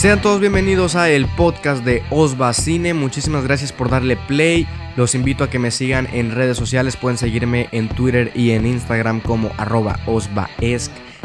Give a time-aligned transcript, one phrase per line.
[0.00, 2.94] Sean todos bienvenidos a el podcast de Osva Cine.
[2.94, 4.66] Muchísimas gracias por darle play.
[4.96, 6.96] Los invito a que me sigan en redes sociales.
[6.96, 10.00] Pueden seguirme en Twitter y en Instagram como arroba.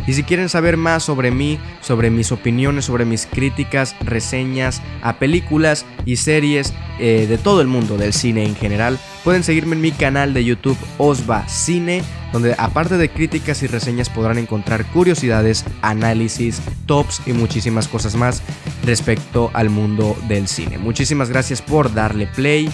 [0.05, 5.19] Y si quieren saber más sobre mí, sobre mis opiniones, sobre mis críticas, reseñas a
[5.19, 9.81] películas y series eh, de todo el mundo del cine en general, pueden seguirme en
[9.81, 15.65] mi canal de YouTube Osva Cine, donde aparte de críticas y reseñas podrán encontrar curiosidades,
[15.81, 18.43] análisis, tops y muchísimas cosas más
[18.85, 20.77] respecto al mundo del cine.
[20.77, 22.70] Muchísimas gracias por darle play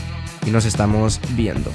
[0.46, 1.72] y nos estamos viendo.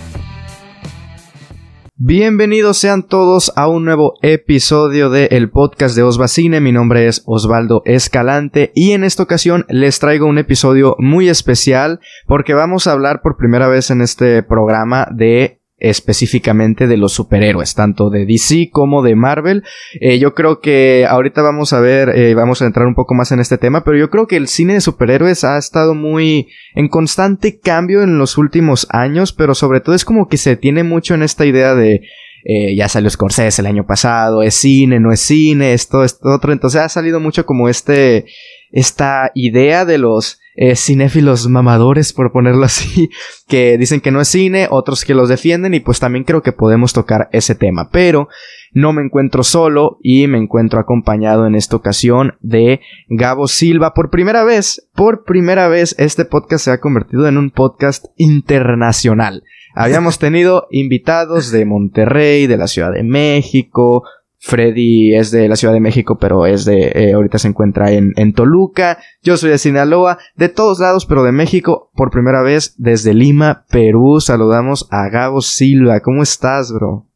[1.99, 6.61] Bienvenidos sean todos a un nuevo episodio de el podcast de Osvacine.
[6.61, 12.01] Mi nombre es Osvaldo Escalante y en esta ocasión les traigo un episodio muy especial
[12.27, 17.75] porque vamos a hablar por primera vez en este programa de específicamente de los superhéroes,
[17.75, 19.63] tanto de DC como de Marvel.
[20.01, 23.31] Eh, yo creo que ahorita vamos a ver, eh, vamos a entrar un poco más
[23.33, 26.89] en este tema, pero yo creo que el cine de superhéroes ha estado muy en
[26.89, 31.15] constante cambio en los últimos años, pero sobre todo es como que se tiene mucho
[31.15, 32.03] en esta idea de
[32.49, 36.53] eh, ya salió Scorsese el año pasado, es cine, no es cine, esto, esto, otro.
[36.53, 38.25] Entonces ha salido mucho como este,
[38.71, 43.11] esta idea de los eh, cinéfilos mamadores, por ponerlo así,
[43.49, 46.53] que dicen que no es cine, otros que los defienden y pues también creo que
[46.53, 47.91] podemos tocar ese tema.
[47.91, 48.29] Pero
[48.73, 53.95] no me encuentro solo y me encuentro acompañado en esta ocasión de Gabo Silva.
[53.95, 59.45] Por primera vez, por primera vez este podcast se ha convertido en un podcast internacional.
[59.75, 64.05] Habíamos tenido invitados de Monterrey, de la Ciudad de México.
[64.39, 66.93] Freddy es de la Ciudad de México, pero es de.
[66.95, 68.99] Eh, ahorita se encuentra en, en Toluca.
[69.23, 73.65] Yo soy de Sinaloa, de todos lados, pero de México, por primera vez desde Lima,
[73.71, 74.21] Perú.
[74.21, 76.01] Saludamos a Gabo Silva.
[76.01, 77.07] ¿Cómo estás, bro?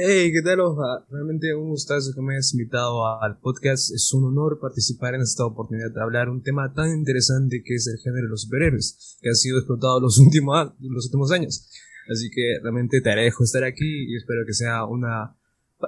[0.00, 1.04] Hey, ¿qué tal, Oja?
[1.10, 3.90] Realmente un gustazo que me hayas invitado al podcast.
[3.92, 7.88] Es un honor participar en esta oportunidad de hablar un tema tan interesante que es
[7.88, 11.68] el género de los superhéroes, que ha sido explotado los últimos, los últimos años.
[12.12, 15.37] Así que realmente te agradezco estar aquí y espero que sea una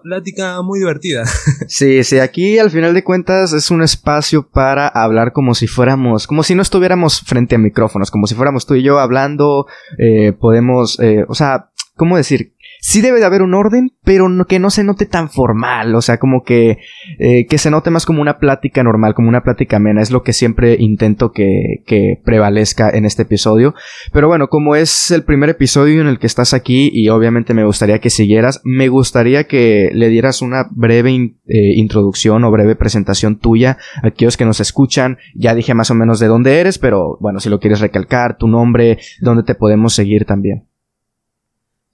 [0.03, 1.25] plática muy divertida.
[1.69, 6.27] Sí, sí, aquí al final de cuentas es un espacio para hablar como si fuéramos,
[6.27, 9.67] como si no estuviéramos frente a micrófonos, como si fuéramos tú y yo hablando,
[9.99, 12.55] eh, podemos, eh, o sea, ¿cómo decir?
[12.81, 16.19] Sí debe de haber un orden, pero que no se note tan formal, o sea,
[16.19, 16.79] como que,
[17.19, 20.23] eh, que se note más como una plática normal, como una plática amena, es lo
[20.23, 23.75] que siempre intento que, que prevalezca en este episodio.
[24.13, 27.65] Pero bueno, como es el primer episodio en el que estás aquí y obviamente me
[27.65, 33.39] gustaría que siguieras, me gustaría que le dieras una breve eh, introducción o breve presentación
[33.39, 35.19] tuya a aquellos que nos escuchan.
[35.35, 38.49] Ya dije más o menos de dónde eres, pero bueno, si lo quieres recalcar, tu
[38.49, 40.70] nombre, dónde te podemos seguir también.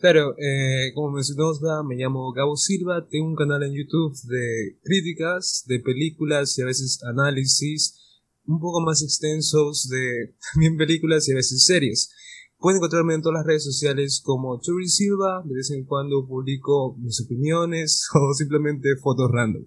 [0.06, 5.64] Claro, eh, como mencionamos, me llamo Gabo Silva, tengo un canal en YouTube de críticas,
[5.66, 11.34] de películas y a veces análisis un poco más extensos de también películas y a
[11.34, 12.12] veces series.
[12.56, 16.96] Pueden encontrarme en todas las redes sociales como Churi Silva, de vez en cuando publico
[17.00, 19.64] mis opiniones o simplemente fotos random.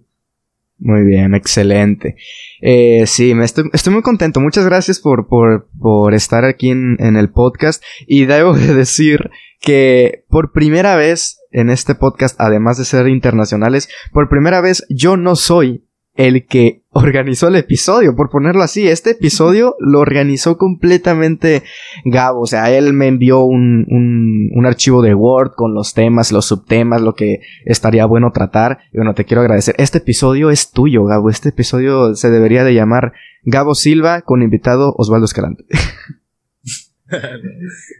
[0.78, 2.16] Muy bien, excelente.
[2.62, 4.40] Eh, sí, me estoy, estoy, muy contento.
[4.40, 7.82] Muchas gracias por, por, por estar aquí en, en, el podcast.
[8.06, 9.30] Y debo de decir
[9.60, 15.16] que por primera vez en este podcast, además de ser internacionales, por primera vez yo
[15.16, 15.84] no soy
[16.14, 18.88] el que organizó el episodio, por ponerlo así.
[18.88, 21.62] Este episodio lo organizó completamente
[22.04, 22.42] Gabo.
[22.42, 26.46] O sea, él me envió un, un, un, archivo de Word con los temas, los
[26.46, 28.78] subtemas, lo que estaría bueno tratar.
[28.92, 29.74] Y bueno, te quiero agradecer.
[29.78, 31.30] Este episodio es tuyo, Gabo.
[31.30, 33.12] Este episodio se debería de llamar
[33.44, 35.64] Gabo Silva con invitado Osvaldo Escalante.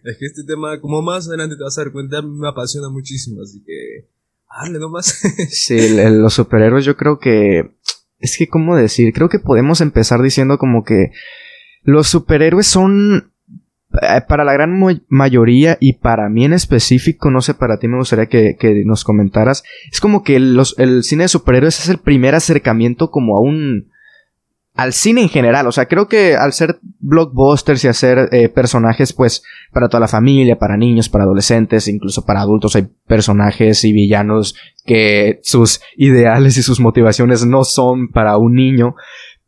[0.05, 3.43] es que este tema, como más adelante te vas a dar cuenta, me apasiona muchísimo,
[3.43, 4.09] así que...
[4.63, 5.07] Dale nomás.
[5.51, 7.77] sí, los superhéroes yo creo que...
[8.19, 9.13] Es que, ¿cómo decir?
[9.15, 11.13] Creo que podemos empezar diciendo como que
[11.83, 13.33] los superhéroes son
[14.03, 14.79] eh, para la gran
[15.09, 19.03] mayoría y para mí en específico, no sé, para ti me gustaría que, que nos
[19.03, 23.41] comentaras, es como que los, el cine de superhéroes es el primer acercamiento como a
[23.41, 23.91] un,
[24.81, 25.67] al cine en general.
[25.67, 29.43] O sea, creo que al ser blockbusters y hacer eh, personajes, pues,
[29.75, 34.55] para toda la familia, para niños, para adolescentes, incluso para adultos, hay personajes y villanos
[34.87, 38.95] que sus ideales y sus motivaciones no son para un niño.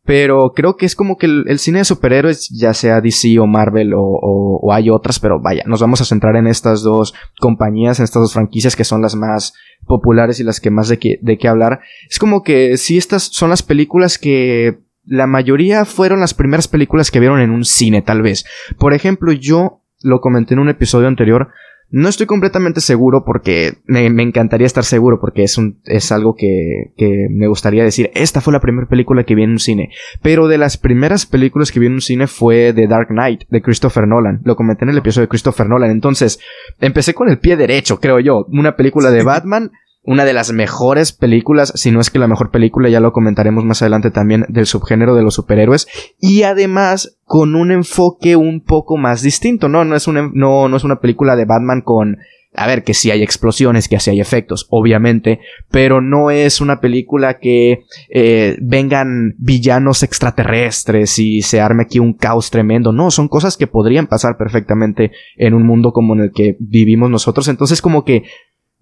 [0.05, 3.93] Pero creo que es como que el, cine de superhéroes, ya sea DC o Marvel
[3.95, 8.21] o, hay otras, pero vaya, nos vamos a centrar en estas dos compañías, en estas
[8.21, 9.53] dos franquicias que son las más
[9.87, 11.79] populares y las que más de, que, de qué hablar.
[12.07, 17.11] Es como que si estas son las películas que la mayoría fueron las primeras películas
[17.11, 18.45] que vieron en un cine, tal vez.
[18.77, 21.49] Por ejemplo, yo lo comenté en un episodio anterior,
[21.95, 26.91] No estoy completamente seguro porque me, encantaría estar seguro porque es, un, es algo que,
[26.97, 28.09] que, me gustaría decir.
[28.15, 29.91] Esta fue la primera película que vi en un cine.
[30.23, 33.61] Pero de las primeras películas que vi en un cine fue The Dark Knight de
[33.61, 34.41] Christopher Nolan.
[34.43, 35.91] Lo comenté en el episodio de Christopher Nolan.
[35.91, 36.39] Entonces,
[36.79, 38.47] empecé con el pie derecho, creo yo.
[38.49, 39.71] Una película de Batman
[40.03, 43.63] una de las mejores películas, si no es que la mejor película, ya lo comentaremos
[43.63, 45.87] más adelante también, del subgénero de los superhéroes,
[46.19, 49.85] y además con un enfoque un poco más distinto, ¿no?
[49.85, 52.17] No es una, no, no es una película de Batman con,
[52.53, 55.39] a ver, que sí hay explosiones, que sí hay efectos, obviamente,
[55.71, 62.13] pero no es una película que eh, vengan villanos extraterrestres y se arme aquí un
[62.13, 66.31] caos tremendo, no, son cosas que podrían pasar perfectamente en un mundo como en el
[66.31, 68.23] que vivimos nosotros, entonces como que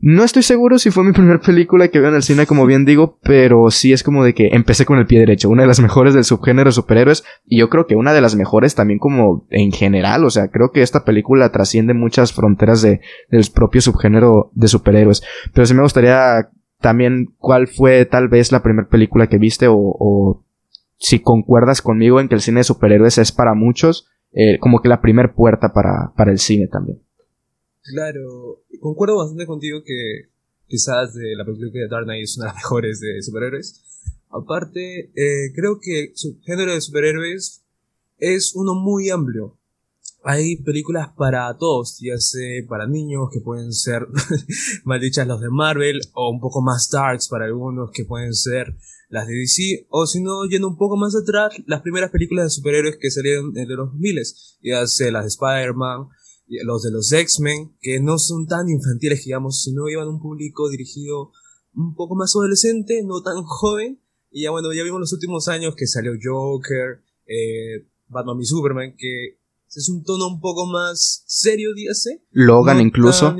[0.01, 2.86] no estoy seguro si fue mi primera película que veo en el cine, como bien
[2.86, 5.50] digo, pero sí es como de que empecé con el pie derecho.
[5.50, 8.75] Una de las mejores del subgénero superhéroes y yo creo que una de las mejores
[8.75, 10.25] también como en general.
[10.25, 15.24] O sea, creo que esta película trasciende muchas fronteras de, del propio subgénero de superhéroes.
[15.53, 16.50] Pero sí me gustaría
[16.80, 20.44] también cuál fue tal vez la primera película que viste o, o
[20.98, 24.88] si concuerdas conmigo en que el cine de superhéroes es para muchos eh, como que
[24.88, 27.00] la primera puerta para, para el cine también.
[27.83, 30.30] Claro, concuerdo bastante contigo que
[30.68, 33.83] quizás de la película de Dark Knight es una de las mejores de superhéroes.
[34.30, 37.63] Aparte, eh, creo que su género de superhéroes
[38.18, 39.57] es uno muy amplio.
[40.24, 44.07] Hay películas para todos, ya sea para niños que pueden ser
[44.86, 48.75] maldichas los de Marvel o un poco más darks para algunos que pueden ser
[49.10, 52.50] las de DC o si no yendo un poco más atrás las primeras películas de
[52.51, 56.07] superhéroes que salieron de los miles, ya sea las de Spider-Man,
[56.63, 60.69] los de los X-Men, que no son tan infantiles, digamos, sino iban a un público
[60.69, 61.31] dirigido
[61.74, 64.01] un poco más adolescente, no tan joven.
[64.30, 68.95] Y ya bueno, ya vimos los últimos años que salió Joker, eh, Batman y Superman,
[68.98, 69.38] que
[69.68, 72.24] es un tono un poco más serio, dígase.
[72.31, 73.36] Logan incluso.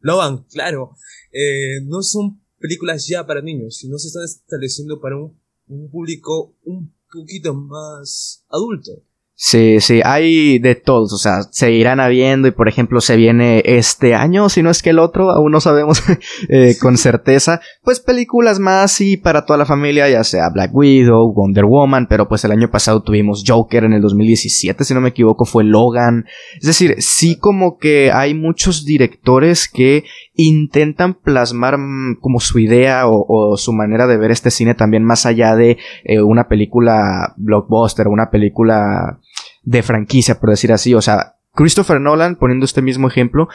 [0.00, 0.96] Logan, claro.
[1.32, 6.56] Eh, no son películas ya para niños, sino se están estableciendo para un, un público
[6.64, 9.02] un poquito más adulto.
[9.36, 13.62] Sí, sí, hay de todos, o sea, se irán habiendo y por ejemplo se viene
[13.64, 16.00] este año, si no es que el otro, aún no sabemos
[16.48, 21.32] eh, con certeza, pues películas más y para toda la familia, ya sea Black Widow,
[21.34, 25.08] Wonder Woman, pero pues el año pasado tuvimos Joker en el 2017, si no me
[25.08, 26.26] equivoco, fue Logan,
[26.60, 30.04] es decir, sí como que hay muchos directores que
[30.34, 35.26] intentan plasmar mm, como su idea o, su manera de ver este cine también más
[35.26, 39.20] allá de eh, una película blockbuster, una película
[39.64, 40.94] de franquicia, por decir así.
[40.94, 43.48] O sea, Christopher Nolan, poniendo este mismo ejemplo,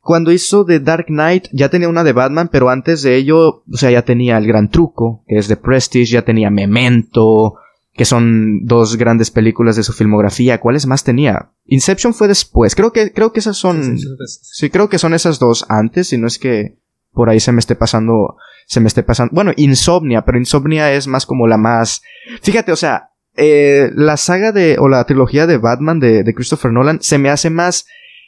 [0.00, 3.76] cuando hizo The Dark Knight ya tenía una de Batman, pero antes de ello, o
[3.76, 7.56] sea, ya tenía El Gran Truco, que es de Prestige, ya tenía Memento,
[7.92, 10.60] que son dos grandes películas de su filmografía.
[10.60, 11.50] ¿Cuáles más tenía?
[11.64, 12.74] Inception fue después.
[12.74, 13.98] Creo que, creo que esas son.
[14.26, 16.78] Sí, creo que son esas dos antes, si no es que
[17.12, 18.36] por ahí se me esté pasando.
[18.66, 19.32] Se me esté pasando.
[19.34, 22.02] Bueno, Insomnia, pero Insomnia es más como la más.
[22.42, 24.76] Fíjate, o sea, eh, la saga de.
[24.78, 27.86] o la trilogía de Batman de, de Christopher Nolan se me hace más.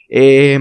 [0.09, 0.57] Eh,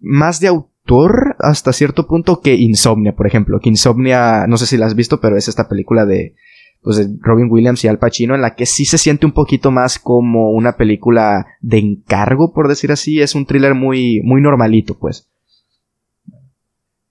[0.00, 3.60] más de autor hasta cierto punto que Insomnia, por ejemplo.
[3.60, 6.34] Que Insomnia, no sé si la has visto, pero es esta película de
[6.82, 9.70] pues de Robin Williams y Al Pacino, en la que sí se siente un poquito
[9.70, 14.98] más como una película de encargo, por decir así, es un thriller muy, muy normalito,
[14.98, 15.28] pues.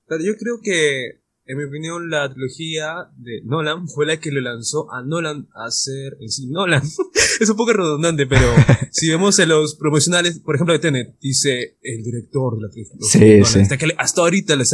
[0.07, 4.41] Pero yo creo que, en mi opinión, la trilogía de Nolan fue la que lo
[4.41, 6.83] lanzó a Nolan a hacer en sí Nolan.
[7.39, 8.45] es un poco redundante, pero
[8.91, 12.97] si vemos en los promocionales, por ejemplo, de Tenet, dice el director de la trilogía.
[13.01, 13.59] Sí, sí.
[13.61, 14.65] Hasta, que hasta ahorita le,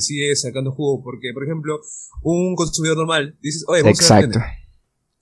[0.00, 1.80] sigue sacando jugo, porque, por ejemplo,
[2.22, 4.46] un consumidor normal, dices, oye, vamos a ver Tenet.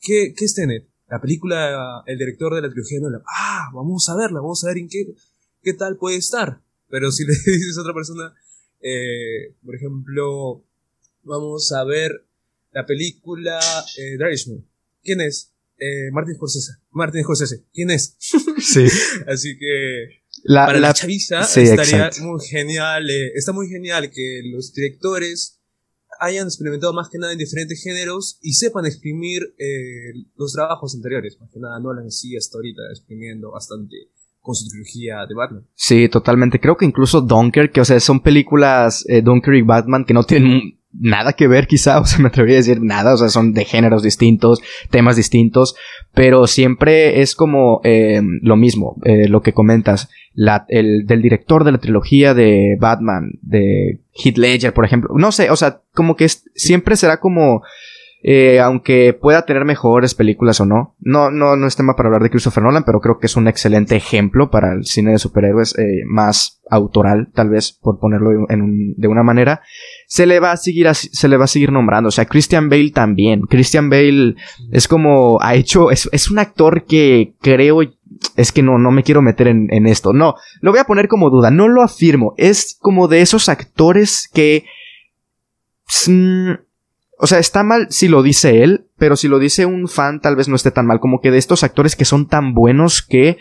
[0.01, 0.89] ¿Qué, ¿Qué es Tenet?
[1.09, 3.23] La película, el director de la trilogía Nolan.
[3.27, 5.07] Ah, vamos a verla, vamos a ver en qué,
[5.61, 6.63] qué tal puede estar.
[6.89, 8.33] Pero si le dices a otra persona,
[8.81, 10.65] eh, por ejemplo,
[11.23, 12.27] vamos a ver
[12.73, 13.59] la película
[13.99, 14.17] eh,
[15.03, 15.53] ¿Quién es?
[15.79, 16.73] Eh, Martin Scorsese.
[16.91, 17.65] Martin Scorsese.
[17.73, 18.17] ¿Quién es?
[18.59, 18.87] sí.
[19.27, 23.09] Así que la, para la, chaviza estaría muy genial.
[23.09, 25.61] Eh, está muy genial que los directores
[26.21, 31.39] hayan experimentado más que nada en diferentes géneros y sepan exprimir eh, los trabajos anteriores.
[31.41, 33.97] Más que nada Nolan sí hasta ahorita exprimiendo bastante
[34.41, 35.67] con su trilogía de Batman.
[35.75, 36.61] Sí, totalmente.
[36.61, 40.25] Creo que incluso Dunker, que o sea, son películas eh, Dunker y Batman que no
[40.25, 43.53] tienen nada que ver quizá, o sea, me atrevería a decir nada, o sea, son
[43.53, 45.75] de géneros distintos, temas distintos,
[46.15, 51.65] pero siempre es como eh, lo mismo, eh, lo que comentas, la, el del director
[51.65, 56.17] de la trilogía de Batman, de Heath Ledger, por ejemplo, no sé, o sea, como
[56.17, 57.63] que siempre será como
[58.23, 60.95] Eh, aunque pueda tener mejores películas o no.
[61.01, 63.49] No, no, no es tema para hablar de Christopher Nolan, pero creo que es un
[63.49, 68.95] excelente ejemplo para el cine de superhéroes eh, más autoral, tal vez, por ponerlo en
[68.97, 69.63] de una manera.
[70.13, 72.09] Se le va a seguir, se le va a seguir nombrando.
[72.09, 73.43] O sea, Christian Bale también.
[73.43, 74.35] Christian Bale
[74.73, 77.81] es como, ha hecho, es, es un actor que creo
[78.37, 80.13] es que no, no me quiero meter en, en, esto.
[80.13, 82.35] No, lo voy a poner como duda, no lo afirmo.
[82.39, 84.65] Es como de esos actores que...
[86.09, 86.55] Mm,
[87.17, 90.35] o sea, está mal si lo dice él, pero si lo dice un fan tal
[90.35, 90.99] vez no esté tan mal.
[90.99, 93.39] Como que de estos actores que son tan buenos que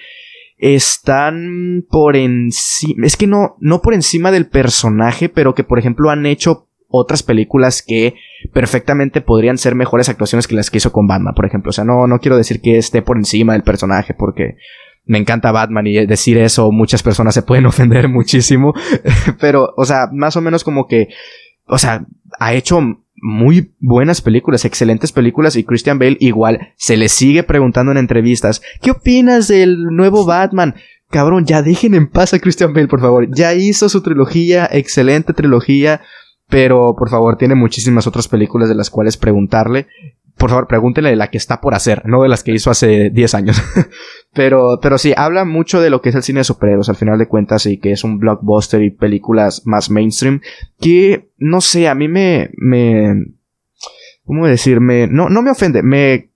[0.59, 3.07] están por encima...
[3.07, 7.23] Es que no, no por encima del personaje, pero que por ejemplo han hecho otras
[7.23, 8.15] películas que
[8.51, 11.69] perfectamente podrían ser mejores actuaciones que las que hizo con Batman, por ejemplo.
[11.69, 14.57] O sea, no, no quiero decir que esté por encima del personaje porque
[15.05, 18.73] me encanta Batman y decir eso muchas personas se pueden ofender muchísimo.
[19.39, 21.07] Pero, o sea, más o menos como que,
[21.65, 22.05] o sea,
[22.39, 22.79] ha hecho
[23.21, 28.61] muy buenas películas, excelentes películas y Christian Bale igual se le sigue preguntando en entrevistas,
[28.81, 30.75] ¿qué opinas del nuevo Batman?
[31.09, 33.27] Cabrón, ya dejen en paz a Christian Bale, por favor.
[33.33, 36.01] Ya hizo su trilogía, excelente trilogía.
[36.49, 39.87] Pero, por favor, tiene muchísimas otras películas de las cuales preguntarle.
[40.39, 43.09] Por favor, pregúntele de la que está por hacer, no de las que hizo hace
[43.09, 43.61] 10 años.
[44.33, 47.19] pero, pero sí, habla mucho de lo que es el cine de superhéroes, al final
[47.19, 50.39] de cuentas, y que es un blockbuster y películas más mainstream.
[50.79, 53.25] Que, no sé, a mí me, me,
[54.23, 55.07] ¿cómo decirme?
[55.07, 56.29] No, no me ofende, me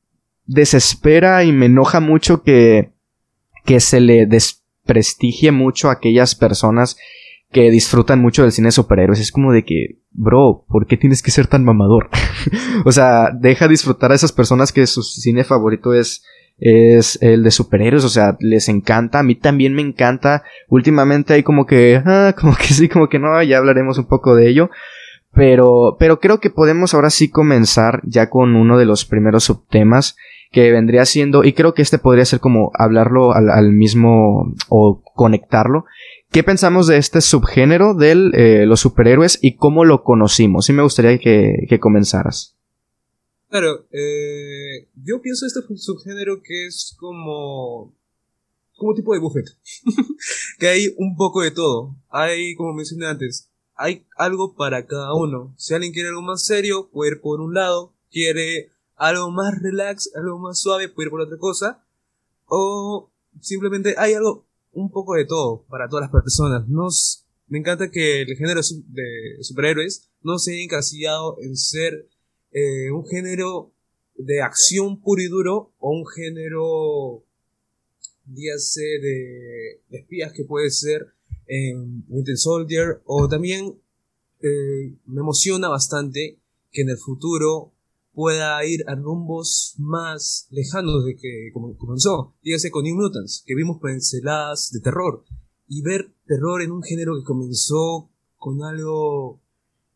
[0.46, 2.92] desespera y me enoja mucho que,
[3.64, 6.98] que se le desprestigie mucho a aquellas personas
[7.54, 9.20] que disfrutan mucho del cine de superhéroes.
[9.20, 12.10] Es como de que, bro, ¿por qué tienes que ser tan mamador?
[12.86, 16.26] o sea, deja disfrutar a esas personas que su cine favorito es,
[16.58, 18.04] es el de superhéroes.
[18.04, 19.20] O sea, les encanta.
[19.20, 20.44] A mí también me encanta.
[20.68, 24.36] Últimamente hay como que, ah, como que sí, como que no, ya hablaremos un poco
[24.36, 24.70] de ello.
[25.32, 30.16] Pero, pero creo que podemos ahora sí comenzar ya con uno de los primeros subtemas
[30.52, 35.02] que vendría siendo, y creo que este podría ser como hablarlo al, al mismo o
[35.16, 35.86] conectarlo,
[36.34, 40.66] ¿Qué pensamos de este subgénero de eh, los superhéroes y cómo lo conocimos?
[40.66, 42.58] Sí me gustaría que, comenzaras.
[43.50, 47.94] Claro, eh, yo pienso este subgénero que es como
[48.78, 49.46] como tipo de buffet,
[50.58, 51.96] que hay un poco de todo.
[52.10, 55.54] Hay, como mencioné antes, hay algo para cada uno.
[55.60, 57.94] Si alguien quiere algo más serio, puede ir por un lado.
[58.10, 61.86] Quiere algo más relax, algo más suave, puede ir por otra cosa.
[62.48, 66.68] O simplemente hay algo un poco de todo para todas las personas.
[66.68, 72.08] Nos, me encanta que el género de superhéroes no se haya encasillado en ser
[72.52, 73.72] eh, un género
[74.16, 77.24] de acción puro y duro o un género,
[78.26, 81.08] dígase, de, espías que puede ser
[81.48, 83.80] en Winter Soldier o también
[84.42, 86.38] eh, me emociona bastante
[86.72, 87.72] que en el futuro
[88.14, 92.36] pueda ir a rumbos más lejanos de que comenzó.
[92.44, 95.26] Dígase con New Mutants, que vimos pinceladas de terror.
[95.68, 99.42] Y ver terror en un género que comenzó con algo,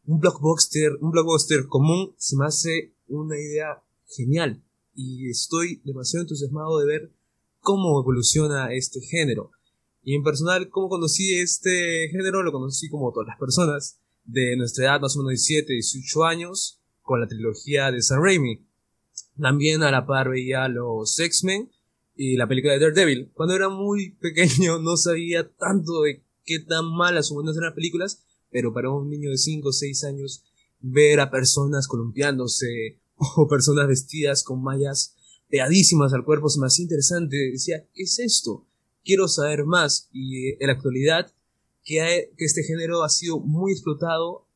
[0.06, 4.64] un blockbuster, un blockbuster común, se me hace una idea genial.
[4.96, 7.12] Y estoy demasiado entusiasmado de ver
[7.60, 9.52] cómo evoluciona este género.
[10.04, 14.86] Y en personal, cómo conocí este género, lo conocí como todas las personas de nuestra
[14.86, 16.77] edad, más o menos 17, 18 años,
[17.08, 18.68] con la trilogía de Sam Raimi.
[19.40, 21.72] También a la par veía los X-Men
[22.16, 23.32] y la película de Daredevil.
[23.34, 27.76] Cuando era muy pequeño no sabía tanto de qué tan malas o buenas eran las
[27.76, 30.44] películas, pero para un niño de 5 o 6 años
[30.80, 35.16] ver a personas columpiándose o personas vestidas con mallas
[35.50, 37.38] pegadísimas al cuerpo me hacía interesante.
[37.52, 38.68] Decía, ¿qué es esto?
[39.04, 40.10] Quiero saber más.
[40.12, 41.32] Y en la actualidad,
[41.84, 44.47] que, que este género ha sido muy explotado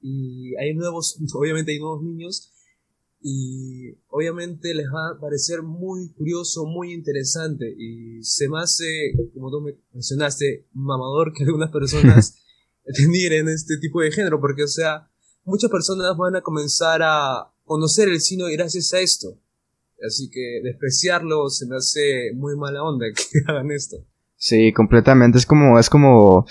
[0.00, 2.52] y hay nuevos, obviamente hay nuevos niños
[3.20, 9.50] y obviamente les va a parecer muy curioso, muy interesante y se me hace, como
[9.50, 12.38] tú me mencionaste, mamador que algunas personas
[12.84, 15.10] en este tipo de género, porque o sea,
[15.44, 19.38] muchas personas van a comenzar a conocer el cine gracias a esto.
[20.06, 24.04] Así que despreciarlo se me hace muy mala onda que hagan esto.
[24.38, 25.36] Sí, completamente.
[25.36, 26.46] Es como, es como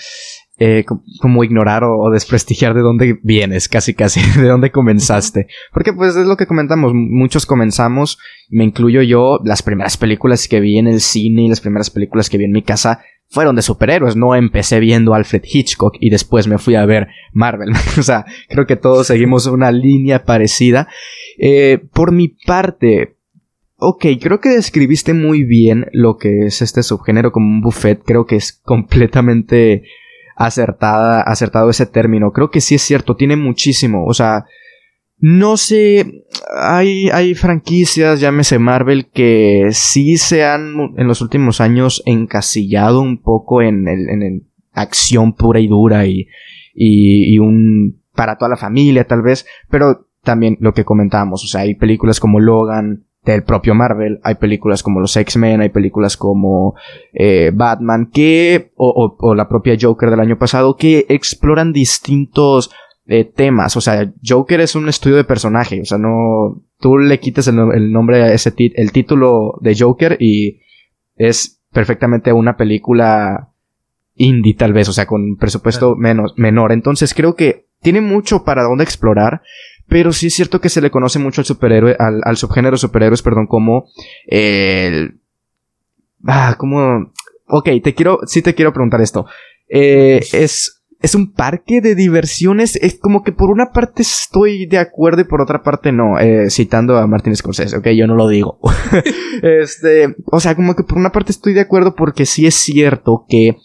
[0.59, 0.85] eh,
[1.21, 5.47] como ignorar o, desprestigiar de dónde vienes, casi casi, de dónde comenzaste.
[5.71, 8.17] Porque pues es lo que comentamos, muchos comenzamos,
[8.49, 12.29] me incluyo yo, las primeras películas que vi en el cine y las primeras películas
[12.29, 16.47] que vi en mi casa fueron de superhéroes, no empecé viendo Alfred Hitchcock y después
[16.47, 17.69] me fui a ver Marvel.
[17.99, 20.87] o sea, creo que todos seguimos una línea parecida.
[21.37, 23.16] Eh, por mi parte,
[23.79, 28.01] Ok, creo que describiste muy bien lo que es este subgénero como un buffet.
[28.03, 29.83] Creo que es completamente
[30.35, 32.31] acertada, acertado ese término.
[32.31, 34.05] Creo que sí es cierto, tiene muchísimo.
[34.05, 34.45] O sea,
[35.19, 36.25] no sé,
[36.59, 43.21] hay, hay franquicias, llámese Marvel, que sí se han en los últimos años encasillado un
[43.21, 46.27] poco en, el, en acción pura y dura y,
[46.73, 51.61] y un para toda la familia tal vez, pero también lo que comentábamos, o sea,
[51.61, 56.75] hay películas como Logan, del propio Marvel, hay películas como los X-Men, hay películas como
[57.13, 62.71] eh, Batman, que, o, o, la propia Joker del año pasado, que exploran distintos
[63.07, 67.19] eh, temas, o sea, Joker es un estudio de personaje, o sea, no, tú le
[67.19, 70.59] quites el, el nombre a ese el título de Joker y
[71.15, 73.53] es perfectamente una película
[74.15, 78.63] indie tal vez, o sea, con presupuesto menos, menor, entonces creo que tiene mucho para
[78.63, 79.41] dónde explorar,
[79.87, 83.21] pero sí es cierto que se le conoce mucho al superhéroe, al, al subgénero superhéroes,
[83.21, 83.85] perdón, como
[84.25, 85.19] el...
[86.25, 87.13] Ah, como...
[87.47, 89.25] Ok, te quiero, sí te quiero preguntar esto.
[89.69, 92.75] Eh, es, es un parque de diversiones.
[92.75, 96.19] Es como que por una parte estoy de acuerdo y por otra parte no.
[96.19, 98.59] Eh, citando a Martin Scorsese, ok, yo no lo digo.
[99.41, 103.25] este, o sea, como que por una parte estoy de acuerdo porque sí es cierto
[103.29, 103.55] que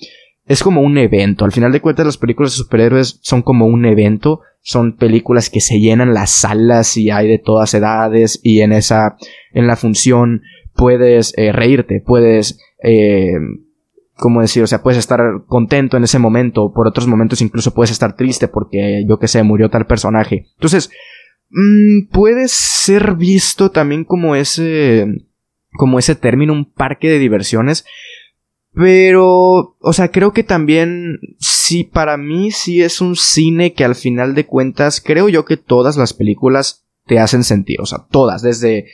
[0.46, 1.44] es como un evento.
[1.44, 5.60] Al final de cuentas, las películas de superhéroes son como un evento son películas que
[5.60, 9.16] se llenan las salas y hay de todas edades y en esa,
[9.52, 10.42] en la función
[10.74, 13.32] puedes eh, reírte, puedes, eh,
[14.14, 14.62] ¿cómo decir?
[14.62, 18.46] O sea, puedes estar contento en ese momento, por otros momentos incluso puedes estar triste
[18.46, 20.46] porque, yo que sé, murió tal personaje.
[20.54, 20.90] Entonces,
[21.50, 25.06] mmm, puede ser visto también como ese,
[25.72, 27.84] como ese término, un parque de diversiones,
[28.74, 33.94] pero, o sea, creo que también, sí, para mí sí es un cine que al
[33.94, 38.42] final de cuentas, creo yo que todas las películas te hacen sentir, o sea, todas,
[38.42, 38.86] desde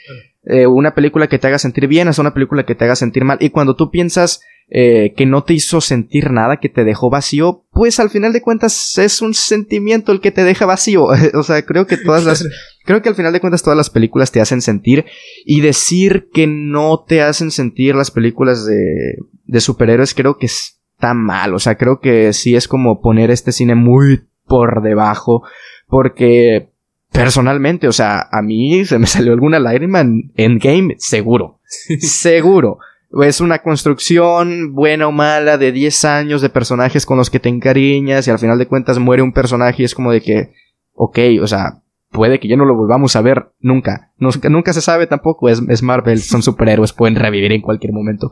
[0.44, 3.24] eh, una película que te haga sentir bien hasta una película que te haga sentir
[3.24, 3.38] mal.
[3.40, 7.64] Y cuando tú piensas eh, que no te hizo sentir nada, que te dejó vacío,
[7.70, 11.04] pues al final de cuentas es un sentimiento el que te deja vacío.
[11.34, 12.46] o sea, creo que todas las,
[12.84, 15.06] creo que al final de cuentas todas las películas te hacen sentir
[15.44, 21.14] y decir que no te hacen sentir las películas de, de superhéroes creo que está
[21.14, 21.54] mal.
[21.54, 25.42] O sea, creo que sí es como poner este cine muy por debajo.
[25.86, 26.70] Porque
[27.10, 31.60] personalmente, o sea, a mí se me salió alguna lágrima en Endgame, seguro.
[32.00, 32.78] seguro.
[33.10, 37.48] Es una construcción buena o mala de 10 años de personajes con los que te
[37.48, 40.52] encariñas y al final de cuentas muere un personaje y es como de que,
[40.92, 44.12] ok, o sea, puede que ya no lo volvamos a ver nunca.
[44.18, 48.30] Nunca, nunca se sabe tampoco, es, es Marvel, son superhéroes, pueden revivir en cualquier momento.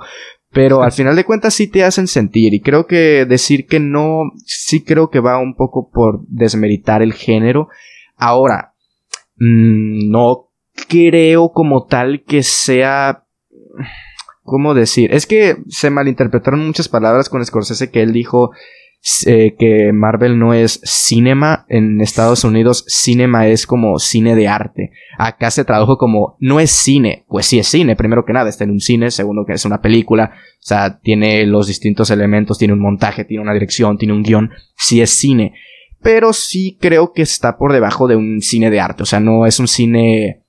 [0.51, 4.23] Pero al final de cuentas sí te hacen sentir y creo que decir que no,
[4.45, 7.69] sí creo que va un poco por desmeritar el género.
[8.17, 8.75] Ahora,
[9.37, 10.51] mm, no
[10.89, 13.23] creo como tal que sea...
[14.47, 15.13] ¿Cómo decir?
[15.13, 18.53] Es que se malinterpretaron muchas palabras con Scorsese que él dijo
[19.27, 21.67] eh, que Marvel no es cinema.
[21.69, 24.93] En Estados Unidos, cinema es como cine de arte.
[25.19, 27.25] Acá se tradujo como no es cine.
[27.29, 29.81] Pues sí es cine, primero que nada, está en un cine, segundo que es una
[29.81, 30.33] película.
[30.35, 34.51] O sea, tiene los distintos elementos, tiene un montaje, tiene una dirección, tiene un guion.
[34.77, 35.55] Sí es cine.
[36.03, 39.03] Pero sí creo que está por debajo de un cine de arte.
[39.03, 40.46] O sea, no es un cine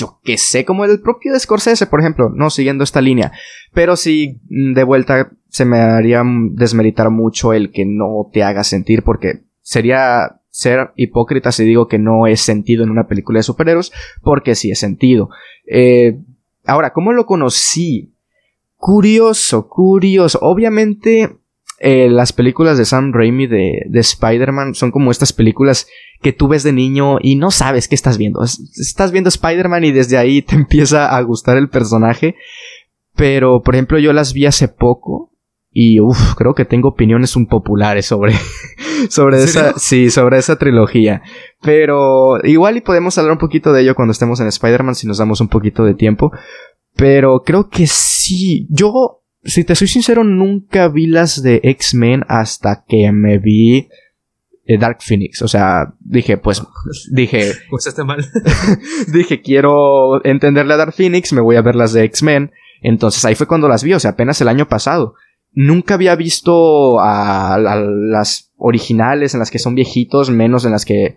[0.00, 3.32] yo que sé, como el propio de Scorsese, por ejemplo, no siguiendo esta línea.
[3.72, 8.64] Pero sí, mm, de vuelta, se me haría desmeritar mucho el que no te haga
[8.64, 13.44] sentir, porque sería ser hipócrita si digo que no es sentido en una película de
[13.44, 15.28] superhéroes, porque sí es sentido.
[15.66, 16.18] Eh,
[16.64, 18.14] ahora, ¿cómo lo conocí?
[18.76, 20.38] Curioso, curioso.
[20.40, 21.36] Obviamente,
[21.82, 25.88] eh, las películas de Sam Raimi de, de Spider-Man son como estas películas
[26.20, 28.42] que tú ves de niño y no sabes qué estás viendo.
[28.42, 32.36] Estás viendo Spider-Man y desde ahí te empieza a gustar el personaje.
[33.16, 35.32] Pero, por ejemplo, yo las vi hace poco
[35.72, 38.34] y uff, creo que tengo opiniones un populares sobre,
[39.08, 41.22] sobre esa, sí, sobre esa trilogía.
[41.62, 45.16] Pero igual y podemos hablar un poquito de ello cuando estemos en Spider-Man si nos
[45.16, 46.30] damos un poquito de tiempo.
[46.94, 48.66] Pero creo que sí.
[48.68, 53.88] Yo, si te soy sincero, nunca vi las de X-Men hasta que me vi
[54.66, 55.42] eh, Dark Phoenix.
[55.42, 56.62] O sea, dije, pues,
[57.12, 57.52] dije.
[57.70, 58.24] Pues está mal.
[59.12, 62.52] dije, quiero entenderle a Dark Phoenix, me voy a ver las de X-Men.
[62.82, 65.14] Entonces ahí fue cuando las vi, o sea, apenas el año pasado.
[65.52, 71.16] Nunca había visto a, las originales en las que son viejitos, menos en las que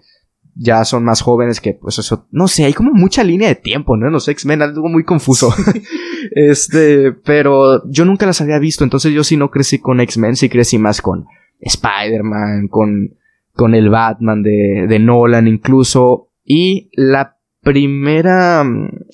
[0.55, 3.97] ya son más jóvenes que pues eso, no sé, hay como mucha línea de tiempo,
[3.97, 4.07] ¿no?
[4.07, 5.53] En los X-Men, algo muy confuso.
[6.31, 10.49] este, pero yo nunca las había visto, entonces yo sí no crecí con X-Men, sí
[10.49, 11.25] crecí más con
[11.59, 13.15] Spider-Man, con,
[13.53, 18.65] con el Batman de, de Nolan incluso, y la primera,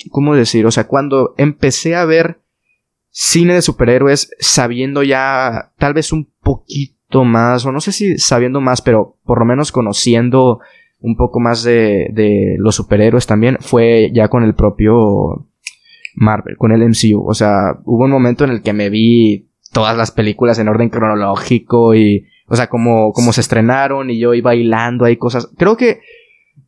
[0.09, 0.65] ¿cómo decir?
[0.65, 2.41] O sea, cuando empecé a ver
[3.11, 8.59] cine de superhéroes sabiendo ya tal vez un poquito más, o no sé si sabiendo
[8.61, 10.59] más, pero por lo menos conociendo
[11.01, 15.47] un poco más de, de los superhéroes también fue ya con el propio
[16.15, 17.25] Marvel, con el MCU.
[17.25, 20.89] O sea, hubo un momento en el que me vi todas las películas en orden
[20.89, 25.49] cronológico y, o sea, como, como se estrenaron y yo iba bailando, hay cosas.
[25.57, 26.01] Creo que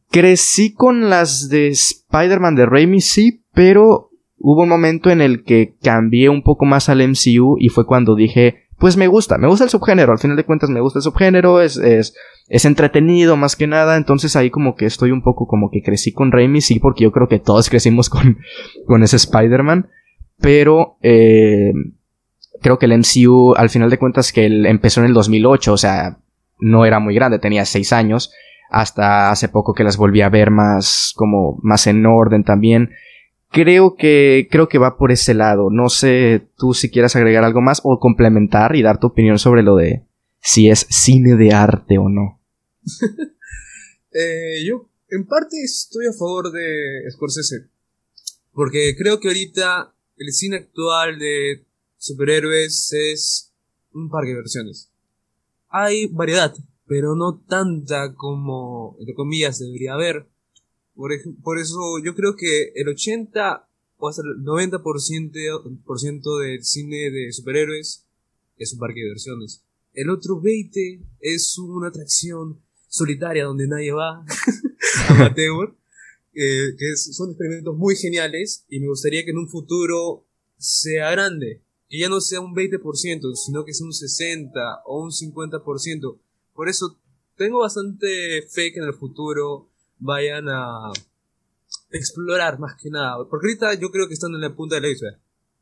[0.09, 5.75] crecí con las de Spider-Man de Raimi, sí, pero hubo un momento en el que
[5.81, 9.63] cambié un poco más al MCU y fue cuando dije, pues me gusta, me gusta
[9.63, 12.15] el subgénero, al final de cuentas me gusta el subgénero, es, es,
[12.49, 16.11] es entretenido más que nada, entonces ahí como que estoy un poco como que crecí
[16.11, 18.39] con Raimi, sí, porque yo creo que todos crecimos con,
[18.87, 19.87] con ese Spider-Man,
[20.39, 21.73] pero eh,
[22.59, 25.77] creo que el MCU al final de cuentas que él empezó en el 2008, o
[25.77, 26.17] sea,
[26.59, 28.33] no era muy grande, tenía 6 años,
[28.71, 32.89] hasta hace poco que las volví a ver más como más en orden también
[33.51, 35.69] creo que creo que va por ese lado.
[35.69, 39.63] No sé tú si quieras agregar algo más o complementar y dar tu opinión sobre
[39.63, 40.05] lo de
[40.39, 42.41] si es cine de arte o no.
[44.11, 47.69] eh, yo en parte estoy a favor de Scorsese
[48.53, 51.65] porque creo que ahorita el cine actual de
[51.97, 53.53] superhéroes es
[53.93, 54.91] un par de versiones.
[55.69, 56.53] Hay variedad,
[56.85, 60.27] pero no tanta como, entre comillas, debería haber.
[61.01, 61.11] Por,
[61.41, 68.05] por eso yo creo que el 80 o hasta el 90% del cine de superhéroes
[68.55, 69.63] es un parque de diversiones.
[69.95, 74.23] El otro 20 es una atracción solitaria donde nadie va,
[75.09, 75.75] amateur,
[76.35, 80.27] eh, que son experimentos muy geniales y me gustaría que en un futuro
[80.59, 85.09] sea grande, que ya no sea un 20%, sino que sea un 60 o un
[85.09, 86.19] 50%.
[86.53, 86.99] Por eso
[87.37, 89.70] tengo bastante fe que en el futuro
[90.01, 90.91] vayan a
[91.91, 93.25] explorar más que nada.
[93.29, 95.17] Porque ahorita yo creo que están en la punta del iceberg.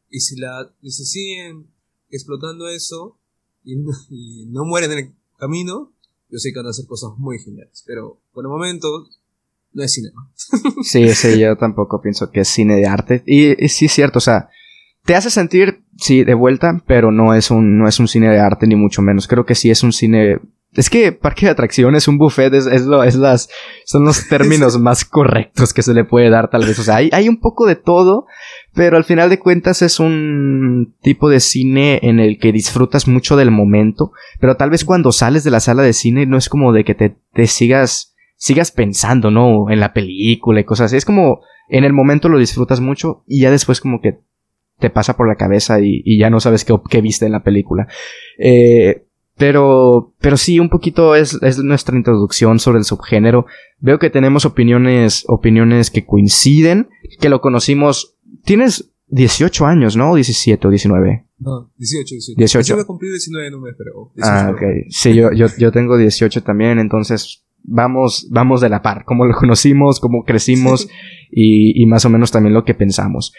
[0.10, 1.68] Y si, la, y si siguen
[2.10, 3.18] explotando eso
[3.64, 3.76] y
[4.48, 5.92] no, mueren en el camino,
[6.30, 7.84] yo sé que van a hacer cosas muy geniales.
[7.86, 9.08] Pero por el momento
[9.74, 10.10] no es cine.
[10.84, 13.24] sí, sí, yo tampoco pienso que es cine de arte.
[13.26, 14.50] Y, y, sí es cierto, o sea,
[15.06, 18.40] te hace sentir, sí, de vuelta, pero no es un, no es un cine de
[18.40, 19.28] arte ni mucho menos.
[19.28, 20.40] Creo que sí es un cine
[20.74, 23.50] es que parque de atracciones, un buffet, es, es, lo, es las,
[23.86, 26.78] son los términos más correctos que se le puede dar tal vez.
[26.78, 28.28] O sea, hay, hay un poco de todo,
[28.74, 33.36] pero al final de cuentas es un tipo de cine en el que disfrutas mucho
[33.36, 36.72] del momento, pero tal vez cuando sales de la sala de cine no es como
[36.72, 39.72] de que te, te sigas, sigas pensando, ¿no?
[39.72, 40.98] En la película y cosas así.
[40.98, 44.20] Es como en el momento lo disfrutas mucho y ya después como que
[44.78, 47.44] te pasa por la cabeza y, y ya no sabes qué, qué viste en la
[47.44, 47.88] película.
[48.38, 49.08] Eh,
[49.40, 53.46] pero, pero sí, un poquito es, es, nuestra introducción sobre el subgénero.
[53.80, 56.90] Veo que tenemos opiniones, opiniones que coinciden,
[57.22, 58.18] que lo conocimos.
[58.44, 60.14] Tienes 18 años, ¿no?
[60.14, 61.26] 17 o 19.
[61.40, 62.38] No, 18, 18.
[62.38, 62.68] 18.
[62.68, 64.12] Yo voy a cumplir 19, no me pero.
[64.22, 64.62] ah, ok.
[64.90, 69.06] Sí, yo, yo, yo tengo 18 también, entonces vamos, vamos de la par.
[69.06, 70.90] Cómo lo conocimos, cómo crecimos
[71.32, 73.32] y, y más o menos también lo que pensamos.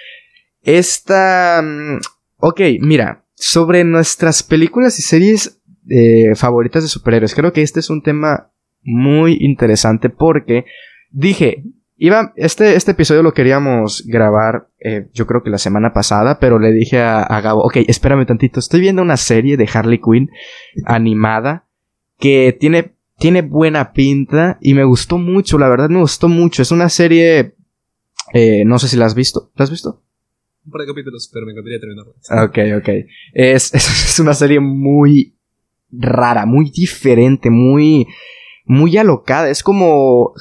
[0.62, 1.60] Esta...
[1.62, 1.98] Mm,
[2.38, 5.59] ok, mira, sobre nuestras películas y series
[5.90, 7.34] eh, favoritas de superhéroes.
[7.34, 10.64] Creo que este es un tema muy interesante porque
[11.10, 11.64] dije,
[11.96, 16.60] iba, este, este episodio lo queríamos grabar, eh, yo creo que la semana pasada, pero
[16.60, 20.30] le dije a, a, Gabo, ok, espérame tantito, estoy viendo una serie de Harley Quinn
[20.86, 21.66] animada
[22.20, 26.62] que tiene, tiene buena pinta y me gustó mucho, la verdad me gustó mucho.
[26.62, 27.56] Es una serie,
[28.32, 30.04] eh, no sé si la has visto, ¿la has visto?
[30.64, 32.12] Un par de capítulos, pero me encantaría terminarla.
[32.44, 32.88] Ok, ok.
[33.32, 35.34] Es, es, es una serie muy
[35.92, 38.06] rara, muy diferente, muy,
[38.64, 39.48] muy alocada.
[39.48, 40.32] Es como,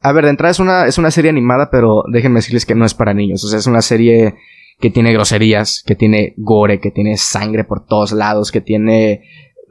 [0.00, 2.84] a ver, de entrada es una, es una serie animada, pero déjenme decirles que no
[2.84, 3.44] es para niños.
[3.44, 4.34] O sea, es una serie
[4.80, 9.22] que tiene groserías, que tiene gore, que tiene sangre por todos lados, que tiene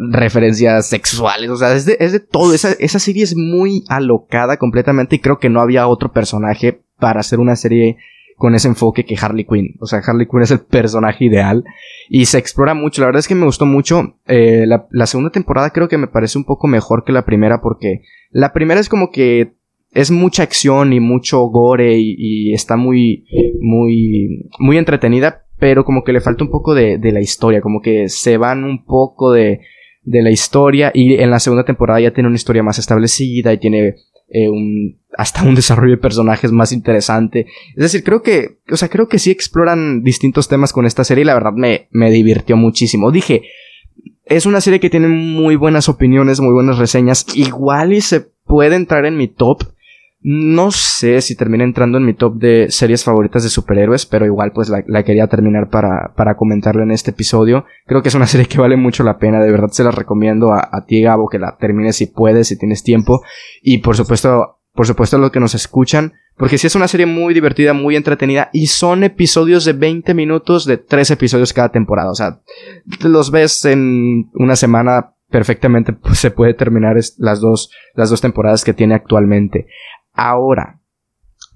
[0.10, 2.54] referencias sexuales, o sea, es de, es de todo.
[2.54, 7.20] Esa, esa serie es muy alocada completamente y creo que no había otro personaje para
[7.20, 7.98] hacer una serie
[8.42, 9.76] con ese enfoque que Harley Quinn.
[9.80, 11.64] O sea, Harley Quinn es el personaje ideal
[12.10, 13.02] y se explora mucho.
[13.02, 14.16] La verdad es que me gustó mucho.
[14.28, 18.02] Eh, la, segunda temporada creo que me parece un poco mejor que la primera porque
[18.32, 19.54] la primera es como que
[19.92, 23.28] es mucha acción y mucho gore y, está muy,
[23.60, 27.80] muy, muy entretenida, pero como que le falta un poco de, de la historia, como
[27.80, 29.60] que se van un poco de,
[30.02, 33.60] de la historia y en la segunda temporada ya tiene una historia más establecida y
[33.60, 33.96] tiene
[34.34, 37.48] eh, un, hasta un desarrollo de personajes más interesante.
[37.76, 41.24] Es decir, creo que, o sea, creo que sí exploran distintos temas con esta serie
[41.24, 43.12] y la verdad me, me divirtió muchísimo.
[43.12, 43.44] Dije,
[44.26, 47.26] es una serie que tiene muy buenas opiniones, muy buenas reseñas.
[47.36, 49.64] Igual y se puede entrar en mi top
[50.24, 54.52] no sé si termina entrando en mi top de series favoritas de superhéroes, pero igual
[54.52, 57.66] pues la, quería terminar para, para comentarlo en este episodio.
[57.88, 60.54] Creo que es una serie que vale mucho la pena, de verdad se la recomiendo
[60.54, 63.22] a, a ti Gabo que la termines si puedes, si tienes tiempo.
[63.62, 67.06] Y por supuesto por supuesto a los que nos escuchan, porque sí es una serie
[67.06, 72.10] muy divertida, muy entretenida y son episodios de 20 minutos de 3 episodios cada temporada.
[72.10, 72.40] O sea,
[73.02, 78.64] los ves en una semana perfectamente, pues se puede terminar las dos, las dos temporadas
[78.64, 79.68] que tiene actualmente.
[80.14, 80.80] Ahora,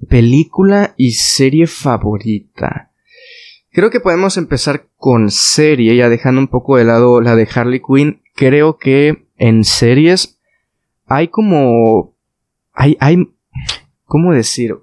[0.09, 2.91] película y serie favorita.
[3.71, 7.81] Creo que podemos empezar con serie, ya dejando un poco de lado la de Harley
[7.81, 8.21] Quinn.
[8.35, 10.39] Creo que en series
[11.05, 12.15] hay como...
[12.73, 13.17] Hay, hay
[14.05, 14.75] ¿Cómo decir?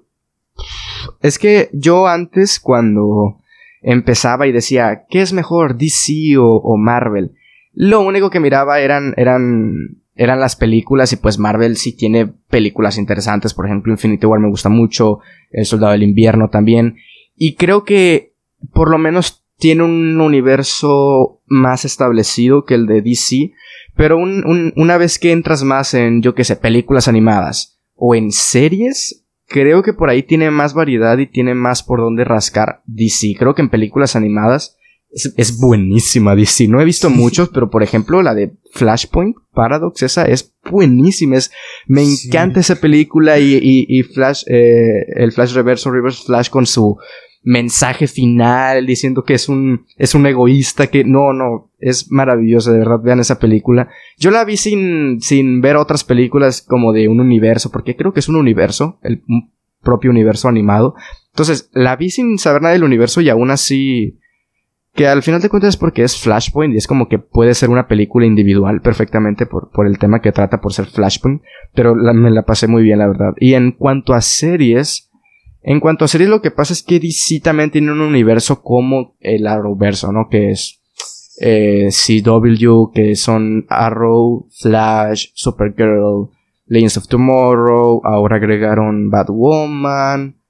[1.21, 3.39] Es que yo antes cuando
[3.81, 7.31] empezaba y decía, ¿qué es mejor, DC o, Marvel?
[7.73, 12.97] Lo único que miraba eran, eran, eran las películas y pues Marvel sí tiene películas
[12.97, 15.19] interesantes, por ejemplo Infinity War me gusta mucho,
[15.51, 16.97] El Soldado del Invierno también,
[17.35, 18.33] y creo que
[18.71, 23.53] por lo menos tiene un universo más establecido que el de DC,
[23.95, 29.23] pero una vez que entras más en, yo qué sé, películas animadas, o en series,
[29.47, 33.35] creo que por ahí tiene más variedad y tiene más por donde rascar DC.
[33.37, 34.77] Creo que en películas animadas
[35.13, 36.67] es, buenísima DC.
[36.67, 41.37] No he visto muchos, pero por ejemplo la de Flashpoint, Paradox, esa es buenísima.
[41.37, 41.51] Es,
[41.87, 46.97] me encanta esa película y, y, Flash, eh, el Flash Reverso, Reverse Flash con su
[47.43, 52.79] mensaje final diciendo que es un, es un egoísta que no, no, es maravilloso, de
[52.79, 53.89] verdad, vean esa película.
[54.17, 58.21] Yo la vi sin, sin ver otras películas como de un universo, porque creo que
[58.21, 59.23] es un universo, el
[59.81, 60.95] propio universo animado.
[61.33, 64.19] Entonces, la vi sin saber nada del universo y aún así,
[64.93, 67.69] que al final de cuentas es porque es Flashpoint y es como que puede ser
[67.69, 71.41] una película individual perfectamente por, por el tema que trata por ser Flashpoint,
[71.73, 73.33] pero me la pasé muy bien, la verdad.
[73.37, 75.09] Y en cuanto a series,
[75.63, 79.15] en cuanto a series, lo que pasa es que DC también tiene un universo como
[79.19, 80.27] el Arrowverso, ¿no?
[80.29, 80.79] Que es
[81.41, 86.29] eh, CW, que son Arrow, Flash, Supergirl,
[86.67, 90.42] Legends of Tomorrow, ahora agregaron Batwoman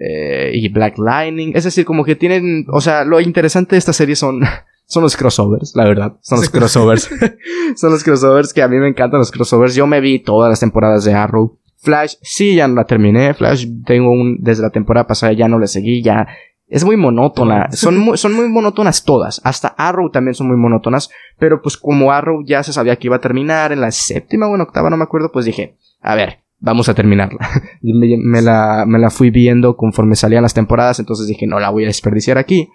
[0.00, 1.52] eh, y Black Lightning.
[1.54, 4.40] Es decir, como que tienen, o sea, lo interesante de esta serie son,
[4.86, 6.16] son los crossovers, la verdad.
[6.22, 7.10] Son los crossovers.
[7.76, 9.74] son los crossovers que a mí me encantan los crossovers.
[9.74, 11.58] Yo me vi todas las temporadas de Arrow.
[11.76, 13.34] Flash, sí, ya no la terminé.
[13.34, 16.26] Flash, tengo un, desde la temporada pasada ya no le seguí, ya
[16.70, 17.68] es muy monótona.
[17.72, 19.40] Son muy, son muy monótonas todas.
[19.44, 21.10] Hasta Arrow también son muy monótonas.
[21.38, 24.54] Pero pues como Arrow ya se sabía que iba a terminar en la séptima o
[24.54, 27.38] en octava, no me acuerdo, pues dije, a ver, vamos a terminarla.
[27.82, 31.84] me, la, me la fui viendo conforme salían las temporadas, entonces dije, no la voy
[31.84, 32.70] a desperdiciar aquí.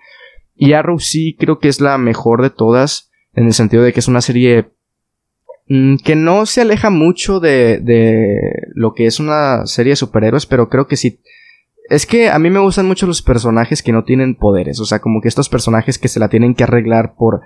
[0.56, 4.00] Y Arrow sí creo que es la mejor de todas, en el sentido de que
[4.00, 4.76] es una serie
[5.68, 8.40] Mm, que no se aleja mucho de, de
[8.76, 11.22] lo que es una serie de superhéroes, pero creo que sí.
[11.90, 15.00] Es que a mí me gustan mucho los personajes que no tienen poderes, o sea,
[15.00, 17.42] como que estos personajes que se la tienen que arreglar por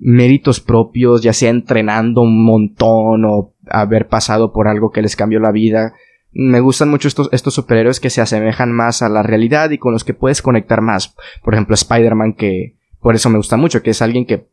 [0.00, 5.38] méritos propios, ya sea entrenando un montón o haber pasado por algo que les cambió
[5.38, 5.94] la vida.
[6.32, 9.92] Me gustan mucho estos, estos superhéroes que se asemejan más a la realidad y con
[9.92, 11.14] los que puedes conectar más.
[11.44, 14.46] Por ejemplo, Spider-Man, que por eso me gusta mucho, que es alguien que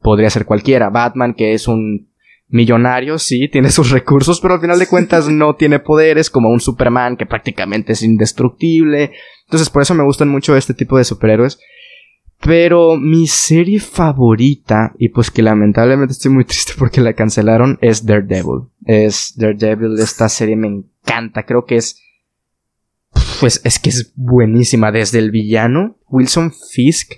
[0.00, 0.90] podría ser cualquiera.
[0.90, 2.08] Batman, que es un
[2.48, 6.60] millonario, sí, tiene sus recursos, pero al final de cuentas no tiene poderes como un
[6.60, 9.12] Superman que prácticamente es indestructible.
[9.44, 11.60] Entonces por eso me gustan mucho este tipo de superhéroes.
[12.42, 18.06] Pero mi serie favorita, y pues que lamentablemente estoy muy triste porque la cancelaron, es
[18.06, 18.68] Daredevil.
[18.86, 22.02] Es Daredevil, esta serie me encanta, creo que es...
[23.40, 24.92] Pues es que es buenísima.
[24.92, 27.12] Desde el villano, Wilson Fisk,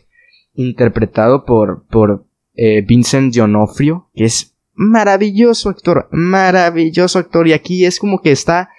[0.54, 7.46] interpretado por, por eh, Vincent D'Onofrio, que es maravilloso actor, maravilloso actor.
[7.46, 8.70] Y aquí es como que está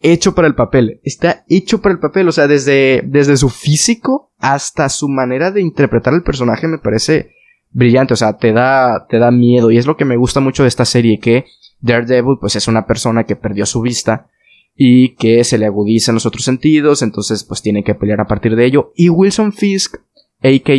[0.00, 1.00] hecho para el papel.
[1.02, 2.28] Está hecho para el papel.
[2.28, 7.32] O sea, desde, desde su físico hasta su manera de interpretar el personaje me parece
[7.70, 8.14] brillante.
[8.14, 9.70] O sea, te da, te da miedo.
[9.70, 11.46] Y es lo que me gusta mucho de esta serie, que
[11.80, 14.28] Daredevil, pues es una persona que perdió su vista
[14.74, 17.02] y que se le agudizan los otros sentidos.
[17.02, 18.92] Entonces, pues tiene que pelear a partir de ello.
[18.94, 19.96] Y Wilson Fisk,
[20.42, 20.72] aka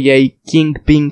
[0.46, 1.12] Kingpin,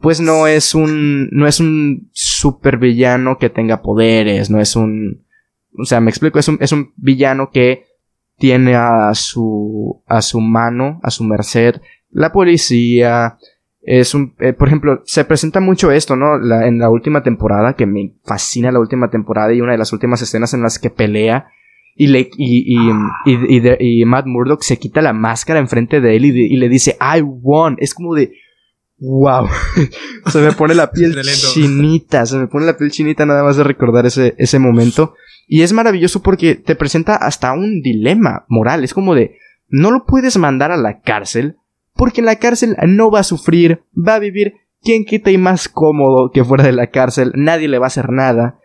[0.00, 5.24] pues no es un, no es un super villano que tenga poderes, no es un,
[5.78, 7.86] o sea, me explico, es un, es un villano que
[8.38, 11.76] tiene a su, a su mano, a su merced,
[12.10, 13.38] la policía,
[13.82, 16.38] es un, eh, por ejemplo, se presenta mucho esto, ¿no?
[16.38, 19.92] La, en la última temporada, que me fascina la última temporada y una de las
[19.92, 21.48] últimas escenas en las que pelea
[21.96, 22.90] y le, y, y,
[23.26, 27.20] y, y, Matt Murdock se quita la máscara enfrente de él y, le dice, I
[27.20, 27.76] won.
[27.78, 28.32] Es como de,
[28.98, 29.46] wow.
[30.26, 33.64] se me pone la piel chinita, se me pone la piel chinita nada más de
[33.64, 35.14] recordar ese, ese momento.
[35.52, 38.84] Y es maravilloso porque te presenta hasta un dilema moral.
[38.84, 39.36] Es como de,
[39.68, 41.56] no lo puedes mandar a la cárcel
[41.94, 45.68] porque en la cárcel no va a sufrir, va a vivir quien quita y más
[45.68, 48.60] cómodo que fuera de la cárcel, nadie le va a hacer nada.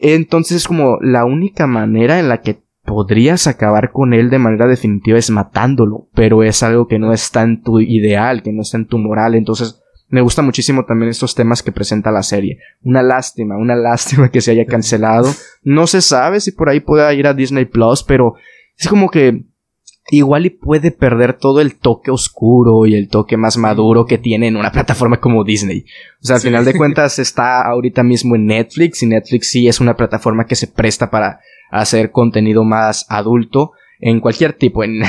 [0.00, 4.66] Entonces es como la única manera en la que podrías acabar con él de manera
[4.66, 8.78] definitiva es matándolo, pero es algo que no está en tu ideal, que no está
[8.78, 9.79] en tu moral, entonces
[10.10, 12.58] me gusta muchísimo también estos temas que presenta la serie.
[12.82, 15.32] Una lástima, una lástima que se haya cancelado.
[15.62, 18.34] No se sabe si por ahí pueda ir a Disney Plus, pero
[18.76, 19.44] es como que
[20.10, 24.48] igual y puede perder todo el toque oscuro y el toque más maduro que tiene
[24.48, 25.84] en una plataforma como Disney.
[26.20, 29.80] O sea, al final de cuentas está ahorita mismo en Netflix y Netflix sí es
[29.80, 35.02] una plataforma que se presta para hacer contenido más adulto en cualquier tipo, en,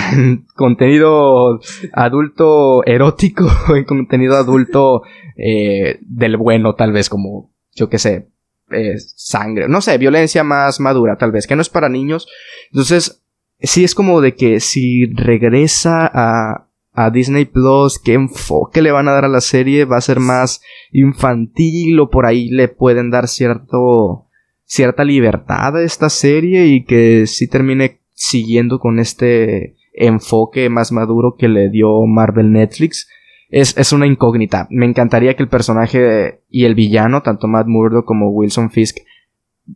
[0.55, 1.59] contenido
[1.93, 5.03] adulto erótico, en contenido adulto
[5.37, 8.27] eh, del bueno tal vez como, yo qué sé,
[8.71, 12.27] eh, sangre, no sé, violencia más madura tal vez, que no es para niños.
[12.71, 13.23] Entonces,
[13.59, 19.07] sí es como de que si regresa a, a Disney Plus, qué enfoque le van
[19.07, 23.09] a dar a la serie, va a ser más infantil o por ahí le pueden
[23.09, 24.27] dar cierto
[24.63, 31.35] cierta libertad a esta serie y que sí termine siguiendo con este enfoque más maduro
[31.39, 33.09] que le dio Marvel Netflix.
[33.49, 34.67] Es, es una incógnita.
[34.69, 38.97] Me encantaría que el personaje y el villano, tanto Matt Murdock como Wilson Fisk,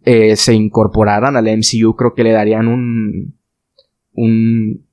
[0.04, 1.96] eh, se incorporaran al MCU.
[1.96, 3.36] Creo que le darían un,
[4.14, 4.86] un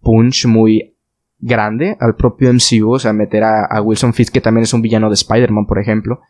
[0.00, 0.96] punch muy
[1.38, 5.08] grande al propio MCU, o sea, meter a, Wilson Fisk, que también es un villano
[5.08, 6.20] de Spider-Man, por ejemplo.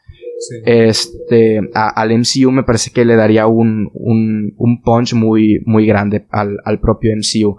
[0.65, 6.27] Este, al MCU me parece que le daría un, un, un punch muy, muy grande
[6.31, 7.57] al, al, propio MCU.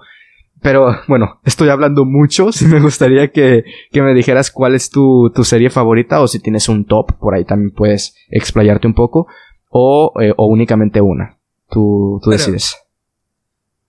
[0.62, 2.52] Pero bueno, estoy hablando mucho.
[2.60, 6.40] Si me gustaría que, que me dijeras cuál es tu, tu, serie favorita o si
[6.40, 9.28] tienes un top, por ahí también puedes explayarte un poco.
[9.70, 11.38] O, eh, o únicamente una.
[11.70, 12.76] Tú, tú decides.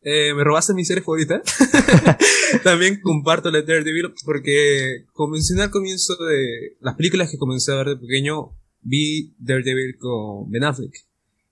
[0.02, 1.42] Eh, me robaste mi serie favorita.
[2.64, 7.76] También comparto la Daredevil porque, como mencioné al comienzo de las películas que comencé a
[7.76, 10.94] ver de pequeño, vi Daredevil con Ben Affleck.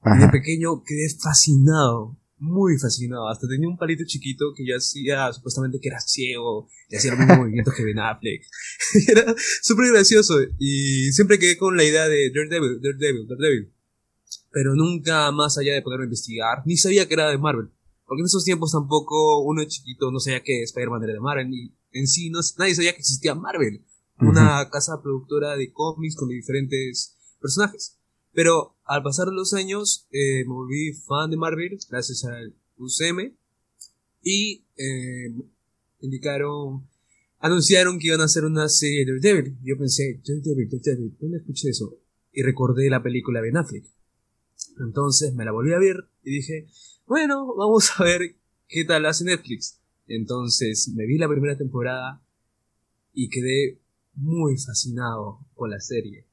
[0.04, 3.28] De pequeño quedé fascinado, muy fascinado.
[3.28, 7.20] Hasta tenía un palito chiquito que ya hacía supuestamente que era ciego y hacía los
[7.20, 8.42] mismos movimientos que Ben Affleck.
[9.08, 13.72] era súper gracioso y siempre quedé con la idea de Daredevil, Daredevil, Daredevil.
[14.50, 17.70] Pero nunca más allá de poderme investigar, ni sabía que era de Marvel.
[18.06, 21.74] Porque en esos tiempos tampoco uno chiquito no sabía que Spider-Man era de Marvel, y
[21.92, 23.84] en sí no, nadie sabía que existía Marvel,
[24.18, 27.98] una casa productora de cómics con diferentes personajes.
[28.33, 33.35] Pero al pasar los años eh, me volví fan de Marvel gracias al UCM
[34.22, 35.35] y eh,
[36.01, 36.87] indicaron,
[37.40, 39.59] anunciaron que iban a hacer una serie de Daredevil.
[39.62, 41.96] Yo pensé, Daredevil, Daredevil, ¿dónde escuché eso?
[42.33, 43.85] Y recordé la película Ben Affleck.
[44.81, 46.66] Entonces me la volví a ver y dije,
[47.07, 48.37] bueno, vamos a ver
[48.68, 49.81] qué tal hace Netflix.
[50.07, 52.22] Entonces me vi la primera temporada
[53.12, 53.81] y quedé
[54.14, 56.27] muy fascinado con la serie,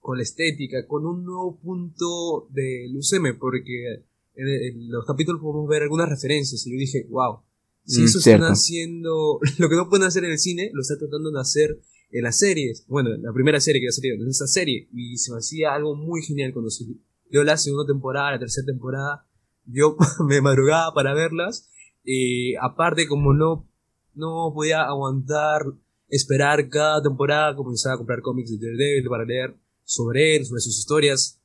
[0.00, 5.82] con la estética, con un nuevo punto de Luceme, porque en, los capítulos podemos ver
[5.82, 7.40] algunas referencias y yo dije, wow,
[7.84, 10.98] si mm, eso están haciendo, lo que no pueden hacer en el cine, lo está
[10.98, 12.84] tratando de hacer en las series.
[12.88, 15.94] Bueno, la primera serie que ha salido en esa serie y se me hacía algo
[15.94, 16.84] muy genial cuando se
[17.28, 19.26] dio la segunda temporada, la tercera temporada
[19.66, 21.68] yo me madrugaba para verlas.
[22.04, 23.68] Y aparte, como no,
[24.14, 25.62] no podía aguantar
[26.08, 29.54] esperar cada temporada, comenzaba a comprar cómics de Daredevil para leer
[29.90, 31.40] sobre él, sobre sus historias.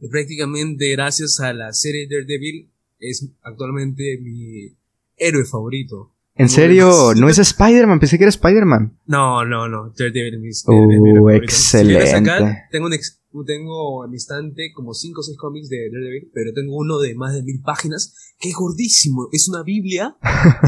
[0.00, 4.72] Y prácticamente gracias a la serie Daredevil es actualmente mi
[5.16, 6.12] héroe favorito.
[6.36, 7.12] ¿En serio?
[7.16, 7.98] ¿No es Spider-Man?
[7.98, 8.98] Pensé que era Spider-Man.
[9.06, 9.92] No, no, no.
[9.98, 10.74] Daredevil es mi,
[11.18, 12.66] uh, excelente.
[12.70, 16.76] tengo un, tengo en mi estante como 5 o 6 cómics de Daredevil, pero tengo
[16.76, 19.28] uno de más de mil páginas que es gordísimo.
[19.32, 20.16] Es una biblia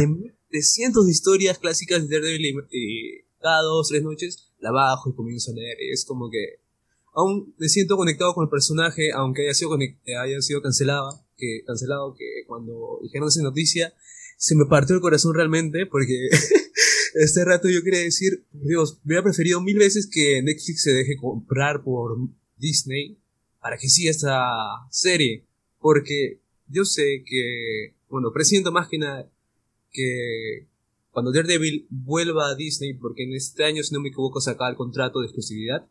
[0.51, 5.15] de, cientos de historias clásicas de Daredevil y, cada dos, tres noches la bajo y
[5.15, 5.77] comienzo a leer.
[5.93, 6.64] Es como que
[7.15, 12.15] aún me siento conectado con el personaje, aunque haya sido, haya sido cancelado, que, cancelado,
[12.15, 13.95] que cuando dijeron esa noticia
[14.37, 16.29] se me partió el corazón realmente porque
[17.15, 21.83] este rato yo quería decir, Dios, hubiera preferido mil veces que Netflix se deje comprar
[21.83, 22.19] por
[22.59, 23.19] Disney
[23.61, 24.39] para que siga esta
[24.91, 25.45] serie.
[25.81, 29.31] Porque yo sé que, bueno, presiento más que nada
[29.91, 30.67] que
[31.11, 34.77] cuando Daredevil vuelva a Disney, porque en este año, si no me equivoco, saca el
[34.77, 35.87] contrato de exclusividad,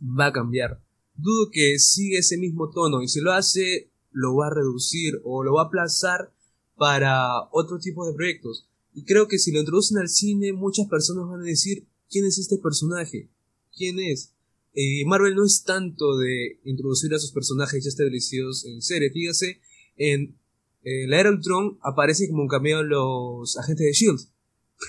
[0.00, 0.82] va a cambiar.
[1.14, 5.44] Dudo que siga ese mismo tono y si lo hace, lo va a reducir o
[5.44, 6.32] lo va a aplazar
[6.76, 8.66] para otro tipo de proyectos.
[8.94, 12.38] Y creo que si lo introducen al cine, muchas personas van a decir, ¿quién es
[12.38, 13.28] este personaje?
[13.76, 14.32] ¿Quién es?
[14.74, 19.10] Eh, Marvel no es tanto de introducir a sus personajes ya establecidos en serie.
[19.10, 19.60] Fíjase,
[19.96, 20.36] en
[20.82, 24.20] eh, la Era Ultron aparece como un cameo los agentes de Shield.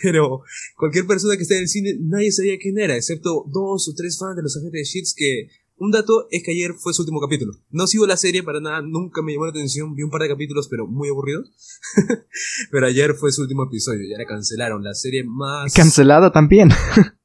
[0.01, 0.41] Pero
[0.77, 4.17] cualquier persona que esté en el cine, nadie sabía quién era, excepto dos o tres
[4.17, 5.47] fans de los agentes de Shield que
[5.81, 7.53] un dato es que ayer fue su último capítulo.
[7.71, 9.95] No sigo la serie para nada, nunca me llamó la atención.
[9.95, 11.51] Vi un par de capítulos, pero muy aburridos.
[12.71, 14.83] pero ayer fue su último episodio, ya la cancelaron.
[14.83, 15.73] La serie más.
[15.73, 16.69] Cancelada también.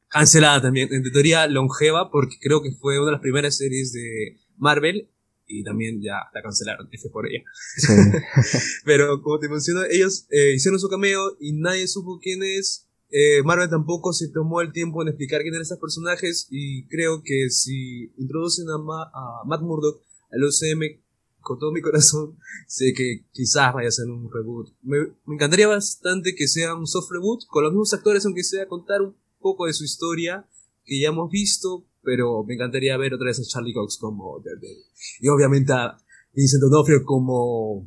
[0.09, 0.89] cancelada también.
[0.91, 5.11] En teoría longeva, porque creo que fue una de las primeras series de Marvel.
[5.47, 7.45] Y también ya la cancelaron, F por ella.
[8.85, 13.43] pero como te menciono, ellos eh, hicieron su cameo y nadie supo quién es eh,
[13.45, 17.51] Marvel tampoco se tomó el tiempo en explicar quién eran estos personajes y creo que
[17.51, 18.79] si introducen a,
[19.45, 21.01] Matt Murdock al OCM
[21.41, 22.37] con todo mi corazón,
[22.67, 24.75] sé que quizás vaya a ser un reboot.
[24.83, 29.01] Me, encantaría bastante que sea un soft reboot con los mismos actores, aunque sea contar
[29.03, 30.45] un poco de su historia
[30.85, 34.85] que ya hemos visto, pero me encantaría ver otra vez a Charlie Cox como Daredevil.
[35.21, 35.99] Y obviamente a
[36.33, 37.87] Vincent D'Onofrio como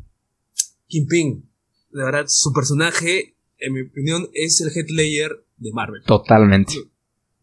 [0.88, 1.50] Kingpin.
[1.92, 6.04] De verdad, su personaje en mi opinión, es el Headlayer de Marvel.
[6.06, 6.74] Totalmente.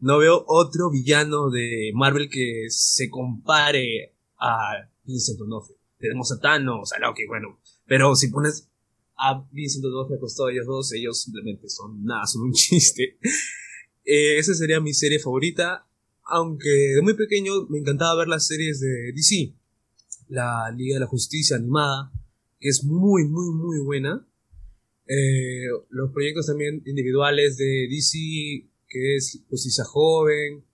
[0.00, 5.76] No veo otro villano de Marvel que se compare a Vincent D'Onofrio.
[5.98, 7.58] Tenemos a Thanos, a Loki, bueno.
[7.86, 8.68] Pero si pones
[9.16, 13.18] a Vincent D'Onofrio acostado a ellos dos, ellos simplemente son nada, son un chiste.
[14.04, 15.85] Eh, esa sería mi serie favorita.
[16.26, 19.54] Aunque de muy pequeño me encantaba ver las series de DC.
[20.28, 22.12] La Liga de la Justicia animada,
[22.58, 24.26] que es muy, muy, muy buena.
[25.06, 30.64] Eh, los proyectos también individuales de DC, que es Justicia Joven.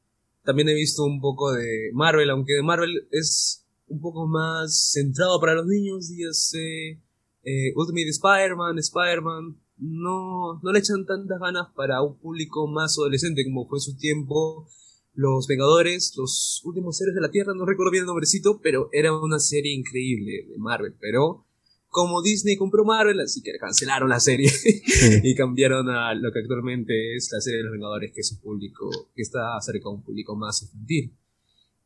[0.43, 5.55] También he visto un poco de Marvel, aunque Marvel es un poco más centrado para
[5.55, 6.09] los niños.
[6.09, 6.99] Dígase
[7.45, 9.59] eh, Ultimate Spider-Man, Spider-Man.
[9.77, 14.67] No, no le echan tantas ganas para un público más adolescente como fue su tiempo.
[15.15, 19.17] Los Vengadores, los últimos seres de la Tierra, no recuerdo bien el nombrecito, pero era
[19.17, 20.95] una serie increíble de Marvel.
[20.99, 21.47] Pero
[21.93, 24.51] como Disney compró Marvel, así que cancelaron la serie
[25.23, 28.39] y cambiaron a lo que actualmente es la serie de los Vengadores, que es un
[28.39, 31.15] público que está cerca de un público más infantil.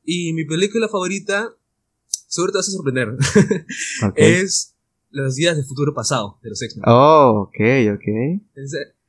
[0.05, 1.53] Y mi película favorita,
[2.07, 3.17] seguro te vas a sorprender,
[4.15, 4.77] es
[5.11, 6.85] Los días del futuro pasado de los X-Men.
[6.87, 7.59] Oh, ok,
[7.95, 8.43] ok.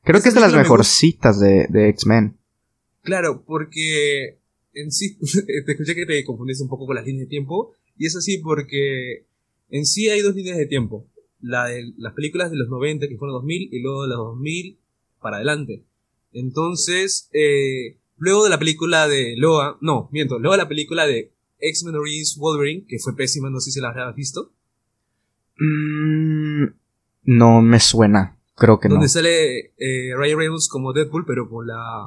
[0.02, 2.37] Creo que es de las mejorcitas de, de X-Men.
[3.02, 4.38] Claro, porque
[4.74, 5.16] en sí,
[5.66, 8.38] te escuché que te confundiste un poco con las líneas de tiempo, y es así
[8.38, 9.26] porque
[9.70, 11.06] en sí hay dos líneas de tiempo.
[11.40, 14.78] La de las películas de los 90, que fueron 2000, y luego de los 2000
[15.20, 15.84] para adelante.
[16.32, 21.32] Entonces, eh, luego de la película de Loa, no, miento, luego de la película de
[21.60, 24.52] X-Men Origins Wolverine, que fue pésima, no sé si la has visto.
[25.58, 26.66] Mm,
[27.24, 28.94] no me suena, creo que no.
[28.94, 32.06] Donde sale eh, Ryan Reynolds como Deadpool, pero con la,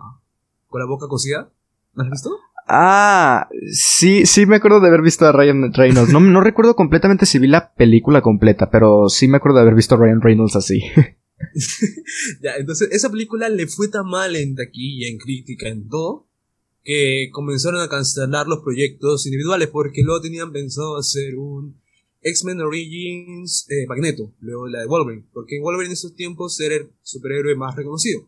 [0.72, 1.52] con la boca cosida.
[1.94, 2.32] ¿No has visto?
[2.68, 6.14] Ah, sí, sí me acuerdo de haber visto a Ryan Reynolds.
[6.14, 9.76] No, no recuerdo completamente si vi la película completa, pero sí me acuerdo de haber
[9.76, 10.82] visto a Ryan Reynolds así.
[12.42, 16.28] ya, entonces esa película le fue tan mal en taquilla, en crítica, en todo,
[16.84, 21.76] que comenzaron a cancelar los proyectos individuales porque luego tenían pensado hacer un
[22.22, 26.76] X-Men Origins eh, Magneto, luego la de Wolverine, porque en Wolverine en esos tiempos era
[26.76, 28.28] el superhéroe más reconocido.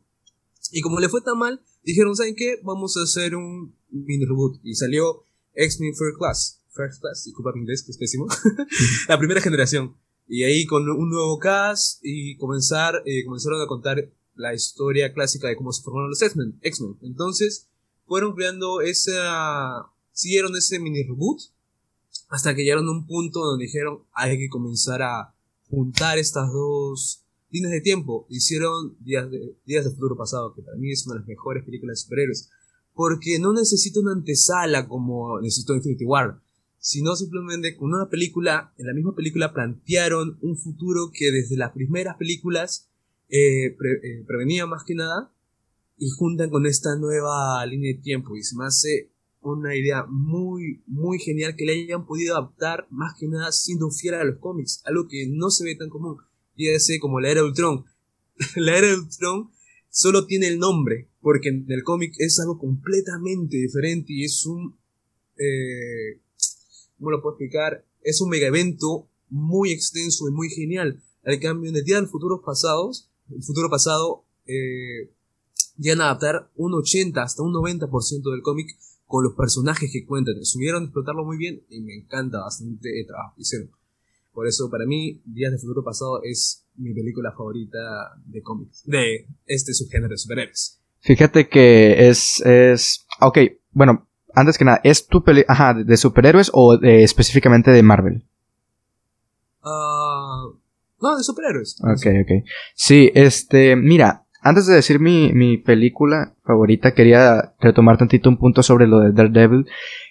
[0.71, 2.59] Y como le fue tan mal, dijeron, ¿saben qué?
[2.63, 4.59] Vamos a hacer un mini reboot.
[4.63, 6.61] Y salió X-Men First Class.
[6.71, 8.27] First Class, disculpa mi inglés, que es pésimo.
[9.07, 9.95] la primera generación.
[10.27, 15.47] Y ahí con un nuevo cast y comenzar, eh, comenzaron a contar la historia clásica
[15.47, 16.59] de cómo se formaron los X-Men.
[16.61, 16.97] X-Men.
[17.01, 17.67] Entonces,
[18.07, 19.87] fueron creando esa...
[20.11, 21.41] Siguieron ese mini reboot
[22.29, 25.33] hasta que llegaron a un punto donde dijeron hay que comenzar a
[25.69, 27.22] juntar estas dos
[27.53, 28.25] líneas de tiempo.
[28.29, 31.63] Hicieron Días de, Días de Futuro Pasado, que para mí es una de las mejores
[31.63, 32.49] películas de superhéroes.
[32.93, 36.41] Porque no necesita una antesala como necesitó Infinity War,
[36.79, 41.71] sino simplemente con una película, en la misma película plantearon un futuro que desde las
[41.71, 42.89] primeras películas
[43.29, 45.31] eh, eh, prevenía más que nada
[45.97, 49.09] y juntan con esta nueva línea de tiempo y se me hace
[49.41, 54.15] una idea muy, muy genial que le hayan podido adaptar más que nada siendo fiel
[54.15, 56.17] a los cómics, algo que no se ve tan común
[56.57, 57.85] ese como la era de Ultron.
[58.55, 59.51] la era de Ultron
[59.89, 64.75] solo tiene el nombre, porque en el cómic es algo completamente diferente y es un...
[65.37, 66.19] Eh,
[66.97, 67.85] ¿Cómo lo puedo explicar?
[68.01, 71.01] Es un mega evento muy extenso y muy genial.
[71.23, 75.09] Al cambio, en el día del futuro pasados, el futuro pasado, eh,
[75.87, 78.67] a adaptar un 80 hasta un 90% del cómic
[79.05, 80.43] con los personajes que cuentan.
[80.43, 83.69] Subieron a explotarlo muy bien y me encanta bastante el trabajo que hicieron.
[84.33, 87.77] Por eso, para mí, Días de Futuro Pasado es mi película favorita
[88.25, 90.79] de cómics, de este subgénero de superhéroes.
[91.01, 93.37] Fíjate que es, es, ok,
[93.71, 98.25] bueno, antes que nada, ¿es tu peli, ajá, de superhéroes o específicamente de Marvel?
[99.61, 100.45] Ah,
[101.01, 101.79] no, de superhéroes.
[101.81, 102.45] Ok, ok.
[102.73, 108.63] Sí, este, mira, antes de decir mi, mi, película favorita, quería retomar tantito un punto
[108.63, 109.65] sobre lo de Daredevil.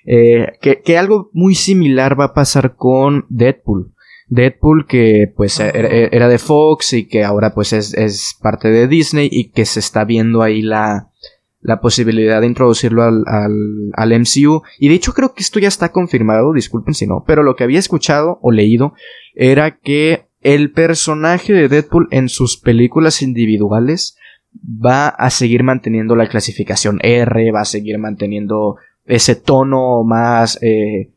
[0.06, 3.92] Eh, que, que, algo muy similar va a pasar con Deadpool.
[4.32, 9.28] Deadpool que pues era, de Fox y que ahora pues es, es, parte de Disney
[9.30, 11.10] y que se está viendo ahí la,
[11.60, 14.62] la posibilidad de introducirlo al, al, al MCU.
[14.78, 17.64] Y de hecho creo que esto ya está confirmado, disculpen si no, pero lo que
[17.64, 18.94] había escuchado o leído
[19.34, 24.16] era que el personaje de Deadpool en sus películas individuales
[24.64, 31.10] va a seguir manteniendo la clasificación R, va a seguir manteniendo ese tono más, eh,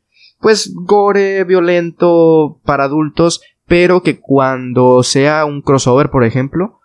[0.45, 6.81] pues, gore, violento para adultos, pero que cuando sea un crossover, por ejemplo,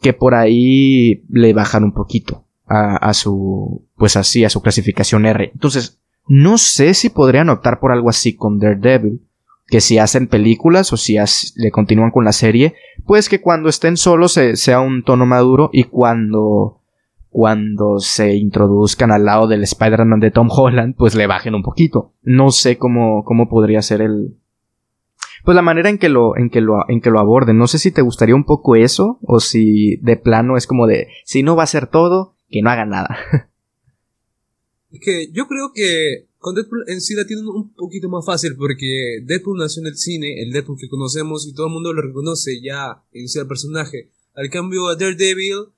[0.00, 5.26] que por ahí le bajan un poquito a, a su, pues así, a su clasificación
[5.26, 5.50] R.
[5.52, 5.98] Entonces,
[6.28, 9.20] no sé si podrían optar por algo así con Daredevil
[9.66, 11.16] que si hacen películas o si
[11.56, 15.84] le continúan con la serie, pues que cuando estén solos sea un tono maduro y
[15.84, 16.81] cuando
[17.32, 22.12] cuando se introduzcan al lado del Spider-Man de Tom Holland, pues le bajen un poquito.
[22.22, 24.36] No sé cómo, cómo podría ser el,
[25.44, 27.56] pues la manera en que lo, en que lo, en que lo aborden.
[27.56, 31.08] No sé si te gustaría un poco eso, o si de plano es como de,
[31.24, 33.16] si no va a ser todo, que no haga nada.
[34.92, 38.56] Es que yo creo que con Deadpool en sí la tienen un poquito más fácil
[38.58, 42.02] porque Deadpool nació en el cine, el Deadpool que conocemos y todo el mundo lo
[42.02, 44.10] reconoce ya en sí el personaje.
[44.34, 45.68] Al cambio a Daredevil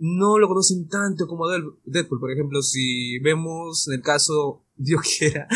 [0.00, 2.20] no lo conocen tanto como Deadpool.
[2.20, 5.46] Por ejemplo, si vemos en el caso, Dios quiera,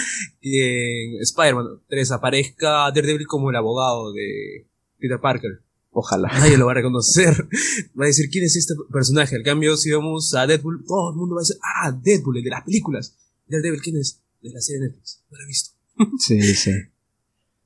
[0.40, 4.66] que en Spider-Man 3 aparezca Daredevil como el abogado de
[4.99, 5.62] Peter Parker.
[5.90, 6.28] Ojalá.
[6.28, 7.49] Nadie lo va a reconocer.
[7.99, 9.36] Va a decir, ¿quién es este personaje?
[9.36, 12.42] Al cambio, si vemos a Deadpool, todo el mundo va a decir, ah, Deadpool, el
[12.42, 13.16] de las películas.
[13.47, 14.20] Daredevil, ¿quién es?
[14.45, 15.22] de la serie Netflix.
[15.30, 15.70] No la he visto.
[16.18, 16.72] sí, sí.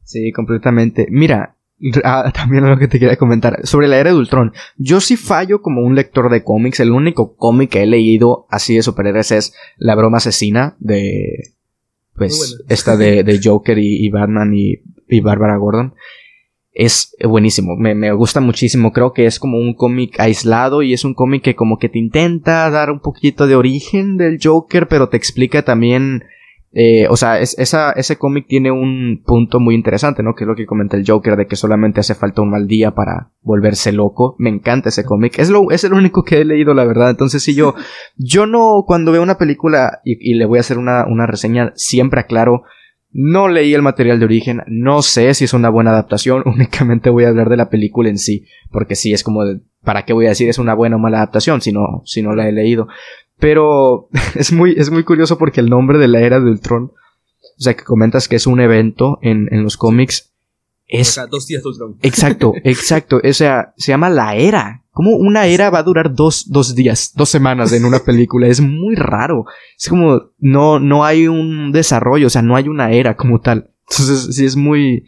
[0.04, 1.06] Sí, completamente.
[1.10, 1.57] Mira,
[2.04, 3.60] ah, también lo que te quería comentar.
[3.64, 4.52] Sobre la era de Ultron.
[4.76, 6.80] Yo sí fallo como un lector de cómics.
[6.80, 11.54] El único cómic que he leído así de superhéroes es La broma asesina de...
[12.14, 15.94] Pues esta de, de Joker y, Batman y, y Barbara Gordon
[16.78, 21.04] es buenísimo, me, me, gusta muchísimo, creo que es como un cómic aislado y es
[21.04, 25.08] un cómic que como que te intenta dar un poquito de origen del Joker, pero
[25.08, 26.22] te explica también
[26.80, 30.36] eh, o sea, es, esa, ese cómic tiene un punto muy interesante, ¿no?
[30.36, 32.92] Que es lo que comenta el Joker, de que solamente hace falta un mal día
[32.92, 34.36] para volverse loco.
[34.38, 35.40] Me encanta ese cómic.
[35.40, 37.10] Es, lo, es el único que he leído, la verdad.
[37.10, 37.74] Entonces, si yo,
[38.16, 42.20] yo no, cuando veo una película y, le voy a hacer una, una reseña, siempre
[42.20, 42.62] aclaro,
[43.10, 47.24] no leí el material de origen, no sé si es una buena adaptación, únicamente voy
[47.24, 49.42] a hablar de la película en sí, porque sí es como,
[49.82, 52.34] ¿para qué voy a decir es una buena o mala adaptación si no, si no
[52.34, 52.88] la he leído?
[53.38, 57.60] Pero es muy, es muy curioso porque el nombre de la era de Ultron, o
[57.60, 60.27] sea, que comentas que es un evento en, en los cómics,
[60.88, 61.10] es...
[61.10, 61.96] O sea, dos días de Ultron.
[62.02, 63.20] Exacto, exacto.
[63.22, 64.84] O sea, se llama la era.
[64.90, 68.48] ¿Cómo una era va a durar dos, dos días, dos semanas en una película?
[68.48, 69.44] Es muy raro.
[69.78, 73.70] Es como, no, no hay un desarrollo, o sea, no hay una era como tal.
[73.88, 75.06] Entonces, sí es muy,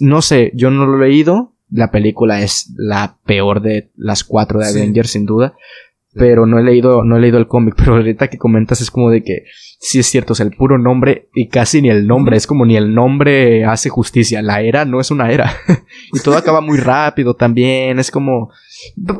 [0.00, 1.54] no sé, yo no lo he leído.
[1.70, 5.54] La película es la peor de las cuatro de Avengers, sin duda
[6.18, 9.10] pero no he leído, no he leído el cómic, pero ahorita que comentas es como
[9.10, 9.44] de que
[9.78, 12.66] sí es cierto, o sea, el puro nombre y casi ni el nombre, es como
[12.66, 15.52] ni el nombre hace justicia, la era no es una era
[16.12, 18.50] y todo acaba muy rápido también, es como,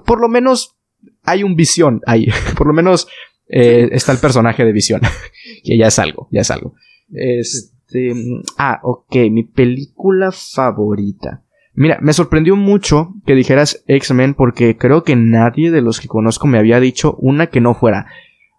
[0.05, 0.77] por lo menos
[1.23, 2.27] hay un visión ahí,
[2.57, 3.09] por lo menos
[3.49, 5.01] eh, está el personaje de visión,
[5.65, 6.75] que ya es algo, ya es algo.
[7.11, 8.13] Este,
[8.59, 11.45] ah, ok, mi película favorita.
[11.81, 16.49] Mira, me sorprendió mucho que dijeras X-Men porque creo que nadie de los que conozco
[16.49, 18.07] me había dicho una que no fuera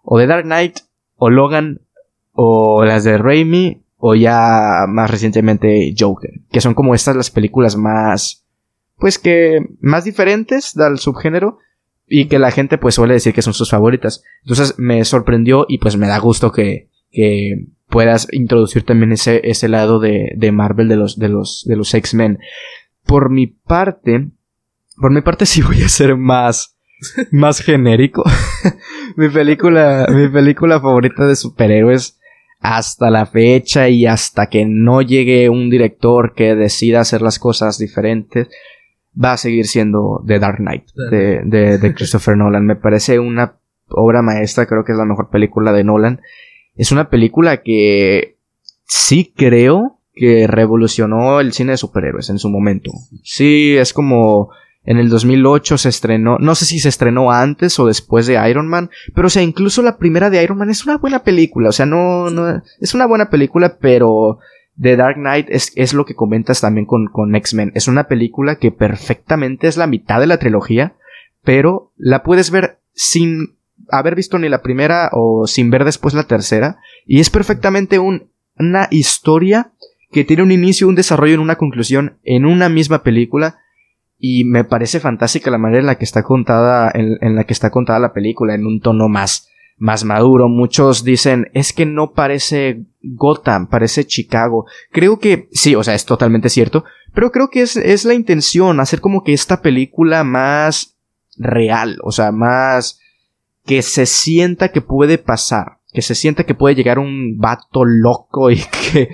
[0.02, 0.78] o de Dark Knight
[1.16, 1.82] o Logan
[2.32, 7.76] o las de Raimi o ya más recientemente Joker, que son como estas las películas
[7.76, 8.46] más
[8.96, 11.58] pues que más diferentes del subgénero
[12.06, 14.24] y que la gente pues suele decir que son sus favoritas.
[14.44, 19.68] Entonces me sorprendió y pues me da gusto que, que puedas introducir también ese, ese
[19.68, 22.38] lado de, de Marvel de los, de los, de los X-Men
[23.06, 24.28] por mi parte,
[24.96, 26.76] por mi parte sí voy a ser más,
[27.30, 28.24] más genérico.
[29.16, 32.18] mi película, mi película favorita de superhéroes
[32.60, 37.78] hasta la fecha y hasta que no llegue un director que decida hacer las cosas
[37.78, 38.48] diferentes,
[39.22, 42.66] va a seguir siendo The Dark Knight de, de, de Christopher Nolan.
[42.66, 43.56] Me parece una
[43.88, 46.20] obra maestra, creo que es la mejor película de Nolan.
[46.74, 48.36] Es una película que
[48.84, 52.90] sí creo que revolucionó el cine de superhéroes en su momento.
[53.22, 54.50] Sí, es como
[54.84, 58.66] en el 2008 se estrenó, no sé si se estrenó antes o después de Iron
[58.66, 61.72] Man, pero o sea, incluso la primera de Iron Man es una buena película, o
[61.72, 64.38] sea, no, no, es una buena película, pero
[64.80, 67.72] The Dark Knight es, es lo que comentas también con, con X-Men.
[67.74, 70.94] Es una película que perfectamente es la mitad de la trilogía,
[71.44, 73.56] pero la puedes ver sin
[73.90, 78.88] haber visto ni la primera o sin ver después la tercera, y es perfectamente una
[78.90, 79.72] historia
[80.10, 83.58] que tiene un inicio, un desarrollo y una conclusión en una misma película,
[84.18, 87.70] y me parece fantástica la manera en la que está contada, en, la que está
[87.70, 89.48] contada la película, en un tono más,
[89.78, 90.48] más maduro.
[90.48, 94.66] Muchos dicen, es que no parece Gotham, parece Chicago.
[94.92, 96.84] Creo que, sí, o sea, es totalmente cierto,
[97.14, 100.98] pero creo que es, es la intención, hacer como que esta película más
[101.38, 103.00] real, o sea, más
[103.64, 108.50] que se sienta que puede pasar, que se sienta que puede llegar un vato loco
[108.50, 108.56] y
[108.92, 109.08] que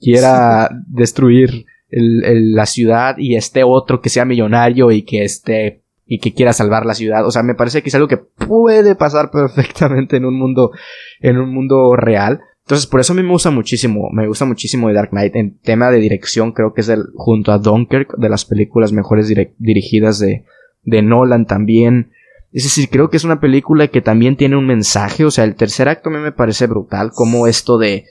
[0.00, 6.34] quiera destruir la ciudad y este otro que sea millonario y que esté y que
[6.34, 7.24] quiera salvar la ciudad.
[7.24, 10.72] O sea, me parece que es algo que puede pasar perfectamente en un mundo,
[11.20, 12.40] en un mundo real.
[12.64, 15.36] Entonces, por eso a mí me gusta muchísimo, me gusta muchísimo de Dark Knight.
[15.36, 19.32] En tema de dirección, creo que es el, junto a Dunkirk, de las películas mejores
[19.58, 20.44] dirigidas de,
[20.82, 22.10] de Nolan también.
[22.52, 25.24] Es decir, creo que es una película que también tiene un mensaje.
[25.24, 28.04] O sea, el tercer acto a mí me parece brutal, como esto de,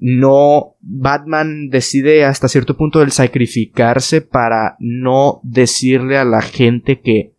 [0.00, 7.34] no Batman decide hasta cierto punto el sacrificarse para no decirle a la gente que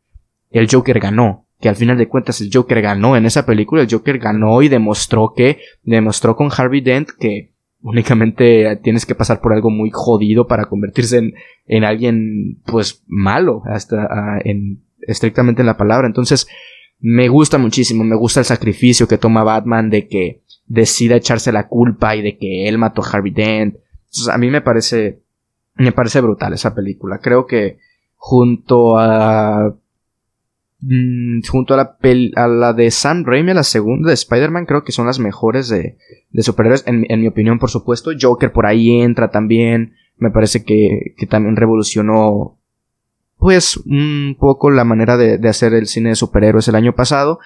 [0.51, 3.91] el Joker ganó, que al final de cuentas el Joker ganó en esa película, el
[3.91, 7.51] Joker ganó y demostró que demostró con Harvey Dent que
[7.81, 11.33] únicamente tienes que pasar por algo muy jodido para convertirse en,
[11.65, 16.05] en alguien pues malo hasta ah, en estrictamente en la palabra.
[16.05, 16.47] Entonces
[16.99, 20.41] me gusta muchísimo me gusta el sacrificio que toma Batman de que
[20.71, 23.75] decida echarse la culpa y de que él mató a Harvey Dent.
[24.31, 25.19] a mí me parece,
[25.75, 27.19] me parece brutal esa película.
[27.19, 27.77] Creo que
[28.15, 29.75] junto a,
[30.79, 31.97] mm, junto a la,
[32.35, 35.67] a la de Sam Raimi, a la segunda de Spider-Man, creo que son las mejores
[35.67, 35.97] de,
[36.29, 38.11] de superhéroes, en, mi opinión, por supuesto.
[38.19, 39.95] Joker por ahí entra también.
[40.17, 42.57] Me parece que, que también revolucionó
[43.37, 47.39] pues un poco la manera de, de, hacer el cine de superhéroes el año pasado.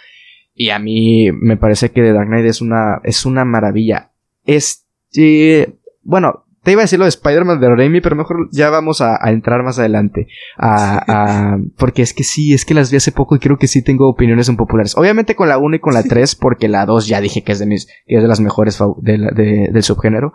[0.55, 4.11] Y a mí me parece que The Dark Knight es una, es una maravilla.
[4.45, 8.99] Este, bueno, te iba a decir lo de Spider-Man de Raimi, pero mejor ya vamos
[8.99, 10.27] a, entrar más adelante.
[10.57, 13.83] A, porque es que sí, es que las vi hace poco y creo que sí
[13.83, 14.97] tengo opiniones un populares.
[14.97, 17.59] Obviamente con la 1 y con la 3, porque la 2 ya dije que es
[17.59, 20.33] de mis, que es de las mejores de, del subgénero.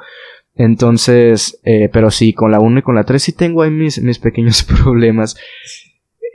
[0.55, 4.01] Entonces, eh, pero sí, con la 1 y con la 3 sí tengo ahí mis,
[4.01, 5.37] mis pequeños problemas.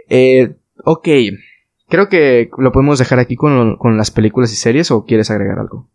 [0.10, 1.08] Eh, ok.
[1.88, 5.60] Creo que lo podemos dejar aquí con, con las películas y series o quieres agregar
[5.60, 5.88] algo.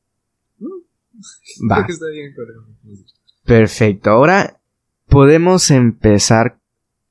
[1.70, 1.84] Va.
[1.88, 2.32] está bien
[3.44, 4.10] Perfecto.
[4.10, 4.60] Ahora
[5.08, 6.58] podemos empezar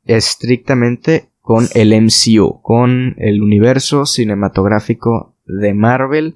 [0.06, 6.36] estrictamente con el MCU, con el universo cinematográfico de Marvel.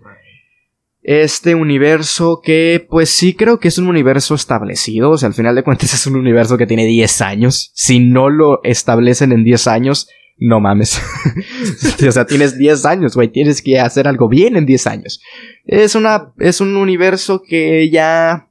[1.01, 5.55] Este universo que pues sí creo que es un universo establecido, o sea, al final
[5.55, 7.71] de cuentas es un universo que tiene 10 años.
[7.73, 11.01] Si no lo establecen en 10 años, no mames.
[12.07, 13.29] o sea, tienes 10 años, güey.
[13.29, 15.21] Tienes que hacer algo bien en 10 años.
[15.65, 18.49] Es una, es un universo que ya,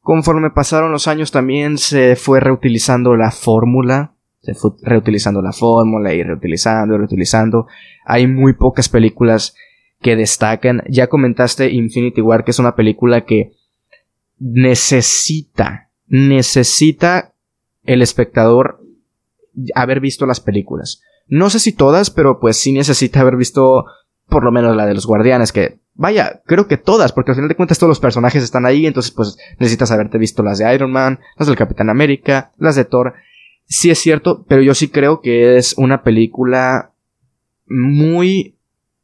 [0.00, 4.14] conforme pasaron los años también se fue reutilizando la fórmula.
[4.42, 7.66] Se fue reutilizando la fórmula y reutilizando, reutilizando.
[8.04, 9.54] Hay muy pocas películas
[10.02, 10.82] que destacan.
[10.88, 13.52] Ya comentaste Infinity War, que es una película que
[14.38, 17.32] necesita, necesita
[17.84, 18.80] el espectador
[19.74, 21.00] haber visto las películas.
[21.26, 23.84] No sé si todas, pero pues sí necesita haber visto
[24.28, 27.48] por lo menos la de los guardianes, que vaya, creo que todas, porque al final
[27.48, 30.92] de cuentas todos los personajes están ahí, entonces pues necesitas haberte visto las de Iron
[30.92, 33.14] Man, las del Capitán América, las de Thor.
[33.66, 36.92] Sí es cierto, pero yo sí creo que es una película
[37.66, 38.58] muy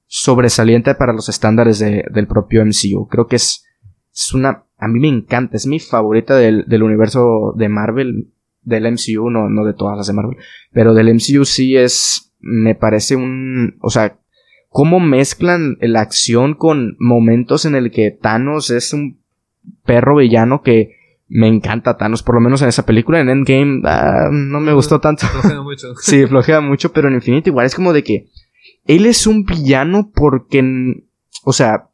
[0.07, 3.09] sobresaliente para los estándares del propio MCU.
[3.09, 3.65] Creo que es,
[4.13, 8.33] es una, a mí me encanta, es mi favorita del, del universo de Marvel
[8.63, 10.37] del MCU, no, no de todas las de Marvel,
[10.73, 14.19] pero del MCU sí es, me parece un, o sea,
[14.69, 19.21] cómo mezclan la acción con momentos en el que Thanos es un
[19.85, 20.97] perro villano que
[21.29, 25.01] me encanta Thanos, por lo menos en esa película, en Endgame, ah, no me gustó
[25.01, 25.27] tanto.
[25.27, 25.95] Flojea mucho.
[26.01, 28.27] sí, flojea mucho, pero en Infinity igual es como de que
[28.85, 30.63] él es un villano porque,
[31.45, 31.90] o sea,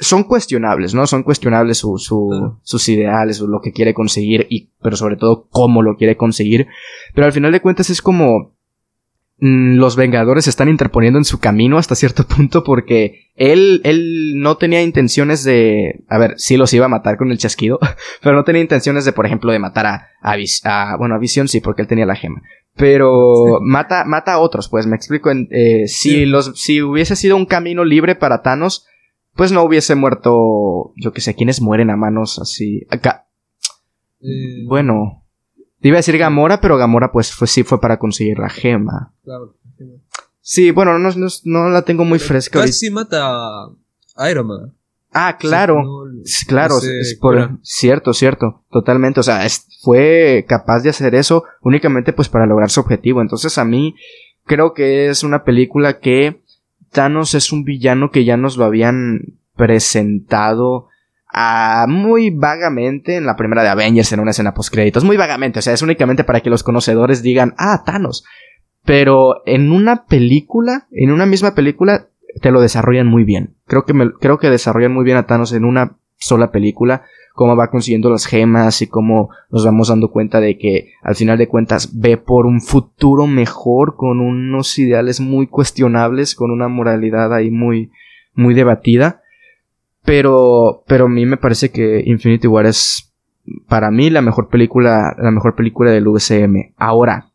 [0.00, 1.06] son cuestionables, ¿no?
[1.06, 1.98] Son cuestionables su,
[2.62, 6.66] sus ideales, lo que quiere conseguir, y, pero sobre todo cómo lo quiere conseguir.
[7.14, 8.54] Pero al final de cuentas es como
[9.38, 14.34] mm, los Vengadores se están interponiendo en su camino hasta cierto punto porque él, él
[14.36, 17.78] no tenía intenciones de, a ver, sí los iba a matar con el chasquido,
[18.22, 21.60] pero no tenía intenciones de, por ejemplo, de matar a, a, bueno, a Visión sí,
[21.60, 22.42] porque él tenía la gema.
[22.76, 25.30] Pero mata, mata a otros, pues me explico.
[25.32, 28.86] Eh, si los, si hubiese sido un camino libre para Thanos,
[29.38, 32.84] pues no hubiese muerto, yo que sé, quienes mueren a manos así.
[32.90, 33.28] Acá.
[34.20, 35.24] Eh, bueno,
[35.80, 39.14] iba a decir Gamora, pero Gamora pues fue, sí fue para conseguir la gema.
[39.22, 39.54] Claro,
[40.40, 41.10] Sí, bueno, no,
[41.44, 42.62] no, la tengo muy fresca.
[42.62, 43.66] Casi mata
[44.16, 44.74] a Iron Man.
[45.12, 45.84] Ah, claro.
[46.48, 49.20] claro, es por, cierto, cierto, totalmente.
[49.20, 49.46] O sea,
[49.82, 53.20] fue capaz de hacer eso únicamente pues para lograr su objetivo.
[53.20, 53.94] Entonces a mí
[54.46, 56.42] creo que es una película que
[56.90, 60.88] Thanos es un villano que ya nos lo habían presentado
[61.30, 65.04] a, muy vagamente en la primera de Avengers en una escena post créditos.
[65.04, 68.24] Muy vagamente, o sea, es únicamente para que los conocedores digan, ah, Thanos.
[68.84, 72.08] Pero en una película, en una misma película,
[72.40, 73.56] te lo desarrollan muy bien.
[73.66, 77.02] Creo que, creo que desarrollan muy bien a Thanos en una sola película,
[77.38, 81.38] cómo va consiguiendo las gemas y cómo nos vamos dando cuenta de que al final
[81.38, 87.32] de cuentas ve por un futuro mejor con unos ideales muy cuestionables, con una moralidad
[87.32, 87.92] ahí muy,
[88.34, 89.22] muy debatida.
[90.04, 93.14] Pero, pero a mí me parece que Infinity War es
[93.68, 96.74] para mí la mejor película, la mejor película del UCM.
[96.76, 97.30] Ahora,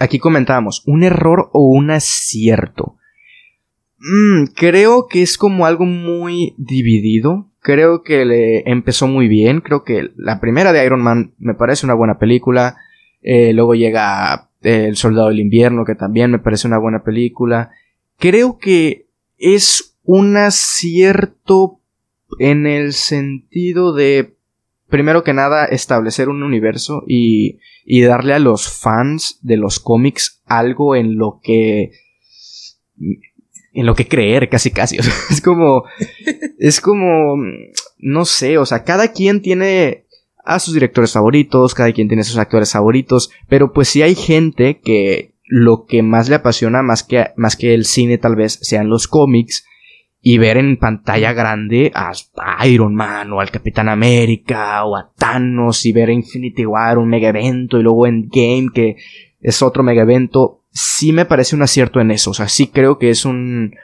[0.00, 2.96] aquí comentábamos, un error o un acierto.
[3.98, 7.46] Mm, creo que es como algo muy dividido.
[7.66, 9.60] Creo que le empezó muy bien.
[9.60, 12.76] Creo que la primera de Iron Man me parece una buena película.
[13.22, 17.72] Eh, luego llega eh, El Soldado del Invierno, que también me parece una buena película.
[18.18, 21.80] Creo que es un acierto
[22.38, 24.36] en el sentido de,
[24.88, 30.40] primero que nada, establecer un universo y, y darle a los fans de los cómics
[30.46, 31.90] algo en lo que
[33.76, 34.96] en lo que creer, casi casi.
[35.30, 35.84] es como,
[36.58, 37.36] es como,
[37.98, 40.06] no sé, o sea, cada quien tiene
[40.44, 44.80] a sus directores favoritos, cada quien tiene sus actores favoritos, pero pues si hay gente
[44.80, 48.88] que lo que más le apasiona más que, más que el cine tal vez sean
[48.88, 49.66] los cómics
[50.22, 55.84] y ver en pantalla grande a Iron Man o al Capitán América o a Thanos
[55.84, 58.96] y ver Infinity War, un mega evento y luego Endgame que
[59.40, 62.30] es otro mega evento sí me parece un acierto en eso.
[62.30, 63.74] O sea, sí creo que es un.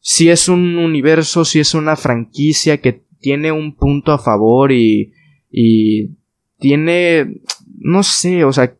[0.00, 5.12] Sí es un universo, sí es una franquicia que tiene un punto a favor y.
[5.50, 6.10] y
[6.58, 7.40] tiene.
[7.78, 8.74] No sé, o sea.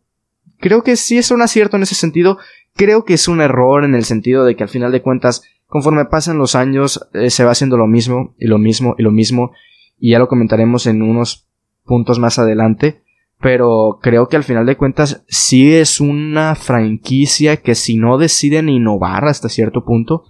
[0.58, 2.38] Creo que sí es un acierto en ese sentido.
[2.74, 6.04] Creo que es un error en el sentido de que al final de cuentas, conforme
[6.04, 9.52] pasan los años, eh, se va haciendo lo mismo y lo mismo y lo mismo.
[9.98, 11.46] Y ya lo comentaremos en unos
[11.84, 13.02] puntos más adelante
[13.40, 18.68] pero creo que al final de cuentas sí es una franquicia que si no deciden
[18.68, 20.24] innovar hasta cierto punto,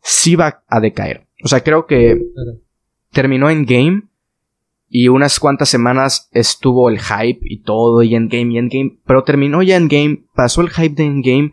[0.00, 1.26] sí va a decaer.
[1.44, 2.20] O sea, creo que
[3.10, 4.02] terminó en game
[4.88, 9.62] y unas cuantas semanas estuvo el hype y todo y Endgame y Endgame, pero terminó
[9.62, 11.52] ya Endgame, pasó el hype de Endgame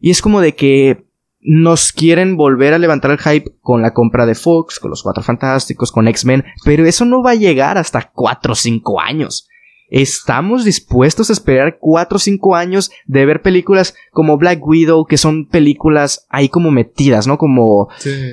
[0.00, 1.04] y es como de que
[1.40, 5.22] nos quieren volver a levantar el hype con la compra de Fox, con los Cuatro
[5.22, 9.48] Fantásticos, con X-Men, pero eso no va a llegar hasta 4 o 5 años.
[9.90, 15.18] ¿Estamos dispuestos a esperar 4 o 5 años de ver películas como Black Widow, que
[15.18, 17.38] son películas ahí como metidas, ¿no?
[17.38, 17.88] Como,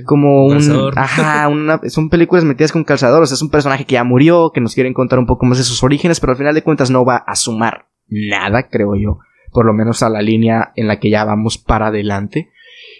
[0.06, 3.94] como un, ajá, una, son películas metidas con calzador, o sea, es un personaje que
[3.94, 6.56] ya murió, que nos quieren contar un poco más de sus orígenes, pero al final
[6.56, 9.20] de cuentas no va a sumar nada, creo yo,
[9.52, 12.50] por lo menos a la línea en la que ya vamos para adelante.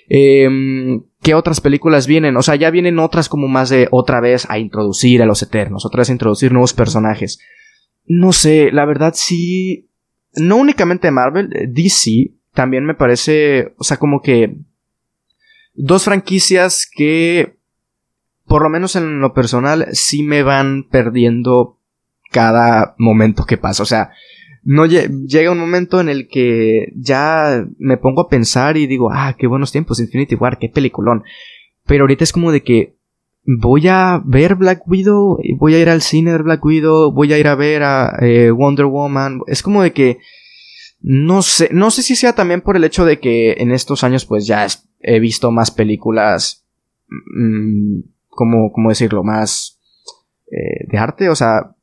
[0.10, 0.50] Eh,
[1.22, 2.36] ¿Qué otras películas vienen?
[2.36, 5.86] O sea, ya vienen otras como más de otra vez a introducir a los Eternos,
[5.86, 7.40] otra vez a introducir nuevos personajes.
[8.14, 9.90] No sé, la verdad sí.
[10.34, 13.74] No únicamente Marvel, eh, DC también me parece.
[13.78, 14.58] O sea, como que.
[15.76, 17.56] Dos franquicias que.
[18.46, 21.80] Por lo menos en lo personal, sí me van perdiendo
[22.32, 23.82] cada momento que pasa.
[23.82, 24.12] O sea,
[24.62, 29.38] no llega un momento en el que ya me pongo a pensar y digo, ah,
[29.40, 31.24] qué buenos tiempos, Infinity War, qué peliculón.
[31.86, 32.98] Pero ahorita es como de que
[33.44, 37.38] voy a ver Black Widow, voy a ir al cine de Black Widow, voy a
[37.38, 39.42] ir a ver a eh, Wonder Woman.
[39.48, 40.20] Es como de que
[41.02, 44.26] no sé, no sé si sea también por el hecho de que en estos años
[44.26, 44.68] pues ya
[45.00, 46.66] he visto más películas,
[47.08, 49.24] mm, como, ¿cómo decirlo?
[49.24, 49.80] Más
[50.52, 51.76] eh, de arte, o sea,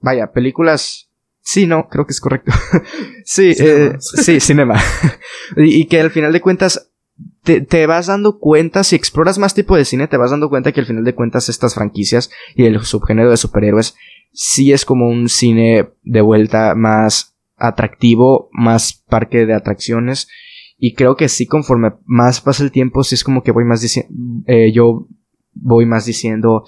[0.00, 1.08] vaya, películas
[1.44, 2.52] Sí, no, creo que es correcto.
[3.24, 4.80] sí, eh, sí, cinema.
[5.56, 6.91] y, y, que al final de cuentas
[7.42, 10.80] te, vas dando cuenta, si exploras más tipo de cine, te vas dando cuenta que
[10.80, 13.96] al final de cuentas estas franquicias y el subgénero de superhéroes
[14.32, 20.28] sí es como un cine de vuelta más atractivo, más parque de atracciones.
[20.78, 23.80] Y creo que sí, conforme más pasa el tiempo, sí es como que voy más
[23.80, 24.12] diciendo,
[24.46, 25.06] eh, yo
[25.54, 26.64] voy más diciendo,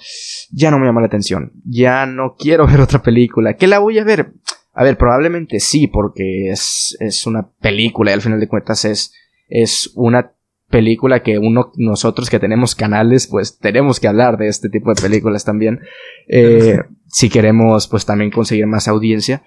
[0.51, 3.97] ya no me llama la atención, ya no quiero ver otra película, ¿qué la voy
[3.97, 4.33] a ver?
[4.73, 9.13] A ver, probablemente sí, porque es, es una película y al final de cuentas es,
[9.47, 10.34] es una
[10.75, 15.01] película que uno, nosotros que tenemos canales, pues tenemos que hablar de este tipo de
[15.01, 15.79] películas también.
[16.27, 19.41] Eh, si queremos, pues también conseguir más audiencia.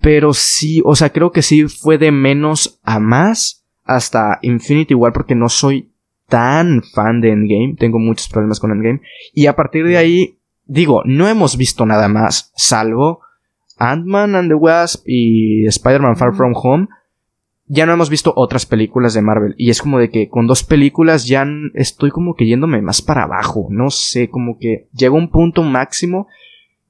[0.00, 5.12] Pero sí, o sea, creo que sí fue de menos a más hasta Infinity War
[5.12, 5.90] porque no soy
[6.28, 9.00] tan fan de Endgame, tengo muchos problemas con Endgame,
[9.34, 13.22] y a partir de ahí, digo, no hemos visto nada más, salvo
[13.78, 16.86] Ant-Man and the Wasp y Spider-Man Far From Home,
[17.68, 19.54] ya no hemos visto otras películas de Marvel.
[19.58, 23.24] Y es como de que con dos películas ya estoy como que yéndome más para
[23.24, 23.68] abajo.
[23.70, 26.26] No sé, como que llega un punto máximo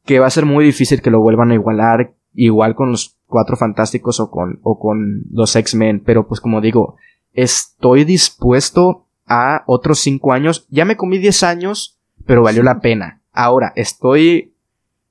[0.04, 2.14] que va a ser muy difícil que lo vuelvan a igualar.
[2.32, 6.02] Igual con los Cuatro Fantásticos o con, o con los X-Men.
[6.06, 6.96] Pero pues como digo,
[7.32, 10.66] estoy dispuesto a otros cinco años.
[10.70, 13.20] Ya me comí diez años, pero valió la pena.
[13.32, 14.54] Ahora, estoy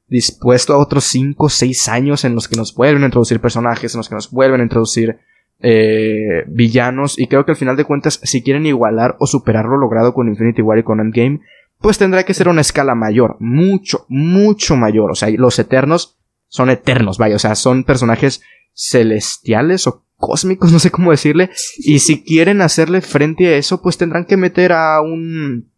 [0.08, 4.00] dispuesto a otros cinco, seis años en los que nos vuelven a introducir personajes, en
[4.00, 5.20] los que nos vuelven a introducir
[5.60, 9.78] eh, villanos y creo que al final de cuentas si quieren igualar o superar lo
[9.78, 11.42] logrado con Infinity War y con Endgame
[11.80, 16.70] pues tendrá que ser una escala mayor mucho mucho mayor o sea los eternos son
[16.70, 18.42] eternos vaya o sea son personajes
[18.74, 23.98] celestiales o cósmicos no sé cómo decirle y si quieren hacerle frente a eso pues
[23.98, 25.72] tendrán que meter a un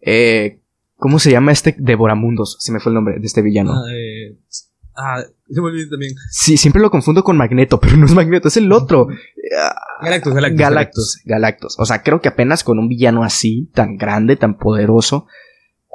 [0.00, 0.60] eh,
[0.98, 2.56] ¿Cómo se llama este Devoramundos?
[2.58, 3.72] Se me fue el nombre de este villano.
[3.72, 4.36] Ah, eh,
[5.00, 6.14] Ah, se me olvidó también.
[6.28, 9.06] Sí, siempre lo confundo con Magneto, pero no es Magneto, es el otro.
[10.02, 10.58] Galactus, Galactus.
[10.58, 11.76] Galactus, Galactus.
[11.78, 15.28] O sea, creo que apenas con un villano así, tan grande, tan poderoso,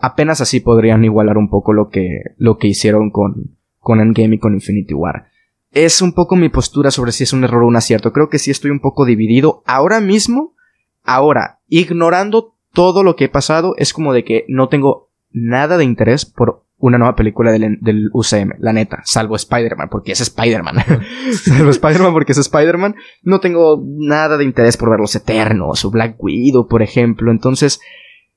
[0.02, 4.40] apenas así podrían igualar un poco lo que, lo que hicieron con, con Endgame y
[4.40, 5.28] con Infinity War.
[5.72, 8.14] Es un poco mi postura sobre si es un error o un acierto.
[8.14, 9.64] Creo que sí estoy un poco dividido.
[9.66, 10.56] Ahora mismo,
[11.04, 15.84] ahora, ignorando todo lo que he pasado, es como de que no tengo nada de
[15.84, 20.84] interés por una nueva película del, UCM, la neta, salvo Spider-Man, porque es Spider-Man.
[21.32, 22.96] salvo Spider-Man porque es Spider-Man.
[23.22, 27.32] No tengo nada de interés por ver los Eternos o Black Widow, por ejemplo.
[27.32, 27.80] Entonces,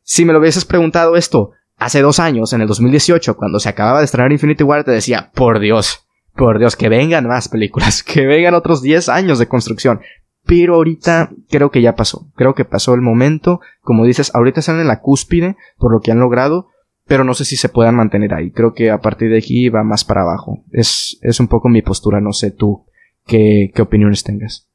[0.02, 3.98] si me lo hubieses preguntado esto hace dos años, en el 2018, cuando se acababa
[3.98, 8.26] de estrenar Infinity War, te decía, por Dios, por Dios, que vengan más películas, que
[8.26, 10.02] vengan otros 10 años de construcción.
[10.44, 12.28] Pero ahorita creo que ya pasó.
[12.36, 13.60] Creo que pasó el momento.
[13.80, 16.68] Como dices, ahorita están en la cúspide por lo que han logrado
[17.06, 18.50] pero no sé si se puedan mantener ahí.
[18.50, 20.64] Creo que a partir de aquí va más para abajo.
[20.72, 22.84] Es, es un poco mi postura, no sé tú
[23.26, 24.68] qué, qué opiniones tengas.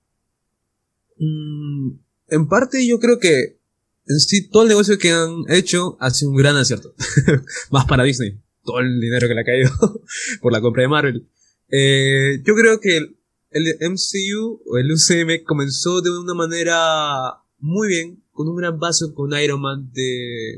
[1.18, 1.92] Mm,
[2.30, 3.60] en parte yo creo que
[4.08, 6.94] en sí todo el negocio que han hecho ha sido un gran acierto.
[7.72, 8.40] más para Disney.
[8.64, 9.72] Todo el dinero que le ha caído
[10.42, 11.28] por la compra de Marvel.
[11.70, 13.18] Eh, yo creo que el,
[13.52, 19.14] el MCU o el UCM comenzó de una manera muy bien con un gran paso
[19.14, 20.58] con Iron Man de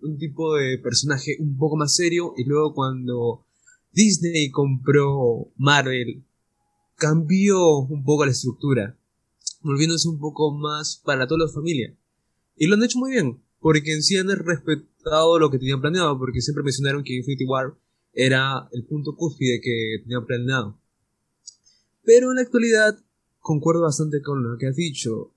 [0.00, 3.44] un tipo de personaje un poco más serio y luego cuando
[3.92, 6.24] Disney compró Marvel
[6.94, 8.96] cambió un poco la estructura
[9.60, 11.94] volviéndose un poco más para toda la familia.
[12.56, 16.18] Y lo han hecho muy bien porque en sí han respetado lo que tenían planeado
[16.18, 17.74] porque siempre mencionaron que Infinity War
[18.14, 20.78] era el punto cúspide que tenían planeado.
[22.04, 22.98] Pero en la actualidad
[23.38, 25.31] concuerdo bastante con lo que has dicho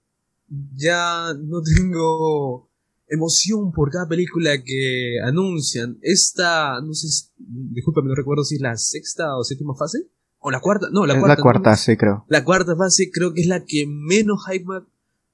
[0.47, 2.69] ya no tengo
[3.07, 5.97] emoción por cada película que anuncian.
[6.01, 10.07] Esta, no sé, discúlpame, no recuerdo si es la sexta o séptima fase.
[10.39, 11.35] O la cuarta, no, la cuarta.
[11.35, 12.25] La cuarta, sí, creo.
[12.29, 14.65] La cuarta fase creo que es la que menos hype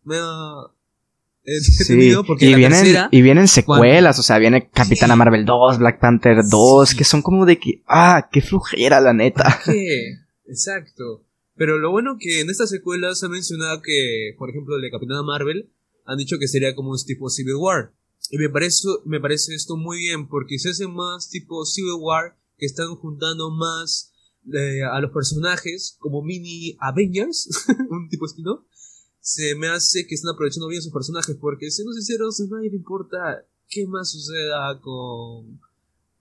[0.03, 0.71] me ha
[1.61, 6.43] sí, porque y, vienen, y vienen secuelas, o sea, viene Capitana Marvel 2, Black Panther
[6.47, 9.59] 2, que son como de que, ah, qué flujera la neta.
[9.65, 10.17] ¿Qué?
[10.47, 11.23] Exacto.
[11.61, 15.21] Pero lo bueno que en esta secuela se ha mencionado que, por ejemplo, de Capitana
[15.21, 15.71] Marvel
[16.05, 17.93] han dicho que sería como un tipo Civil War.
[18.31, 22.35] Y me parece, me parece esto muy bien porque se hace más tipo Civil War
[22.57, 24.11] que están juntando más
[24.51, 27.47] eh, a los personajes como mini Avengers,
[27.91, 28.65] un tipo estilo.
[29.19, 32.71] Se me hace que están aprovechando bien sus personajes porque, si no sinceros, a nadie
[32.71, 35.61] le importa qué más suceda con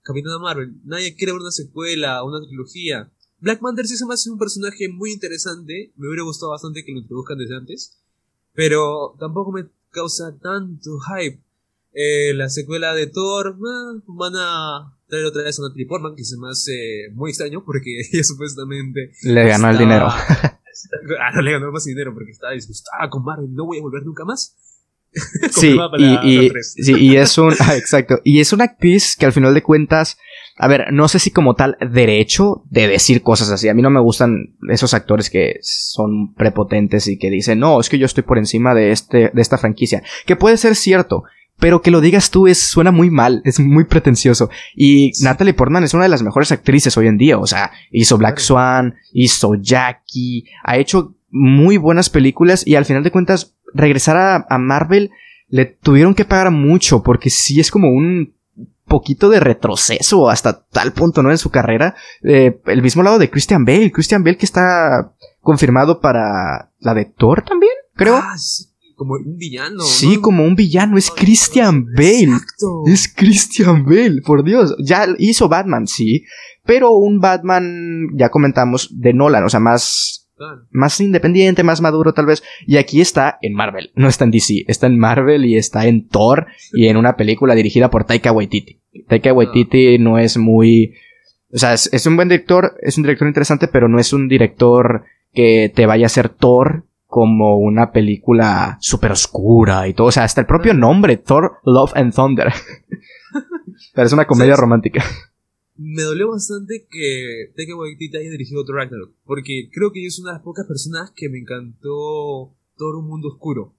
[0.03, 0.82] Capitana Marvel.
[0.84, 3.11] Nadie quiere ver una secuela, una trilogía.
[3.41, 5.93] Black Panther sí se me hace un personaje muy interesante.
[5.97, 7.99] Me hubiera gustado bastante que lo introduzcan desde antes.
[8.55, 11.41] Pero tampoco me causa tanto hype.
[11.93, 16.24] Eh, la secuela de Thor eh, van a traer otra vez a Natalie Portman, que
[16.24, 20.07] se me hace muy extraño porque ella supuestamente le ganó el dinero.
[21.20, 24.05] ah, no le ganó más dinero porque estaba disgustada con Marvel, no voy a volver
[24.05, 24.57] nunca más.
[25.51, 29.53] sí, y, sí, y es un, ah, exacto, y es una actriz que al final
[29.53, 30.16] de cuentas
[30.62, 33.70] a ver, no sé si como tal derecho de decir cosas así.
[33.70, 37.88] A mí no me gustan esos actores que son prepotentes y que dicen, no, es
[37.88, 40.02] que yo estoy por encima de, este, de esta franquicia.
[40.26, 41.24] Que puede ser cierto,
[41.58, 44.50] pero que lo digas tú es, suena muy mal, es muy pretencioso.
[44.76, 47.38] Y Natalie Portman es una de las mejores actrices hoy en día.
[47.38, 53.02] O sea, hizo Black Swan, hizo Jackie, ha hecho muy buenas películas y al final
[53.02, 55.11] de cuentas, regresar a, a Marvel
[55.48, 58.34] le tuvieron que pagar mucho porque sí es como un
[58.91, 61.30] poquito de retroceso hasta tal punto, ¿no?
[61.30, 61.95] En su carrera.
[62.22, 63.93] Eh, el mismo lado de Christian Bale.
[63.93, 67.72] Christian Bale que está confirmado para la de Thor también.
[67.95, 68.16] creo.
[68.16, 68.66] Ah, sí,
[68.97, 69.80] como un villano.
[69.80, 70.22] Sí, ¿no?
[70.22, 72.24] como un villano, es Christian Bale.
[72.24, 72.82] Exacto.
[72.86, 74.74] Es Christian Bale, por Dios.
[74.78, 76.24] Ya hizo Batman, sí,
[76.66, 80.28] pero un Batman, ya comentamos, de Nolan, o sea, más,
[80.70, 82.43] más independiente, más maduro tal vez.
[82.66, 86.09] Y aquí está en Marvel, no está en DC, está en Marvel y está en
[86.09, 88.80] Thor y en una película dirigida por Taika Waititi.
[89.09, 90.95] Taika Waititi no es muy...
[91.53, 94.28] O sea, es, es un buen director, es un director interesante, pero no es un
[94.28, 100.07] director que te vaya a hacer Thor como una película súper oscura y todo.
[100.07, 102.53] O sea, hasta el propio nombre, Thor, Love and Thunder.
[103.95, 104.61] pero es una comedia ¿Sabes?
[104.61, 105.05] romántica.
[105.76, 110.22] Me dolió bastante que Taika Waititi haya dirigido Thor Ragnarok, porque creo que yo soy
[110.22, 113.74] una de las pocas personas que me encantó Thor Un Mundo Oscuro.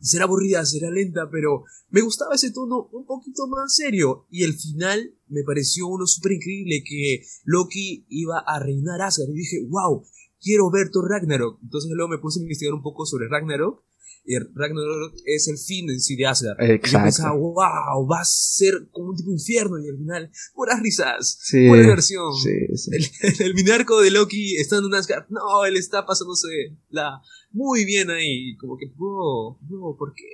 [0.00, 4.26] Será aburrida, será lenta, pero me gustaba ese tono un poquito más serio.
[4.30, 9.30] Y el final me pareció uno súper increíble, que Loki iba a reinar Asgard.
[9.30, 10.02] Y dije, wow,
[10.40, 11.58] quiero ver Thor Ragnarok.
[11.62, 13.82] Entonces luego me puse a investigar un poco sobre Ragnarok.
[14.24, 16.56] Y Ragnarok es el fin en sí de Asgard.
[16.62, 17.04] Y yo Exacto.
[17.04, 19.78] pensaba, wow, va a ser como un tipo infierno.
[19.78, 21.38] Y al final, puras risas.
[21.42, 21.66] Sí.
[21.66, 22.32] Buena versión.
[22.34, 22.90] Sí, sí.
[22.92, 25.24] El, el minarco de Loki estando en Asgard.
[25.30, 26.48] No, él está pasándose
[26.90, 27.20] la
[27.52, 28.56] muy bien ahí.
[28.56, 30.24] Como que, bro, bro, ¿por qué?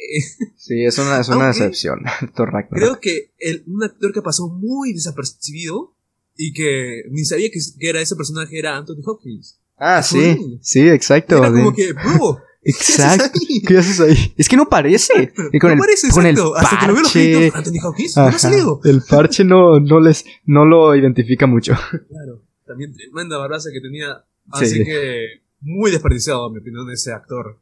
[0.57, 2.01] Sí, es una, es una decepción.
[2.71, 5.95] Creo que el, un actor que pasó muy desapercibido
[6.37, 9.59] y que ni sabía que, que era ese personaje era Anthony Hopkins.
[9.79, 10.89] Ah, sí, Sí.
[10.89, 11.39] exacto.
[11.39, 12.39] Era como que, bro,
[12.69, 13.39] Exacto.
[13.67, 14.35] ¿qué haces ahí?
[14.37, 15.33] Es que no parece.
[15.53, 16.57] Y con no el, parece, con el exacto.
[16.57, 17.33] Hasta que lo veo los parche.
[17.33, 18.81] créditos, Anthony Hopkins, no ha salido.
[18.85, 21.75] El parche no, no les, no lo identifica mucho.
[22.09, 24.25] Claro, también tremenda barbaza que tenía.
[24.51, 24.85] Así Sí.
[24.85, 25.27] que
[25.61, 27.59] muy desperdiciado, en mi opinión, ese actor.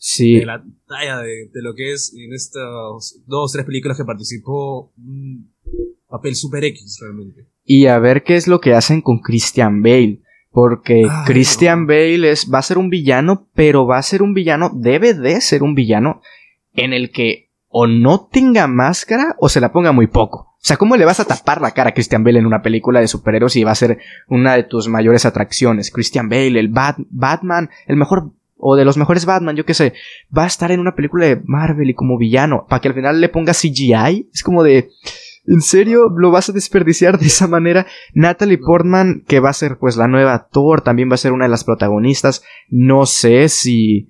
[0.00, 4.04] Sí, de la talla de, de lo que es en estas dos, tres películas que
[4.04, 5.52] participó, un
[6.08, 7.46] papel super X realmente.
[7.64, 10.22] y a ver qué es lo que hacen con Christian Bale.
[10.50, 11.86] Porque Christian no.
[11.88, 15.40] Bale es, va a ser un villano, pero va a ser un villano, debe de
[15.40, 16.20] ser un villano
[16.74, 20.54] en el que o no tenga máscara o se la ponga muy poco.
[20.54, 23.00] O sea, ¿cómo le vas a tapar la cara a Christian Bale en una película
[23.00, 25.90] de superhéroes y va a ser una de tus mayores atracciones?
[25.92, 29.92] Christian Bale, el Bat- Batman, el mejor o de los mejores Batman, yo qué sé,
[30.36, 33.20] va a estar en una película de Marvel y como villano, para que al final
[33.20, 34.30] le ponga CGI.
[34.34, 34.90] Es como de,
[35.48, 37.86] ¿en serio lo vas a desperdiciar de esa manera?
[38.14, 41.46] Natalie Portman, que va a ser pues la nueva Thor, también va a ser una
[41.46, 42.42] de las protagonistas.
[42.68, 44.08] No sé si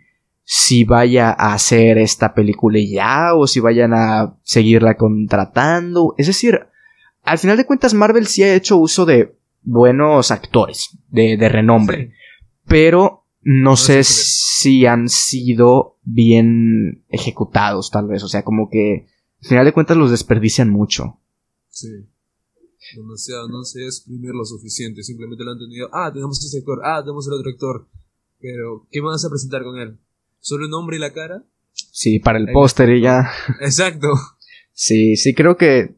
[0.50, 6.14] si vaya a hacer esta película ya o si vayan a seguirla contratando.
[6.16, 6.60] Es decir,
[7.22, 12.14] al final de cuentas Marvel sí ha hecho uso de buenos actores, de, de renombre,
[12.66, 14.14] pero no sé sé
[14.58, 18.22] si han sido bien ejecutados tal vez.
[18.22, 19.06] O sea, como que
[19.42, 21.20] al final de cuentas los desperdician mucho.
[21.78, 22.08] Sí.
[22.96, 25.02] Demasiado, no sé exprimir lo suficiente.
[25.02, 25.88] Simplemente lo han tenido.
[25.92, 26.80] Ah, tenemos este actor.
[26.84, 27.88] Ah, tenemos el otro actor.
[28.40, 29.98] Pero, ¿qué vas a presentar con él?
[30.40, 31.44] ¿Solo el nombre y la cara?
[31.72, 33.30] Sí, para el póster y ya.
[33.60, 34.08] Exacto.
[34.72, 35.96] Sí, sí, creo que.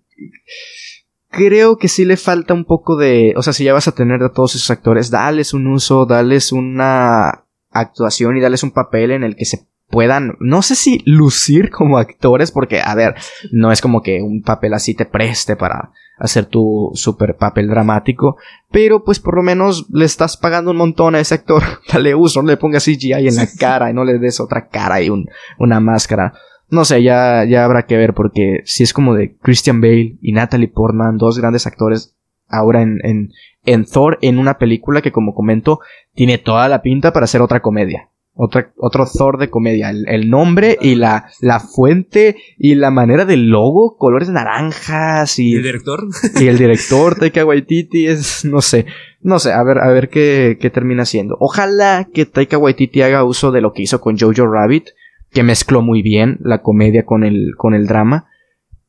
[1.28, 3.32] Creo que sí le falta un poco de.
[3.36, 6.52] O sea, si ya vas a tener a todos esos actores, dales un uso, dales
[6.52, 10.36] una actuación y dales un papel en el que se puedan.
[10.40, 13.14] No sé si lucir como actores, porque, a ver,
[13.52, 18.36] no es como que un papel así te preste para hacer tu super papel dramático.
[18.70, 21.62] Pero, pues por lo menos le estás pagando un montón a ese actor.
[21.92, 25.02] Dale uso, no le pongas CGI en la cara y no le des otra cara
[25.02, 25.26] y un,
[25.58, 26.34] una máscara.
[26.68, 30.32] No sé, ya, ya habrá que ver porque si es como de Christian Bale y
[30.32, 32.14] Natalie Portman, dos grandes actores
[32.46, 33.30] ahora en, en,
[33.64, 35.80] en Thor, en una película que como comento
[36.14, 38.08] tiene toda la pinta para hacer otra comedia.
[38.34, 39.90] Otra, otro Thor de comedia.
[39.90, 45.54] El, el nombre y la, la fuente y la manera del logo, colores naranjas ¿Y
[45.54, 46.08] el director?
[46.40, 48.86] y el director Taika Waititi es, no sé,
[49.20, 51.36] no sé, a ver, a ver qué, qué termina siendo.
[51.40, 54.88] Ojalá que Taika Waititi haga uso de lo que hizo con Jojo Rabbit,
[55.32, 58.26] que mezcló muy bien la comedia con el, con el drama,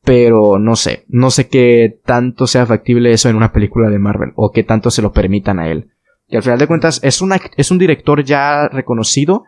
[0.04, 4.32] pero no sé, no sé qué tanto sea factible eso en una película de Marvel,
[4.34, 5.90] o qué tanto se lo permitan a él.
[6.32, 9.44] Y al final de cuentas es, una, es un director ya reconocido,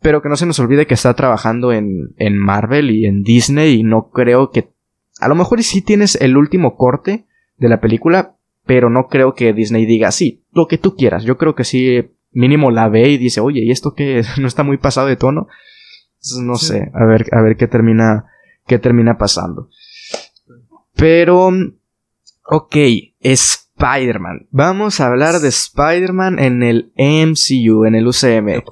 [0.00, 3.80] pero que no se nos olvide que está trabajando en, en Marvel y en Disney
[3.80, 4.70] y no creo que...
[5.20, 7.26] A lo mejor sí tienes el último corte
[7.56, 11.24] de la película, pero no creo que Disney diga, sí, lo que tú quieras.
[11.24, 14.28] Yo creo que sí, mínimo la ve y dice, oye, ¿y esto qué es?
[14.38, 15.48] ¿No está muy pasado de tono?
[16.14, 16.66] Entonces, no Sí.
[16.66, 18.26] sé, a ver, a ver qué termina,
[18.68, 19.68] qué termina pasando.
[20.94, 21.50] Pero,
[22.46, 22.76] ok,
[23.80, 24.46] Spider-Man.
[24.50, 28.62] Vamos a hablar de Spider-Man en el MCU, en el UCM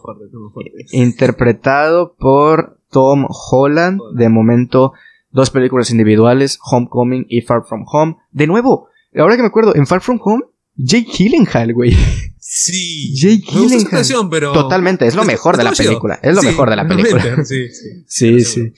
[0.93, 4.01] interpretado por Tom Holland.
[4.15, 4.93] De momento,
[5.31, 8.17] dos películas individuales, Homecoming y Far From Home.
[8.33, 10.45] De nuevo, ahora que me acuerdo, en Far From Home,
[10.77, 11.97] Jake Gyllenhaal, güey.
[12.39, 13.15] Sí.
[13.15, 14.29] Jake Gyllenhaal.
[14.31, 14.53] pero.
[14.53, 16.19] Totalmente, es lo mejor de la película.
[16.23, 17.45] Es lo mejor de la película.
[17.45, 18.05] Sí, sí.
[18.07, 18.73] Sí, sí.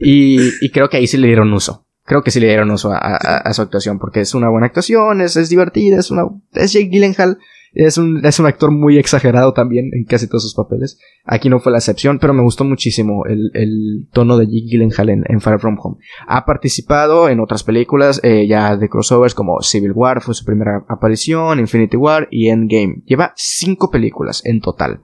[0.00, 1.86] Y, y creo que ahí sí le dieron uso.
[2.04, 4.66] Creo que sí le dieron uso a, a- a su actuación, porque es una buena
[4.66, 6.22] actuación, es, es divertida, es una.
[6.52, 7.38] Es Jake Gyllenhaal.
[7.74, 10.98] Es un, es un actor muy exagerado también en casi todos sus papeles.
[11.24, 15.08] Aquí no fue la excepción, pero me gustó muchísimo el, el tono de Jake Gyllenhaal
[15.08, 15.96] en, en Far From Home.
[16.26, 20.84] Ha participado en otras películas eh, ya de crossovers como Civil War, fue su primera
[20.86, 23.04] aparición, Infinity War y Endgame.
[23.06, 25.00] Lleva cinco películas en total.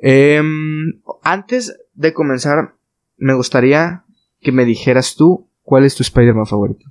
[0.00, 2.74] Em, antes de comenzar,
[3.16, 4.04] me gustaría
[4.40, 6.84] que me dijeras tú cuál es tu Spider-Man favorito.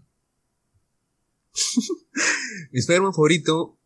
[2.71, 3.77] Mi Spider-Man favorito,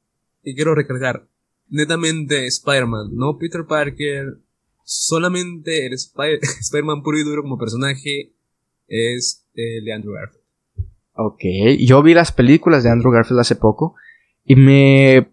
[0.44, 1.28] y quiero recargar,
[1.70, 4.38] netamente Spider-Man, no Peter Parker,
[4.84, 8.34] solamente el Spider-Man puro y duro como personaje
[8.88, 10.46] es el de Andrew Garfield.
[11.18, 11.42] Ok,
[11.80, 13.96] yo vi las películas de Andrew Garfield hace poco
[14.44, 15.32] y me...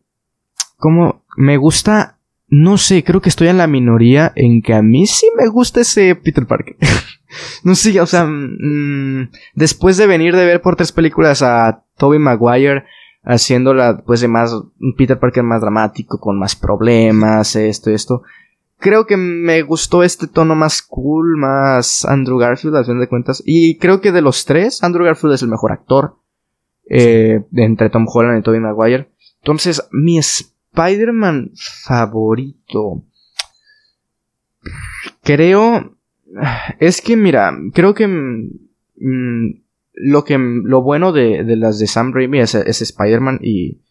[0.76, 2.18] como me gusta...
[2.54, 5.80] No sé, creo que estoy en la minoría en que a mí sí me gusta
[5.80, 6.76] ese Peter Parker.
[7.64, 12.18] no sé, o sea, mm, después de venir de ver por tres películas a Tobey
[12.18, 12.84] Maguire
[13.24, 18.22] haciéndola pues de más un Peter Parker más dramático, con más problemas, esto, esto.
[18.78, 23.40] Creo que me gustó este tono más cool, más Andrew Garfield, al fin de cuentas.
[23.46, 26.16] Y creo que de los tres, Andrew Garfield es el mejor actor.
[26.90, 29.12] eh, entre Tom Holland y Tobey Maguire.
[29.40, 33.04] Entonces, mi Spider-Man favorito.
[35.22, 35.96] Creo.
[36.78, 38.06] Es que, mira, creo que.
[38.06, 39.62] mm,
[39.94, 43.82] lo que lo bueno de, de las de Sam Raimi es, es Spider-Man y,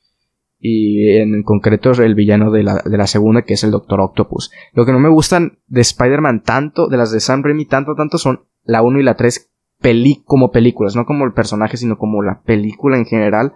[0.59, 4.51] y en concreto el villano de la, de la segunda que es el Doctor Octopus.
[4.73, 8.17] Lo que no me gustan de Spider-Man tanto, de las de Sam Raimi tanto, tanto
[8.17, 12.21] son la 1 y la 3 peli como películas, no como el personaje, sino como
[12.21, 13.53] la película en general.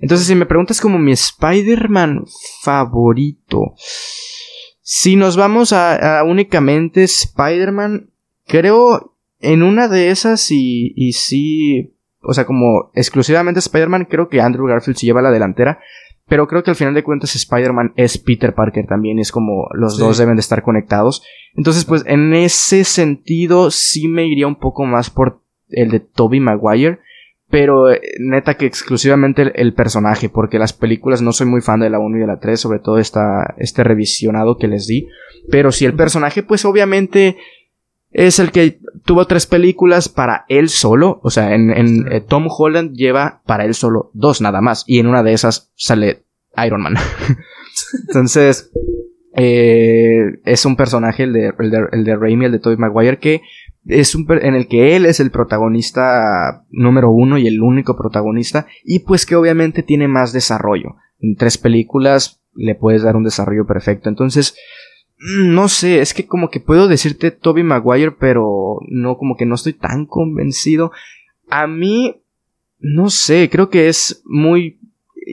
[0.00, 2.24] Entonces, si me preguntas como mi Spider-Man
[2.62, 3.74] favorito,
[4.80, 8.07] si nos vamos a, a únicamente Spider-Man,
[8.48, 14.40] creo en una de esas y, y sí, o sea, como exclusivamente Spider-Man, creo que
[14.40, 15.78] Andrew Garfield se lleva la delantera.
[16.26, 19.66] Pero creo que al final de cuentas Spider-Man es Peter Parker también, y es como
[19.72, 20.02] los Sí.
[20.02, 21.22] dos deben de estar conectados.
[21.54, 25.40] Entonces, pues en ese sentido sí me iría un poco más por
[25.70, 26.98] el de Tobey Maguire.
[27.50, 31.80] Pero eh, neta que exclusivamente el, el personaje, porque las películas no soy muy fan
[31.80, 35.08] de la 1 y de la 3, sobre todo esta, este revisionado que les di.
[35.50, 37.38] Pero si el personaje, pues obviamente
[38.10, 41.20] es el que tuvo tres películas para él solo.
[41.22, 44.84] O sea, en, en, eh, Tom Holland lleva para él solo dos nada más.
[44.86, 46.24] Y en una de esas sale
[46.64, 46.94] Iron Man.
[48.08, 48.70] Entonces,
[49.34, 53.18] eh, es un personaje, el de, el de, el de Raimi, el de Tobey Maguire,
[53.18, 53.42] que
[53.86, 58.66] es un en el que él es el protagonista número uno y el único protagonista.
[58.84, 60.96] Y pues que obviamente tiene más desarrollo.
[61.20, 64.08] En tres películas le puedes dar un desarrollo perfecto.
[64.08, 64.56] Entonces,
[65.18, 69.56] No sé, es que como que puedo decirte Toby Maguire, pero no, como que no
[69.56, 70.92] estoy tan convencido.
[71.50, 72.22] A mí,
[72.78, 74.78] no sé, creo que es muy...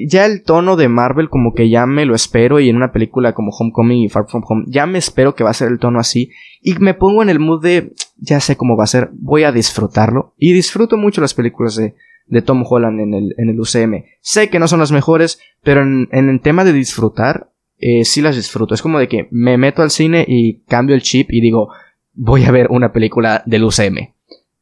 [0.07, 3.33] Ya el tono de Marvel como que ya me lo espero y en una película
[3.33, 5.99] como Homecoming y Far From Home ya me espero que va a ser el tono
[5.99, 6.31] así
[6.61, 9.53] y me pongo en el mood de ya sé cómo va a ser, voy a
[9.53, 11.95] disfrutarlo y disfruto mucho las películas de,
[12.27, 14.03] de Tom Holland en el, en el UCM.
[14.19, 18.21] Sé que no son las mejores, pero en, en el tema de disfrutar, eh, sí
[18.21, 18.73] las disfruto.
[18.73, 21.69] Es como de que me meto al cine y cambio el chip y digo,
[22.13, 24.13] voy a ver una película del UCM.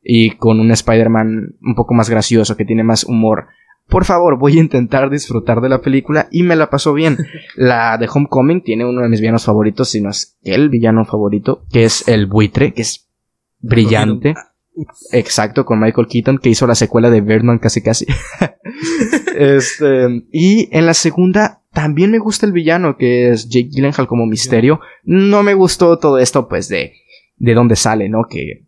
[0.02, 3.48] Y con un Spider-Man un poco más gracioso, que tiene más humor.
[3.88, 7.18] Por favor, voy a intentar disfrutar de la película y me la paso bien.
[7.56, 11.66] La de Homecoming tiene uno de mis villanos favoritos, si no es el villano favorito,
[11.72, 13.10] que es el buitre, que es
[13.60, 14.36] brillante.
[15.12, 18.08] Exacto, con Michael Keaton, que hizo la secuela de Birdman casi casi.
[19.38, 24.26] este, y en la segunda también me gusta el villano, que es Jake Gyllenhaal como
[24.26, 24.80] misterio.
[25.04, 26.94] No me gustó todo esto, pues, de,
[27.38, 28.26] de dónde sale, ¿no?
[28.30, 28.66] Que,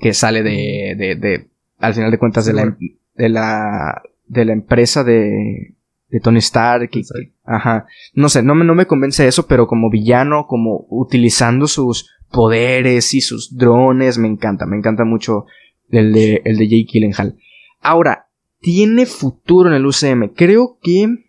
[0.00, 1.48] que sale de, de, de,
[1.78, 2.76] al final de cuentas, de la, em-
[3.14, 5.74] de la, de la empresa de,
[6.08, 6.90] de Tony Stark.
[6.94, 7.02] y-
[7.44, 7.86] ajá.
[8.14, 13.14] No sé, no me, no me convence eso, pero como villano, como utilizando sus poderes
[13.14, 15.46] y sus drones, me encanta, me encanta mucho
[15.90, 17.36] el de, el de Jake Gyllenhaal.
[17.80, 18.26] Ahora,
[18.60, 20.34] ¿tiene futuro en el UCM?
[20.34, 21.24] Creo que...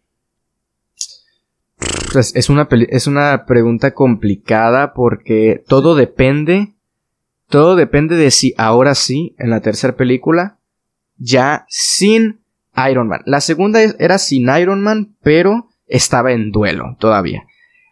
[2.11, 6.73] Pues es una, es una pregunta complicada porque todo depende,
[7.49, 10.59] todo depende de si ahora sí, en la tercera película,
[11.17, 12.41] ya sin
[12.89, 13.21] Iron Man.
[13.25, 17.43] La segunda era sin Iron Man, pero estaba en duelo todavía.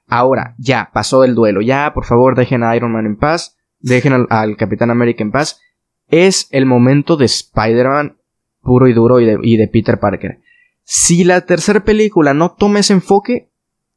[0.08, 1.62] Ahora, ya, pasó el duelo.
[1.62, 3.58] Ya, por favor, dejen a Iron Man en paz.
[3.80, 5.60] Dejen al, al Capitán América en paz.
[6.08, 8.18] Es el momento de Spider-Man
[8.62, 10.40] puro y duro y de, y de Peter Parker.
[10.84, 13.50] Si la tercera película no toma ese enfoque,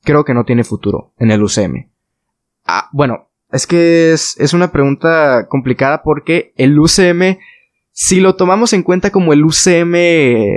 [0.09, 1.91] creo que no tiene futuro en el UCM.
[2.65, 7.39] Ah, bueno, es que es, es una pregunta complicada porque el UCM,
[7.93, 9.93] si lo tomamos en cuenta como el UCM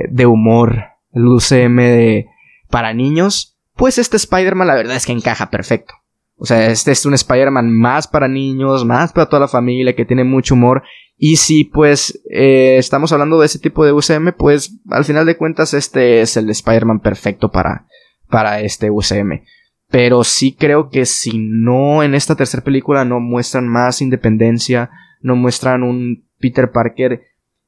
[0.10, 2.28] de humor, el UCM de,
[2.70, 5.96] para niños, pues este Spider-Man la verdad es que encaja perfecto.
[6.38, 10.06] O sea, este es un Spider-Man más para niños, más para toda la familia, que
[10.06, 10.82] tiene mucho humor.
[11.18, 15.36] Y si pues eh, estamos hablando de ese tipo de UCM, pues al final de
[15.36, 17.86] cuentas este es el Spider-Man perfecto para,
[18.32, 19.44] para este UCM.
[19.90, 24.90] Pero sí creo que si no en esta tercera película no muestran más independencia,
[25.22, 27.22] no muestran un Peter Parker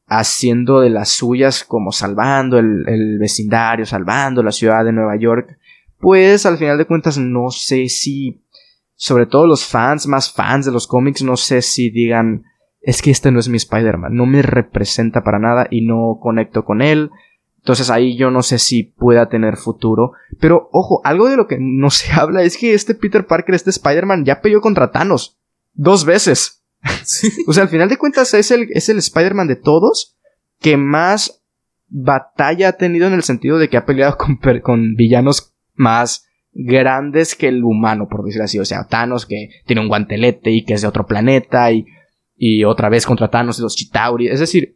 [0.08, 5.58] haciendo de las suyas como salvando el, el vecindario, salvando la ciudad de Nueva York,
[6.00, 8.44] pues al final de cuentas no sé si
[8.96, 12.44] sobre todo los fans, más fans de los cómics, no sé si digan,
[12.80, 16.64] es que este no es mi Spider-Man, no me representa para nada y no conecto
[16.64, 17.12] con él.
[17.64, 20.12] Entonces ahí yo no sé si pueda tener futuro.
[20.42, 23.70] Pero ojo, algo de lo que no se habla es que este Peter Parker, este
[23.70, 25.40] Spider-Man, ya peleó contra Thanos.
[25.72, 26.66] Dos veces.
[27.48, 30.18] o sea, al final de cuentas es el, es el Spider-Man de todos
[30.60, 31.42] que más
[31.88, 37.34] batalla ha tenido en el sentido de que ha peleado con, con villanos más grandes
[37.34, 38.60] que el humano, por decirlo así.
[38.60, 41.86] O sea, Thanos que tiene un guantelete y que es de otro planeta y,
[42.36, 44.28] y otra vez contra Thanos y los Chitauri.
[44.28, 44.76] Es decir,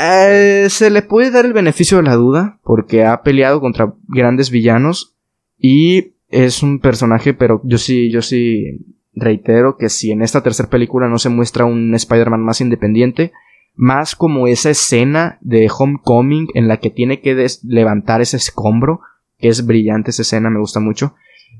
[0.00, 4.50] eh, se le puede dar el beneficio de la duda porque ha peleado contra grandes
[4.50, 5.16] villanos
[5.58, 8.84] y es un personaje, pero yo sí, yo sí
[9.14, 13.32] reitero que si en esta tercera película no se muestra un Spider-Man más independiente,
[13.74, 19.00] más como esa escena de Homecoming en la que tiene que levantar ese escombro,
[19.38, 21.14] que es brillante esa escena, me gusta mucho.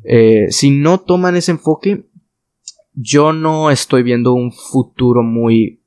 [0.04, 2.06] Eh, si no toman ese enfoque,
[2.94, 5.82] yo no estoy viendo un futuro muy,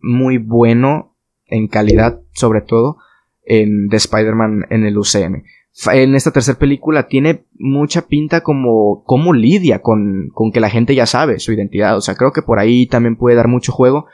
[0.00, 1.07] muy bueno
[1.48, 2.98] en calidad, sobre todo,
[3.44, 5.44] en, de Spider-Man en el UCM.
[5.92, 10.94] En esta tercera película tiene mucha pinta como, como lidia con, con que la gente
[10.94, 11.96] ya sabe su identidad.
[11.96, 14.06] O sea, creo que por ahí también puede dar mucho juego,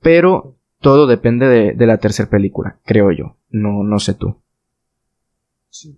[0.00, 3.38] pero todo depende de, la tercera película, creo yo.
[3.48, 4.36] No, no sé tú.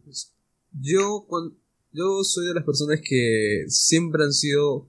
[0.05, 0.33] Pues
[0.73, 1.27] yo,
[1.93, 4.89] yo soy de las personas que siempre han sido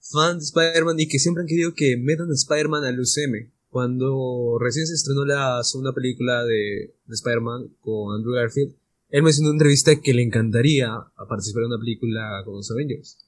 [0.00, 3.52] fans de Spider-Man y que siempre han querido que metan a Spider-Man al UCM.
[3.70, 8.74] Cuando recién se estrenó la segunda película de, de Spider-Man con Andrew Garfield,
[9.10, 10.90] él me hizo una entrevista que le encantaría
[11.28, 13.18] participar en una película con los Avengers.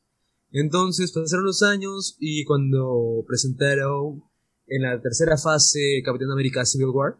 [0.53, 4.23] Entonces pasaron los años y cuando presentaron
[4.67, 7.17] en la tercera fase Capitán América Civil War,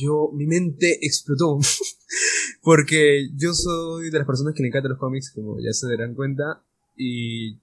[0.00, 1.58] yo, mi mente explotó.
[2.62, 6.14] Porque yo soy de las personas que le encantan los cómics, como ya se darán
[6.14, 6.62] cuenta.
[6.96, 7.58] Y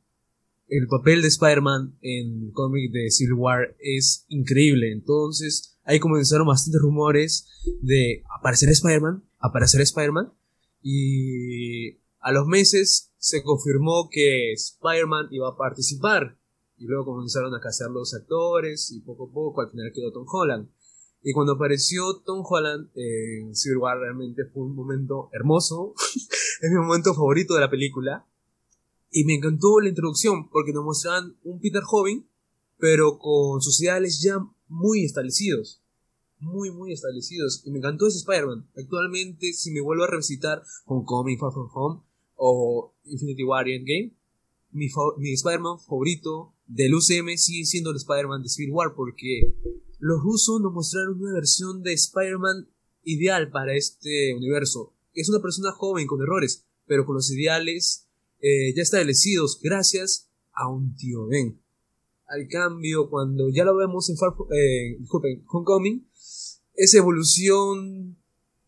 [0.68, 4.92] el papel de Spider-Man en el cómic de Civil War es increíble.
[4.92, 7.48] Entonces, ahí comenzaron bastantes rumores
[7.82, 10.34] de aparecer Spider-Man, aparecer Spider-Man.
[10.82, 16.38] Y a los meses se confirmó que Spider-Man iba a participar.
[16.78, 20.26] Y luego comenzaron a casar los actores y poco a poco al final quedó Tom
[20.30, 20.70] Holland.
[21.24, 25.94] Y cuando apareció Tom Holland en Civil War realmente fue un momento hermoso.
[26.62, 28.26] es mi momento favorito de la película.
[29.10, 32.28] Y me encantó la introducción porque nos mostraban un Peter joven,
[32.78, 35.82] pero con sus ideales ya muy establecidos.
[36.40, 37.64] Muy, muy establecidos.
[37.66, 38.70] Y me encantó ese Spider-Man.
[38.78, 42.02] Actualmente, si me vuelvo a revisitar Homecoming, Far From Home
[42.36, 44.16] o Infinity War y Endgame,
[44.72, 49.56] mi, mi Spider-Man favorito del UCM sigue siendo el Spider-Man de Civil War porque
[50.00, 52.70] los rusos nos mostraron una versión de Spider-Man
[53.04, 54.94] ideal para este universo.
[55.14, 58.07] Es una persona joven con errores, pero con los ideales
[58.42, 61.60] eh, ya establecidos gracias a un tío Ben.
[62.28, 64.98] Al cambio, cuando ya lo vemos en Far, eh,
[65.48, 66.08] Homecoming,
[66.76, 68.18] esa evolución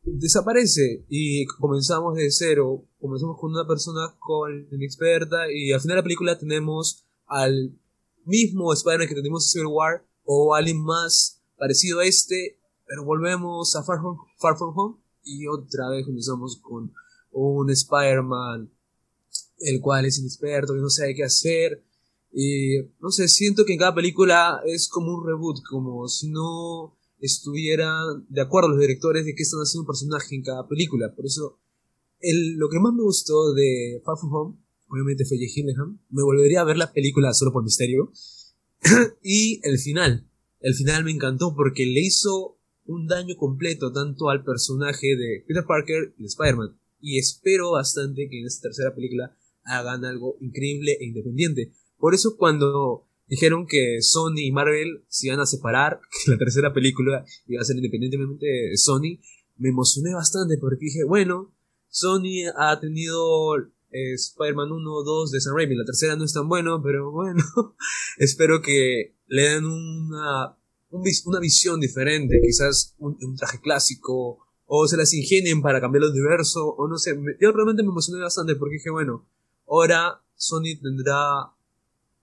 [0.04, 2.86] desaparece y comenzamos de cero.
[3.00, 7.78] Comenzamos con una persona con inexperta y al final de la película tenemos al
[8.26, 13.76] mismo Spider-Man que tenemos en Civil War o alguien más parecido a este, pero volvemos
[13.76, 16.94] a Far From, Home y otra vez comenzamos con
[17.32, 18.72] un Spider-Man
[19.60, 21.84] el cual es inexperto, que no sabe qué hacer.
[22.32, 26.96] Y no sé, siento que en cada película es como un reboot, como si no
[27.20, 31.14] estuvieran de acuerdo los directores de qué están haciendo un personaje en cada película.
[31.16, 31.60] Por eso,
[32.20, 34.58] el, lo que más me gustó de Far From Home,
[34.88, 36.00] obviamente fue Jay Gyllenhaal.
[36.10, 38.12] Me volvería a ver la película solo por misterio.
[39.24, 40.26] y el final.
[40.62, 45.64] El final me encantó porque le hizo un daño completo tanto al personaje de Peter
[45.66, 46.78] Parker y de Spider-Man.
[47.02, 49.36] Y espero bastante que en esta tercera película
[49.70, 51.72] hagan algo increíble e independiente.
[51.98, 56.74] Por eso cuando dijeron que Sony y Marvel se iban a separar, que la tercera
[56.74, 59.20] película iba a ser independientemente de Sony,
[59.58, 61.54] me emocioné bastante porque dije, bueno,
[61.90, 63.56] Sony ha tenido
[63.92, 65.76] eh, Spider-Man 1, 2 de Sam Raimi.
[65.76, 67.44] La tercera no es tan bueno, pero bueno,
[68.18, 70.58] espero que le den una,
[70.90, 76.68] una visión diferente, quizás un, traje clásico, o se las ingenien para cambiar el universo,
[76.68, 77.16] o no sé.
[77.42, 79.28] yo realmente me emocioné bastante porque dije, bueno,
[79.70, 81.54] ahora Sony tendrá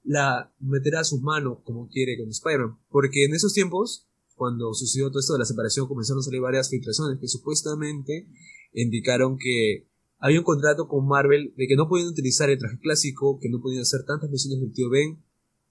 [0.04, 2.78] la meterá sus manos como quiere con Spider-Man.
[2.90, 6.70] Porque en esos tiempos, cuando sucedió todo esto de la separación, comenzaron a salir varias
[6.70, 8.26] filtraciones que supuestamente
[8.72, 13.38] indicaron que había un contrato con Marvel de que no podían utilizar el traje clásico,
[13.40, 15.22] que no podían hacer tantas misiones del tío Ben,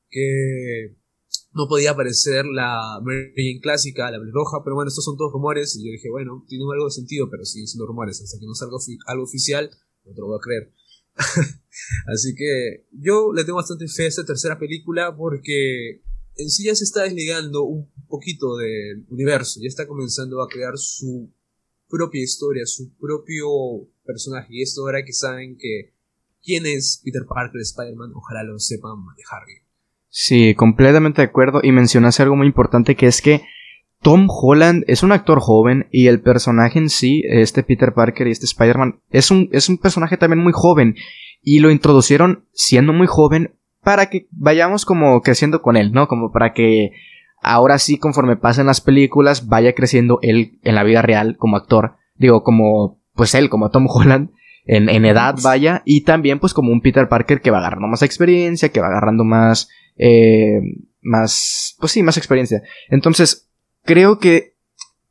[0.09, 0.95] que
[1.53, 5.85] no podía aparecer la Mary clásica, la roja, pero bueno, estos son todos rumores, y
[5.85, 8.77] yo dije, bueno, tiene algo de sentido, pero siguen siendo rumores, hasta que no salga
[9.07, 9.71] algo oficial,
[10.05, 10.73] no te lo voy a creer.
[12.07, 16.01] Así que yo le tengo bastante fe a esta tercera película porque
[16.37, 20.77] en sí ya se está desligando un poquito del universo, ya está comenzando a crear
[20.77, 21.29] su
[21.89, 23.47] propia historia, su propio
[24.05, 24.47] personaje.
[24.51, 25.93] Y esto ahora que saben que
[26.43, 29.61] quién es Peter Parker de Spider-Man, ojalá lo sepan manejar bien.
[30.09, 31.59] Sí, completamente de acuerdo.
[31.63, 33.41] Y mencionaste algo muy importante que es que
[34.05, 38.31] Tom Holland es un actor joven y el personaje en sí, este Peter Parker y
[38.31, 40.95] este Spider-Man, es un, es un personaje también muy joven.
[41.41, 46.07] Y lo introducieron siendo muy joven para que vayamos como creciendo con él, ¿no?
[46.07, 46.91] Como para que
[47.41, 51.95] ahora sí, conforme pasen las películas, vaya creciendo él en la vida real como actor.
[52.13, 54.29] Digo, como, pues él, como Tom Holland,
[54.67, 58.03] en, en edad vaya, y también pues como un Peter Parker que va agarrando más
[58.03, 59.67] experiencia, que va agarrando más,
[59.97, 60.59] eh,
[61.01, 62.61] más, pues sí, más experiencia.
[62.89, 63.44] Entonces,
[63.85, 64.55] creo que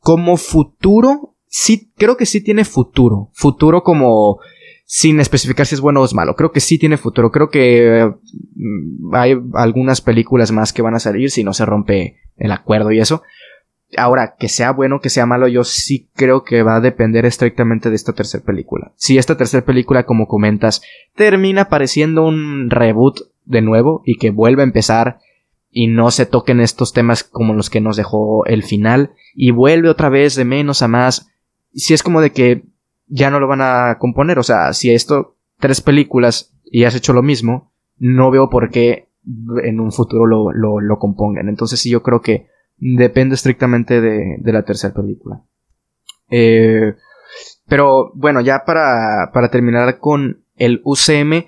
[0.00, 3.30] como futuro, sí, creo que sí tiene futuro.
[3.32, 4.38] Futuro como
[4.84, 6.36] sin especificar si es bueno o es malo.
[6.36, 7.30] Creo que sí tiene futuro.
[7.30, 8.12] Creo que
[8.54, 12.92] mm, hay algunas películas más que van a salir si no se rompe el acuerdo
[12.92, 13.22] y eso.
[13.96, 17.90] Ahora, que sea bueno, que sea malo, yo sí creo que va a depender estrictamente
[17.90, 18.92] de esta tercera película.
[18.96, 20.82] Si esta tercera película, como comentas,
[21.14, 25.20] termina pareciendo un reboot de nuevo y que vuelve a empezar
[25.76, 29.88] y no se toquen estos temas como los que nos dejó el final y vuelve
[29.88, 31.28] otra vez de menos a más,
[31.74, 32.62] si es como de que
[33.08, 37.12] ya no lo van a componer, o sea, si esto tres películas y has hecho
[37.12, 39.08] lo mismo, no veo por qué
[39.64, 41.48] en un futuro lo, lo, compongan.
[41.48, 42.46] Entonces sí, yo creo que
[42.76, 45.42] depende estrictamente de, de la tercera película.
[46.30, 46.94] Eh,
[47.66, 51.46] pero bueno, ya para, para terminar con el UCM,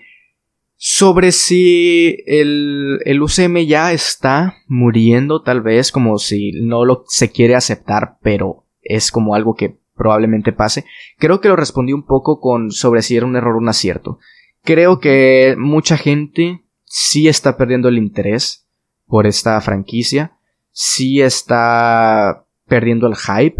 [0.76, 7.30] sobre si el, el, UCM ya está muriendo, tal vez, como si no lo se
[7.30, 10.84] quiere aceptar, pero es como algo que probablemente pase.
[11.18, 14.18] Creo que lo respondí un poco con sobre si era un error o un acierto.
[14.62, 18.66] Creo que mucha gente sí está perdiendo el interés
[19.06, 20.36] por esta franquicia,
[20.72, 23.56] sí está perdiendo el hype,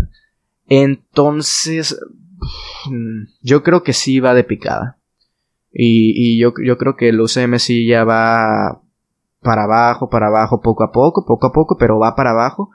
[0.68, 1.98] entonces
[3.40, 4.95] yo creo que sí va de picada.
[5.78, 8.81] Y, yo, yo, creo que el UCM sí ya va
[9.43, 12.70] para abajo, para abajo, poco a poco, poco a poco, pero va para abajo.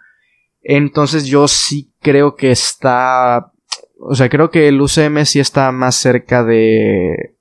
[0.62, 3.52] Entonces yo sí creo que está...
[4.00, 7.36] O sea, creo que el UCM sí está más cerca de...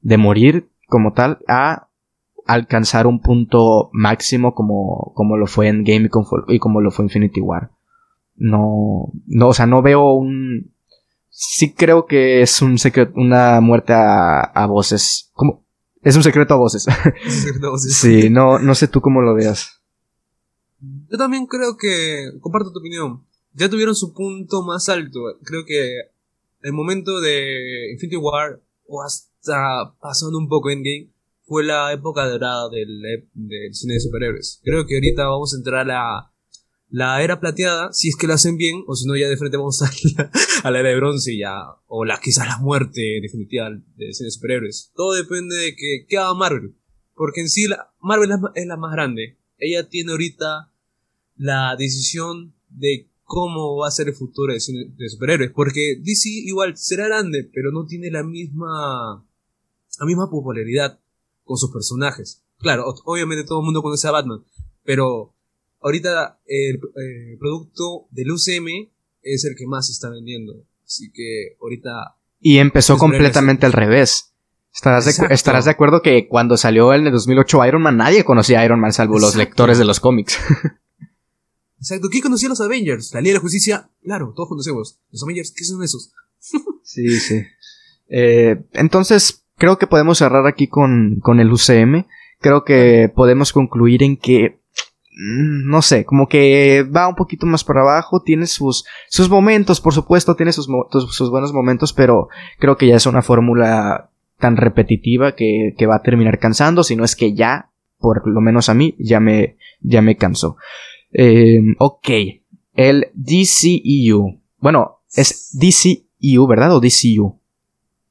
[0.00, 1.86] de morir como tal a
[2.46, 6.10] alcanzar un punto máximo como, como lo fue en Game
[6.48, 7.70] y como lo fue Infinity War.
[8.34, 10.72] No, no, o sea, no veo un...
[11.42, 15.30] Sí creo que es un secreto, una muerte a, a voces.
[15.32, 15.64] Como,
[16.02, 16.84] es un secreto a voces.
[17.78, 19.80] sí, no, no sé tú cómo lo veas.
[20.80, 25.18] Yo también creo que, comparto tu opinión, ya tuvieron su punto más alto.
[25.42, 26.10] Creo que
[26.60, 31.10] el momento de Infinity War, o hasta pasando un poco en Game,
[31.44, 33.00] fue la época dorada del,
[33.32, 34.60] del cine de superhéroes.
[34.62, 36.29] Creo que ahorita vamos a entrar a
[36.90, 39.56] la era plateada, si es que la hacen bien, o si no, ya de frente
[39.56, 40.30] vamos a la,
[40.64, 44.30] a la era de bronce ya, o la, quizás la muerte definitiva del cine de
[44.32, 44.90] superhéroes.
[44.94, 46.74] Todo depende de que, qué haga Marvel.
[47.14, 49.38] Porque en sí, la, Marvel es la más grande.
[49.58, 50.72] Ella tiene ahorita
[51.36, 55.52] la decisión de cómo va a ser el futuro del cine de superhéroes.
[55.52, 59.24] Porque DC igual será grande, pero no tiene la misma,
[59.98, 60.98] la misma popularidad
[61.44, 62.42] con sus personajes.
[62.58, 64.44] Claro, obviamente todo el mundo conoce a Batman,
[64.84, 65.34] pero
[65.80, 66.80] ahorita el,
[67.38, 68.90] producto del UCM
[69.22, 70.64] es el que más se está vendiendo.
[70.84, 72.16] Así que ahorita...
[72.40, 74.32] Y empezó completamente al revés.
[74.72, 78.60] ¿Estarás de, ¿Estarás de, acuerdo que cuando salió el de 2008 Iron Man, nadie conocía
[78.60, 80.38] a Iron Man salvo los lectores de los cómics?
[81.78, 82.08] Exacto.
[82.08, 83.12] ¿Quién conocía a los Avengers?
[83.12, 84.98] La Liga de la Justicia, claro, todos conocemos.
[85.10, 86.12] Los Avengers, ¿qué son esos?
[86.84, 87.42] sí, sí.
[88.08, 92.06] Eh, entonces, creo que podemos cerrar aquí con, con el UCM.
[92.40, 94.59] Creo que podemos concluir en que
[95.22, 99.92] no sé, como que va un poquito más para abajo, tiene sus, sus momentos, por
[99.92, 100.66] supuesto, tiene sus,
[101.10, 102.28] sus buenos momentos, pero
[102.58, 106.96] creo que ya es una fórmula tan repetitiva que, que va a terminar cansando, si
[106.96, 110.56] no es que ya, por lo menos a mí, ya me, ya me cansó.
[111.12, 112.08] Eh, ok,
[112.74, 114.40] el DCEU.
[114.58, 116.74] Bueno, es DCEU, ¿verdad?
[116.74, 117.39] O DCU.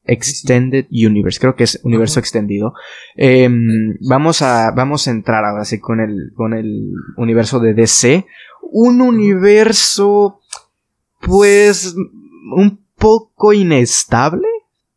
[0.10, 2.73] Extended Universe, creo que es universo extendido.
[3.15, 8.26] Em, vamos, a, vamos a entrar ahora sí con el, con el universo de DC.
[8.72, 10.41] Un universo,
[11.22, 11.95] pues,
[12.56, 14.48] un poco inestable.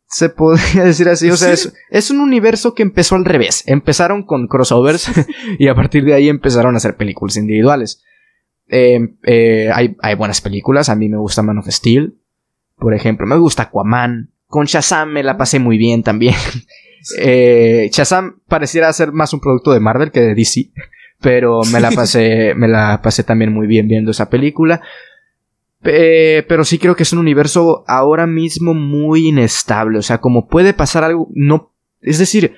[0.07, 3.63] Se podría decir así, o sea, es, es, un universo que empezó al revés.
[3.67, 5.11] Empezaron con crossovers
[5.59, 8.03] y a partir de ahí empezaron a hacer películas individuales.
[8.67, 12.15] Em, eh, hay, hay buenas películas, a mí me gusta Man of Steel,
[12.77, 16.35] por ejemplo, me gusta Aquaman, con Shazam me la pasé muy bien también.
[17.17, 20.69] eh, Shazam pareciera ser más un producto de Marvel que de DC.
[21.19, 24.79] Pero me la pasé, me la pasé también muy bien viendo esa película.
[25.81, 29.97] pero sí creo que es un universo ahora mismo muy inestable.
[29.97, 31.73] O sea, como puede pasar algo, no.
[31.99, 32.55] Es decir,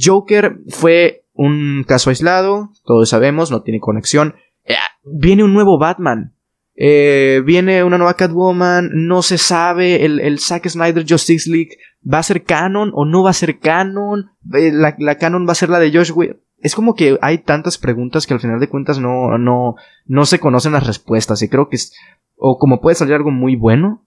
[0.00, 4.36] Joker fue un caso aislado, todos sabemos, no tiene conexión.
[4.64, 6.32] Eh, viene un nuevo Batman.
[6.74, 11.76] Eh, viene una nueva Catwoman, no se sabe, el, el, Zack Snyder Justice League
[12.10, 15.56] va a ser canon o no va a ser canon, eh, la, canon va a
[15.56, 16.40] ser la de Josh Whedon.
[16.58, 19.74] Es como que hay tantas preguntas que al final de cuentas no, no,
[20.06, 21.92] no se conocen las respuestas y creo que es,
[22.36, 24.06] o como puede salir algo muy bueno,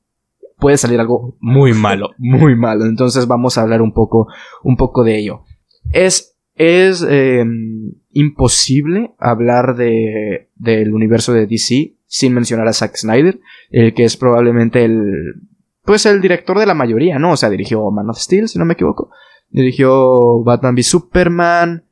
[0.57, 2.85] puede salir algo muy malo, muy malo.
[2.85, 4.27] Entonces vamos a hablar un poco,
[4.63, 5.43] un poco de ello.
[5.91, 13.39] Es, es em, imposible hablar de, del universo de DC sin mencionar a Zack Snyder,
[13.71, 15.35] el que es probablemente el,
[15.83, 17.33] pues el director de la mayoría, ¿no?
[17.33, 19.11] O sea, dirigió Man of Steel, si no me equivoco.
[19.49, 21.85] Dirigió Batman v Superman.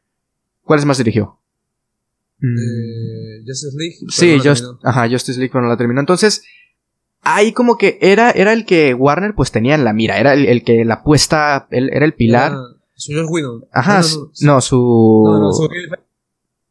[0.63, 1.39] ¿Cuáles más dirigió?
[2.39, 2.57] Mm.
[2.57, 3.95] Eh, Justice League.
[4.09, 4.49] Sí,
[4.83, 5.99] ajá, Justice League cuando la terminó.
[5.99, 6.43] Entonces,
[7.21, 10.63] ahí como que era, era el que Warner pues tenía en la mira, era el,
[10.63, 12.53] que la apuesta, era el pilar.
[12.95, 13.65] su George Whedon.
[13.71, 13.97] Ajá,
[14.41, 15.23] no, su...
[15.25, 15.69] No, no, su...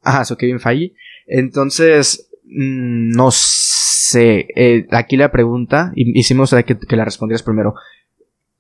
[0.03, 0.95] Ajá, su Kevin Feige.
[1.27, 4.47] Entonces, no sé.
[4.55, 7.75] Eh, aquí la pregunta, y, y sí me gustaría que, la respondieras primero.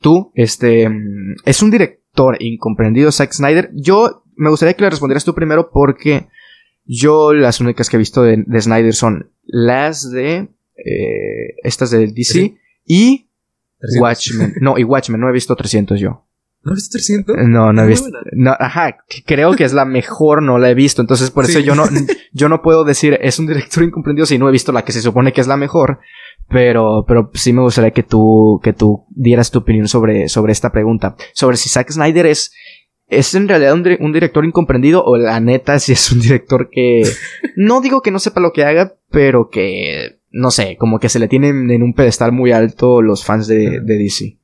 [0.01, 3.71] Tú, este, mm, es un director incomprendido, Zack Snyder.
[3.75, 6.29] Yo me gustaría que la respondieras tú primero porque
[6.85, 12.57] yo las únicas que he visto de, Snyder son las de eh, estas de DC
[12.87, 13.29] y
[14.01, 14.55] Watchmen.
[14.61, 16.27] No, y Watchmen, no he visto 300 yo.
[16.65, 17.37] ¿No has visto 300?
[17.49, 18.09] No, no he visto.
[18.33, 21.03] No, ajá, creo que es la mejor, no la he visto.
[21.03, 21.85] Entonces, por eso yo no,
[22.33, 25.03] yo no puedo decir es un director incomprendido si no he visto la que se
[25.03, 25.99] supone que es la mejor.
[26.49, 30.71] Pero, pero sí me gustaría que tú, que tú dieras tu opinión sobre, sobre esta
[30.71, 31.17] pregunta.
[31.33, 32.53] Sobre si Zack Snyder es,
[33.09, 37.03] es en realidad un, un director incomprendido o la neta si es un director que,
[37.57, 41.19] no digo que no sepa lo que haga, pero que, no sé, como que se
[41.19, 44.42] le tienen en un pedestal muy alto los fans de, de DC.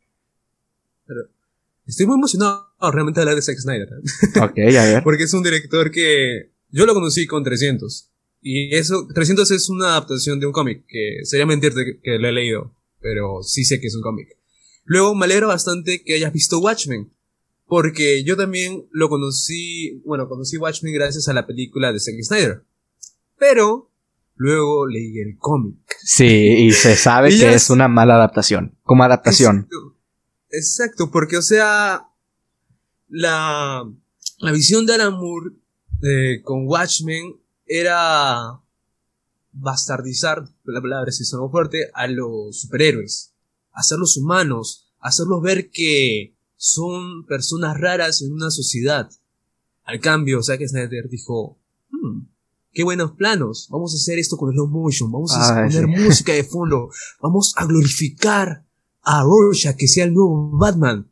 [1.89, 3.89] Estoy muy emocionado realmente de hablar de Zack Snyder.
[4.43, 5.03] Ok, a ver.
[5.03, 8.11] Porque es un director que yo lo conocí con 300.
[8.43, 12.33] Y eso, 300 es una adaptación de un cómic, que sería mentirte que lo he
[12.33, 14.29] leído, pero sí sé que es un cómic.
[14.85, 17.11] Luego me alegra bastante que hayas visto Watchmen,
[17.67, 22.63] porque yo también lo conocí, bueno, conocí Watchmen gracias a la película de Zack Snyder.
[23.39, 23.91] Pero
[24.37, 25.79] luego leí el cómic.
[26.03, 29.69] Sí, y se sabe que es una mala adaptación, como adaptación.
[30.51, 32.09] Exacto, porque o sea,
[33.09, 33.91] la,
[34.39, 35.51] la visión de Alan Moore
[36.03, 38.61] eh, con Watchmen era
[39.53, 43.35] bastardizar, la palabra si sonó fuerte, a los superhéroes,
[43.73, 49.11] hacerlos humanos, hacerlos ver que son personas raras en una sociedad.
[49.85, 51.59] Al cambio, o sea que Snyder dijo,
[51.91, 52.21] hmm,
[52.73, 56.45] qué buenos planos, vamos a hacer esto con slow motion, vamos a poner música de
[56.45, 58.68] fondo, vamos a glorificar
[59.11, 61.11] a Rorschach que sea el nuevo Batman.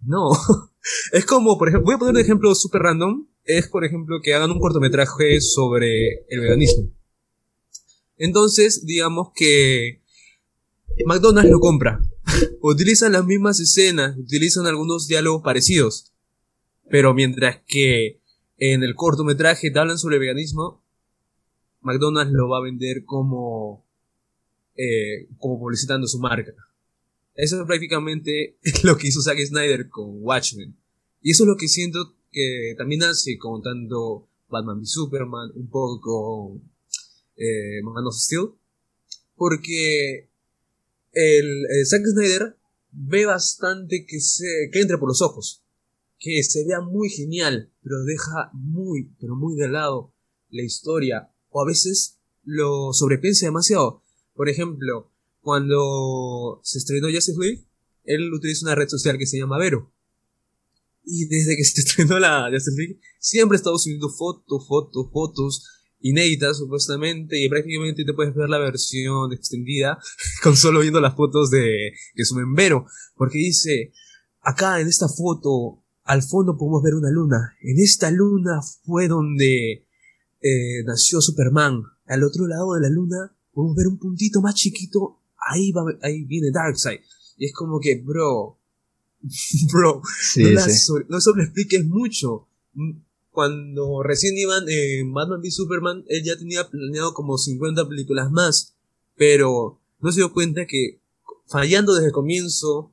[0.00, 0.32] No.
[1.12, 3.28] es como, por ejemplo, voy a poner un ejemplo súper random.
[3.44, 6.90] Es, por ejemplo, que hagan un cortometraje sobre el veganismo.
[8.16, 10.02] Entonces, digamos que
[11.06, 12.00] McDonald's lo compra.
[12.60, 16.12] utilizan las mismas escenas, utilizan algunos diálogos parecidos.
[16.90, 18.20] Pero mientras que
[18.58, 20.82] en el cortometraje te hablan sobre el veganismo,
[21.82, 23.86] McDonald's lo va a vender como,
[24.76, 26.52] eh, como publicitando su marca.
[27.34, 30.76] Eso es prácticamente lo que hizo Zack Snyder con Watchmen.
[31.20, 35.68] Y eso es lo que siento que también hace con tanto Batman v Superman, un
[35.68, 36.70] poco con
[37.36, 38.50] eh, Man of Steel.
[39.36, 40.28] Porque
[41.12, 42.56] el, Zack Snyder
[42.90, 45.62] ve bastante que, se, que entre por los ojos.
[46.18, 50.12] Que se vea muy genial, pero deja muy, pero muy de lado
[50.50, 54.02] la historia o a veces lo sobrepiensa demasiado.
[54.34, 55.11] Por ejemplo,
[55.42, 57.64] cuando se estrenó Justice League,
[58.04, 59.92] él utiliza una red social que se llama Vero.
[61.04, 65.68] Y desde que se estrenó la Justice League, siempre ha estado subiendo fotos, fotos, fotos
[66.00, 69.98] inéditas supuestamente y prácticamente te puedes ver la versión extendida
[70.42, 72.86] con solo viendo las fotos de que suben Vero.
[73.16, 73.92] Porque dice,
[74.40, 77.56] acá en esta foto, al fondo podemos ver una luna.
[77.62, 79.86] En esta luna fue donde
[80.40, 81.82] eh, nació Superman.
[82.06, 85.21] Al otro lado de la luna podemos ver un puntito más chiquito.
[85.50, 87.00] Ahí, va, ahí viene Darkseid.
[87.36, 88.58] Y es como que, bro,
[89.72, 90.02] bro,
[91.08, 92.48] no, sobre, expliques mucho.
[93.30, 98.74] Cuando recién iban en Batman v Superman, él ya tenía planeado como 50 películas más.
[99.16, 101.00] Pero no se dio cuenta que
[101.46, 102.92] fallando desde el comienzo,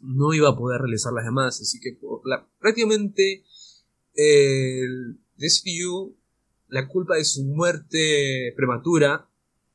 [0.00, 1.60] no iba a poder realizar las demás.
[1.60, 1.98] Así que
[2.58, 3.44] prácticamente
[4.14, 6.16] el DCU,
[6.68, 9.28] la culpa de su muerte prematura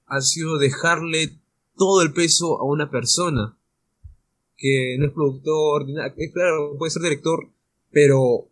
[0.07, 1.39] ha sido dejarle
[1.77, 3.57] todo el peso a una persona
[4.57, 5.85] que no es productor,
[6.17, 7.49] es claro, puede ser director,
[7.91, 8.49] pero,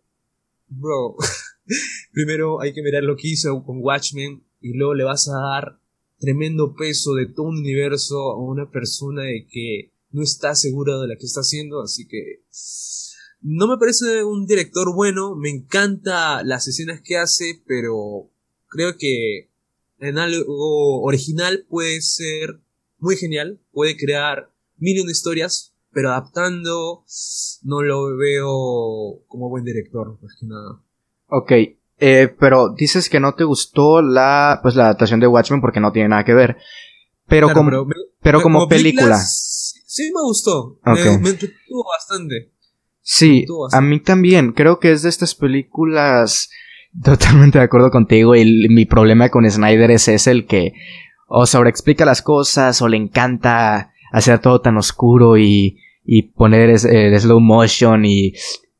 [0.68, 1.16] bro,
[2.12, 5.78] primero hay que mirar lo que hizo con Watchmen y luego le vas a dar
[6.18, 11.08] tremendo peso de todo un universo a una persona de que no está segura de
[11.08, 12.42] la que está haciendo, así que
[13.40, 18.30] no me parece un director bueno, me encanta las escenas que hace, pero
[18.68, 19.50] creo que
[19.98, 22.63] en algo original puede ser
[23.04, 27.04] muy genial, puede crear mil de historias, pero adaptando
[27.62, 30.80] no lo veo como buen director, más que nada.
[31.28, 31.52] Ok,
[31.98, 35.92] eh, pero dices que no te gustó la, pues, la adaptación de Watchmen porque no
[35.92, 36.56] tiene nada que ver.
[37.26, 37.86] Pero como,
[38.20, 39.16] pero, como, película.
[39.18, 40.78] sí me gustó.
[40.84, 42.52] Me, me entretuvo bastante.
[43.00, 44.52] Sí, a mí también.
[44.52, 46.50] Creo que es de estas películas.
[47.02, 48.34] Totalmente de acuerdo contigo.
[48.34, 50.74] Y mi problema con Snyder es ese, el que
[51.36, 57.18] o sobreexplica las cosas, o le encanta hacer todo tan oscuro y, y poner eh,
[57.18, 58.34] slow motion y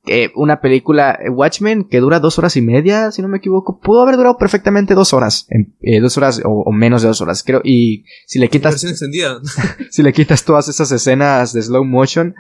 [0.07, 4.03] eh, una película Watchmen que dura dos horas y media, si no me equivoco, pudo
[4.03, 5.49] haber durado perfectamente dos horas,
[5.81, 7.61] eh, dos horas o, menos de dos horas, creo.
[7.65, 8.81] Y si le quitas,
[9.91, 12.35] si le quitas todas esas escenas de slow motion,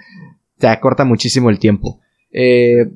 [0.59, 2.01] te acorta muchísimo el tiempo.
[2.31, 2.87] Eh,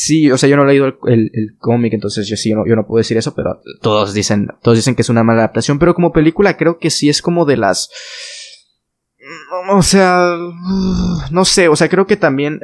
[0.00, 2.66] sí, o sea, yo no he leído el, el, cómic, entonces yo sí, yo no,
[2.66, 5.80] yo no puedo decir eso, pero todos dicen, todos dicen que es una mala adaptación,
[5.80, 7.90] pero como película creo que sí es como de las
[9.70, 10.36] o sea,
[11.32, 12.60] no sé, o sea, creo que también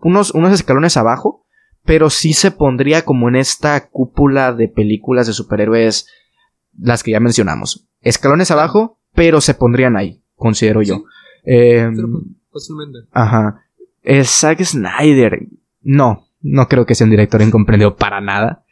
[0.00, 1.46] unos, unos escalones abajo,
[1.84, 6.08] pero sí se pondría como en esta cúpula de películas de superhéroes,
[6.76, 7.86] las que ya mencionamos.
[8.00, 11.04] Escalones abajo, pero se pondrían ahí, considero yo.
[11.44, 11.88] Eh,
[13.12, 13.62] Ajá.
[14.24, 15.46] Zack Snyder.
[15.86, 18.64] No, no creo que sea un director incomprendido para nada.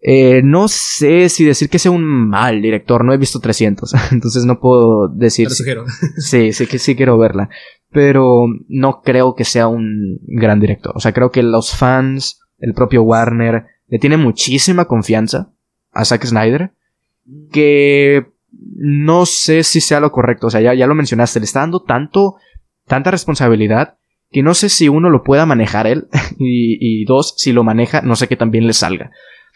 [0.00, 4.44] Eh, no sé si decir que sea un mal director, no he visto 300, entonces
[4.44, 5.48] no puedo decir.
[5.50, 5.64] Si,
[6.18, 7.48] sí, sí que sí quiero verla,
[7.92, 10.92] pero no creo que sea un gran director.
[10.96, 15.52] O sea, creo que los fans, el propio Warner, le tienen muchísima confianza
[15.92, 16.72] a Zack Snyder,
[17.52, 20.48] que no sé si sea lo correcto.
[20.48, 22.36] O sea, ya, ya lo mencionaste, le está dando tanto,
[22.86, 23.98] tanta responsabilidad
[24.30, 26.08] que no sé si uno lo pueda manejar él
[26.38, 29.10] y, y dos, si lo maneja, no sé que también le salga.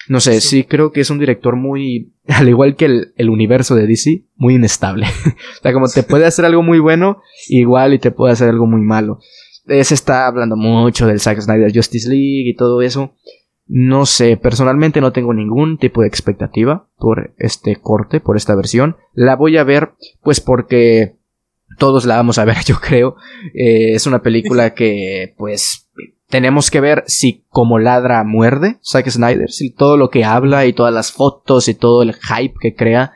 [0.08, 0.64] No sé, sí.
[0.64, 5.06] creo que es un director muy, al igual que el, universo de DC, muy inestable.
[5.26, 8.66] o sea, como te puede hacer algo muy bueno, igual y te puede hacer algo
[8.66, 9.20] muy malo.
[9.66, 13.14] Se está hablando mucho del Zack Snyder Justice League y todo eso.
[13.66, 18.96] No sé, personalmente no tengo ningún tipo de expectativa por este corte, por esta versión.
[19.12, 19.92] La voy a ver,
[20.22, 21.19] pues porque
[21.80, 23.16] todos la vamos a ver, yo creo.
[23.54, 25.90] Eh, es una película que, pues,
[26.28, 30.72] tenemos que ver si como ladra muerde Zack Snyder, si todo lo que habla y
[30.72, 33.12] todas las fotos y todo el hype que crea,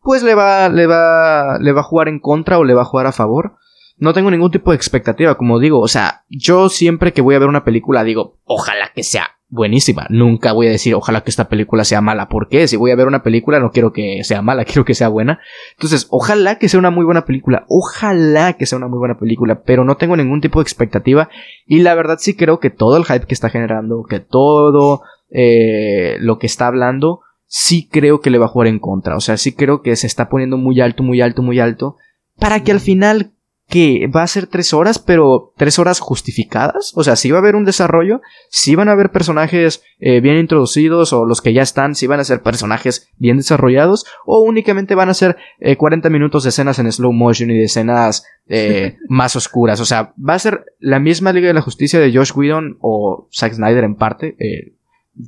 [0.00, 2.86] pues le va, le va, le va a jugar en contra o le va a
[2.86, 3.56] jugar a favor.
[3.98, 7.38] No tengo ningún tipo de expectativa, como digo, o sea, yo siempre que voy a
[7.38, 10.06] ver una película digo, ojalá que sea buenísima.
[10.10, 12.28] Nunca voy a decir, ojalá que esta película sea mala.
[12.28, 12.68] ¿Por qué?
[12.68, 15.40] Si voy a ver una película, no quiero que sea mala, quiero que sea buena.
[15.72, 17.64] Entonces, ojalá que sea una muy buena película.
[17.68, 19.62] Ojalá que sea una muy buena película.
[19.62, 21.28] Pero no tengo ningún tipo de expectativa.
[21.66, 26.18] Y la verdad sí creo que todo el hype que está generando, que todo eh,
[26.20, 29.16] lo que está hablando, sí creo que le va a jugar en contra.
[29.16, 31.96] O sea, sí creo que se está poniendo muy alto, muy alto, muy alto.
[32.38, 33.32] Para que al final
[33.68, 36.92] que va a ser tres horas, pero tres horas justificadas.
[36.94, 40.38] O sea, si va a haber un desarrollo, si van a haber personajes eh, bien
[40.38, 44.94] introducidos o los que ya están, si van a ser personajes bien desarrollados o únicamente
[44.94, 45.36] van a ser
[45.76, 49.80] 40 eh, minutos de escenas en slow motion y de escenas eh, más oscuras.
[49.80, 53.28] O sea, va a ser la misma Liga de la Justicia de Josh Whedon o
[53.32, 54.36] Zack Snyder en parte.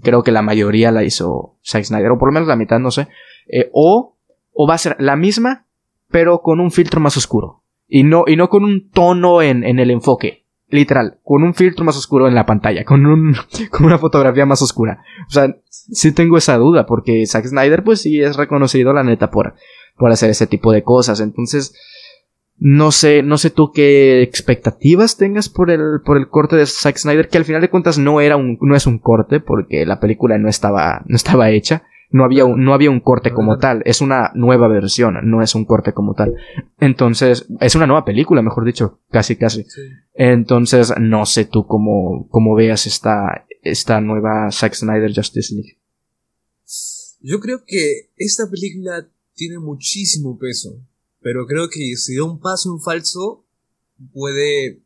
[0.03, 2.91] creo que la mayoría la hizo Zack Snyder, o por lo menos la mitad, no
[2.93, 3.09] sé.
[3.49, 4.17] Eh, o,
[4.53, 5.67] o va a ser la misma,
[6.11, 7.63] pero con un filtro más oscuro.
[7.89, 10.45] Y no, y no con un tono en, en el enfoque.
[10.71, 13.35] Literal, con un filtro más oscuro en la pantalla, con, un,
[13.71, 15.03] con una fotografía más oscura.
[15.27, 19.31] O sea, sí tengo esa duda, porque Zack Snyder, pues sí es reconocido, la neta,
[19.31, 19.55] por,
[19.97, 21.21] por hacer ese tipo de cosas.
[21.21, 21.75] Entonces,
[22.59, 26.99] no sé, no sé tú qué expectativas tengas por el, por el corte de Zack
[26.99, 30.01] Snyder, que al final de cuentas no era un, no es un corte, porque la
[30.01, 31.85] película no estaba, no estaba hecha.
[32.11, 35.55] No había, un, no había un corte como tal, es una nueva versión, no es
[35.55, 36.35] un corte como tal.
[36.79, 39.67] Entonces, es una nueva película, mejor dicho, casi casi.
[40.15, 45.79] Entonces, no sé tú cómo, cómo veas esta, esta nueva Zack Snyder Justice League.
[47.21, 50.81] Yo creo que esta película tiene muchísimo peso,
[51.21, 53.45] pero creo que si da un paso en falso,
[54.13, 54.83] puede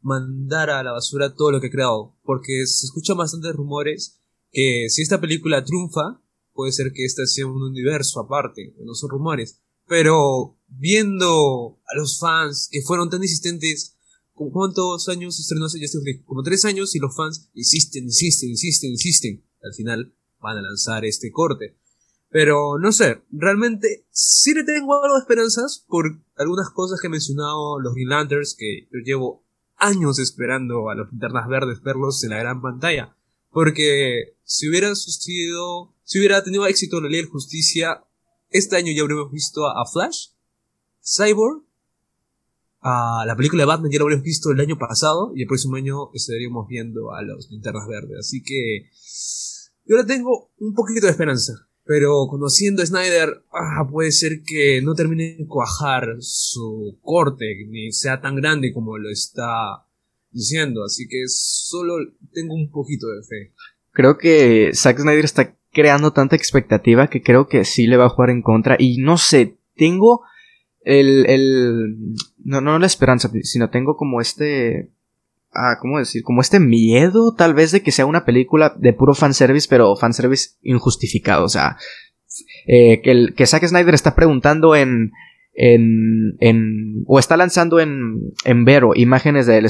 [0.00, 4.20] mandar a la basura todo lo que ha creado, porque se escuchan bastantes rumores
[4.52, 6.20] que si esta película triunfa,
[6.60, 9.62] puede ser que este sea un universo aparte, no son rumores.
[9.88, 13.96] Pero viendo a los fans que fueron tan insistentes,
[14.34, 16.22] ¿cuántos años estrenó hace Justice League?
[16.26, 19.44] Como tres años y los fans insisten, insisten, insisten, insisten.
[19.62, 21.78] Al final van a lanzar este corte.
[22.28, 27.10] Pero no sé, realmente sí le tengo algo de esperanzas por algunas cosas que he
[27.10, 29.46] mencionado los Green Lanterns, que yo llevo
[29.78, 33.16] años esperando a los linternas verdes verlos en la gran pantalla.
[33.50, 38.02] Porque si hubiera sucedido si hubiera tenido éxito la ley de justicia,
[38.48, 40.30] este año ya habríamos visto a, Flash,
[41.00, 41.62] Cyborg,
[42.80, 45.76] a la película de Batman ya lo habríamos visto el año pasado y el próximo
[45.76, 48.18] año estaríamos viendo a los linternas verdes.
[48.18, 48.90] Así que
[49.86, 51.52] yo ahora tengo un poquito de esperanza.
[51.84, 57.92] Pero conociendo a Snyder, ah, puede ser que no termine de cuajar su corte, ni
[57.92, 59.86] sea tan grande como lo está
[60.32, 60.82] diciendo.
[60.82, 61.98] Así que solo
[62.32, 63.54] tengo un poquito de fe.
[63.92, 68.10] Creo que Zack Snyder está creando tanta expectativa que creo que sí le va a
[68.10, 68.76] jugar en contra.
[68.78, 70.22] Y no sé, tengo
[70.82, 71.96] el, el
[72.44, 74.90] no, no la esperanza, sino tengo como este,
[75.52, 76.22] ah, ¿cómo decir?
[76.22, 80.50] Como este miedo tal vez de que sea una película de puro fanservice, pero fanservice
[80.62, 81.44] injustificado.
[81.44, 81.76] O sea,
[82.66, 85.12] eh, que, el, que Zack Snyder está preguntando en,
[85.54, 89.68] en, en, o está lanzando en, en Vero imágenes del,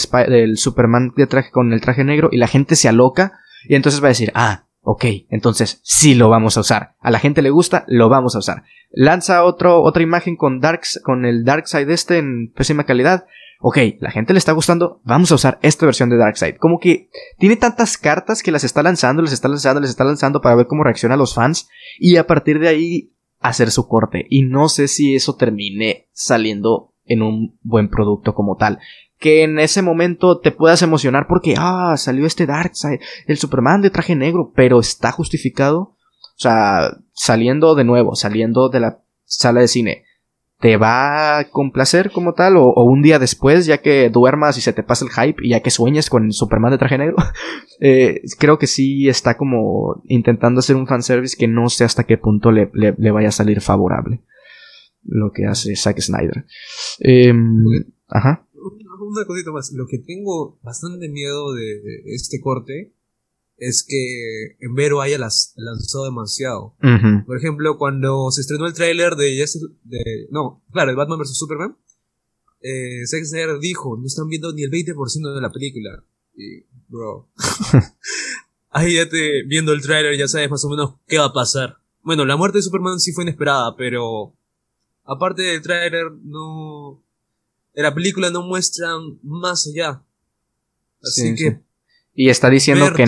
[0.57, 3.33] Superman de traje con el traje negro y la gente se aloca
[3.69, 6.97] y entonces va a decir, ah, Ok, entonces sí lo vamos a usar.
[6.99, 8.65] A la gente le gusta, lo vamos a usar.
[8.91, 13.25] Lanza otro, otra imagen con, Darks, con el Darkseid este en pésima calidad.
[13.61, 16.57] Ok, la gente le está gustando, vamos a usar esta versión de Darkseid.
[16.57, 17.09] Como que
[17.39, 20.67] tiene tantas cartas que las está lanzando, les está lanzando, les está lanzando para ver
[20.67, 21.69] cómo reaccionan los fans
[22.01, 24.27] y a partir de ahí hacer su corte.
[24.29, 28.81] Y no sé si eso termine saliendo en un buen producto como tal
[29.21, 33.91] que en ese momento te puedas emocionar porque, ah, salió este Darkseid, el Superman de
[33.91, 35.81] traje negro, pero está justificado.
[35.81, 40.05] O sea, saliendo de nuevo, saliendo de la sala de cine,
[40.59, 42.57] ¿te va a complacer como tal?
[42.57, 45.61] O, un día después, ya que duermas y se te pasa el hype y ya
[45.61, 47.17] que sueñes con el Superman de traje negro?
[47.81, 52.17] eh, creo que sí está como intentando hacer un fanservice que no sé hasta qué
[52.17, 54.23] punto le, le, vaya a salir favorable.
[55.03, 56.47] Lo que hace Zack Snyder.
[57.01, 57.35] Eh,
[58.09, 58.47] ajá
[59.11, 59.73] una cosita más.
[59.73, 62.95] Lo que tengo bastante miedo de este corte
[63.61, 66.75] es que en Vero haya las, lanzado demasiado.
[67.27, 69.47] Por ejemplo, cuando se estrenó el tráiler de,
[69.85, 70.29] de...
[70.31, 71.37] No, claro, el Batman vs.
[71.37, 71.77] Superman.
[72.63, 76.03] Eh, Zack Snyder dijo, no están viendo ni el 20% de la película.
[76.35, 77.29] Y, bro.
[78.71, 81.77] Ahí ya te, viendo el tráiler ya sabes más o menos qué va a pasar.
[82.03, 84.35] Bueno, la muerte de Superman sí fue inesperada, pero...
[85.05, 87.03] Aparte del tráiler, no
[87.75, 90.03] en la película no muestran más allá.
[91.03, 91.61] Así que.
[92.13, 93.05] Y está diciendo que,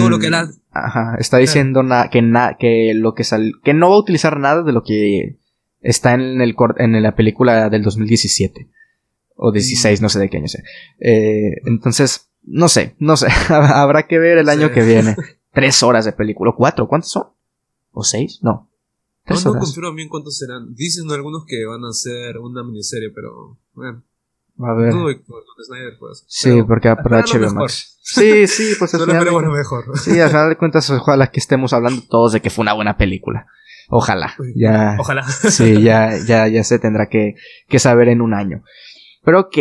[0.71, 2.21] ajá, está diciendo que
[2.59, 5.39] que lo que sal que no va a utilizar nada de lo que
[5.81, 8.71] está en el en la película del 2017
[9.37, 10.03] o 16, mm.
[10.03, 10.63] no sé de qué año sea.
[11.01, 15.17] Eh, entonces, no sé, no sé, habrá que ver el año que viene.
[15.53, 17.27] Tres horas de película, cuatro, ¿cuántos son?
[17.91, 18.39] ¿O seis?
[18.41, 18.71] No.
[19.29, 20.75] no, no confirmo bien cuántos serán.
[20.75, 24.03] Dicen algunos que van a ser una miniserie, pero bueno.
[24.65, 24.93] A ver.
[26.27, 27.99] Sí, porque para HBO Max.
[28.03, 29.99] Sí, sí, pues es mejor.
[29.99, 32.97] Sí, a final de cuentas, ojalá que estemos hablando todos de que fue una buena
[32.97, 33.47] película.
[33.89, 34.35] Ojalá.
[34.55, 35.23] Ya, ojalá.
[35.23, 37.35] Sí, ya, ya, ya se tendrá que,
[37.69, 38.63] que saber en un año.
[39.25, 39.59] Pero ok.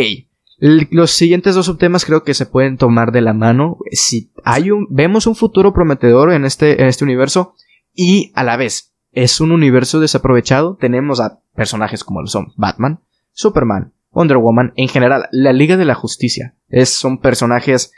[0.58, 3.78] Los siguientes dos subtemas creo que se pueden tomar de la mano.
[3.90, 7.54] Si hay un, vemos un futuro prometedor en este, en este universo
[7.92, 10.76] y a la vez es un universo desaprovechado.
[10.80, 13.00] Tenemos a personajes como lo son Batman,
[13.32, 16.54] Superman, Wonder Woman, en general, la Liga de la Justicia.
[16.68, 17.92] Es, son personajes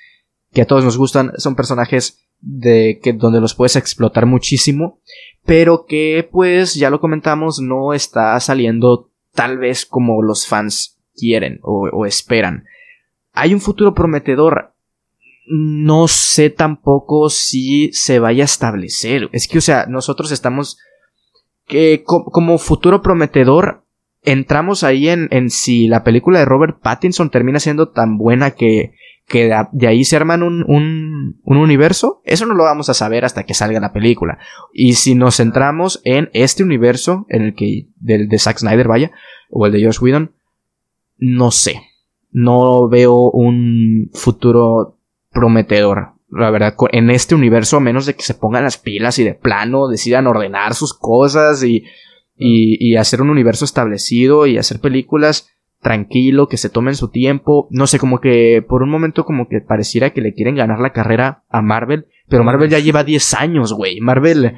[0.52, 5.00] que a todos nos gustan, son personajes de que donde los puedes explotar muchísimo,
[5.44, 11.58] pero que pues ya lo comentamos no está saliendo tal vez como los fans quieren
[11.62, 12.64] o, esperan.
[13.32, 14.72] Hay un futuro prometedor.
[15.46, 19.28] No sé tampoco si se vaya a establecer.
[19.32, 20.78] Es que, o sea, nosotros estamos
[21.66, 23.83] que como futuro prometedor
[24.24, 28.94] entramos ahí en, si la película de Robert Pattinson termina siendo tan buena que
[29.28, 33.80] de ahí se arman un, universo, eso no lo vamos a saber hasta que salga
[33.80, 34.38] la película.
[34.72, 39.12] Y si nos centramos en este universo, en el que, del de Zack Snyder, vaya,
[39.50, 40.32] o el de Josh Whedon,
[41.18, 41.80] no sé.
[42.30, 44.98] No veo un futuro
[45.30, 46.14] prometedor.
[46.30, 49.34] La verdad, en este universo, a menos de que se pongan las pilas y de
[49.34, 51.84] plano decidan ordenar sus cosas y,
[52.36, 55.50] y, y hacer un universo establecido y hacer películas,
[55.80, 57.68] tranquilo, que se tomen su tiempo.
[57.70, 60.92] No sé, como que por un momento como que pareciera que le quieren ganar la
[60.92, 64.00] carrera a Marvel, pero Marvel ya lleva 10 años, güey.
[64.00, 64.54] Marvel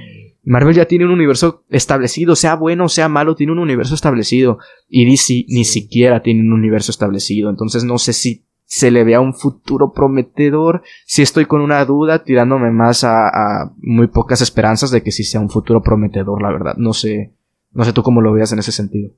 [0.47, 4.59] Marvel ya tiene un universo establecido, sea bueno o sea malo, tiene un universo establecido.
[4.89, 7.51] Y DC ni siquiera tiene un universo establecido.
[7.51, 10.83] Entonces no sé si se le vea un futuro prometedor.
[11.05, 15.25] Si estoy con una duda, tirándome más a, a, muy pocas esperanzas de que sí
[15.25, 16.77] sea un futuro prometedor, la verdad.
[16.77, 17.35] No sé,
[17.77, 19.13] no sé tú cómo lo veas en ese sentido.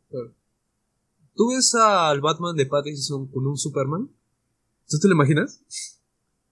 [1.35, 4.11] ¿Tú ves al Batman de Pattinson con un Superman?
[4.89, 5.63] ¿Tú te lo imaginas?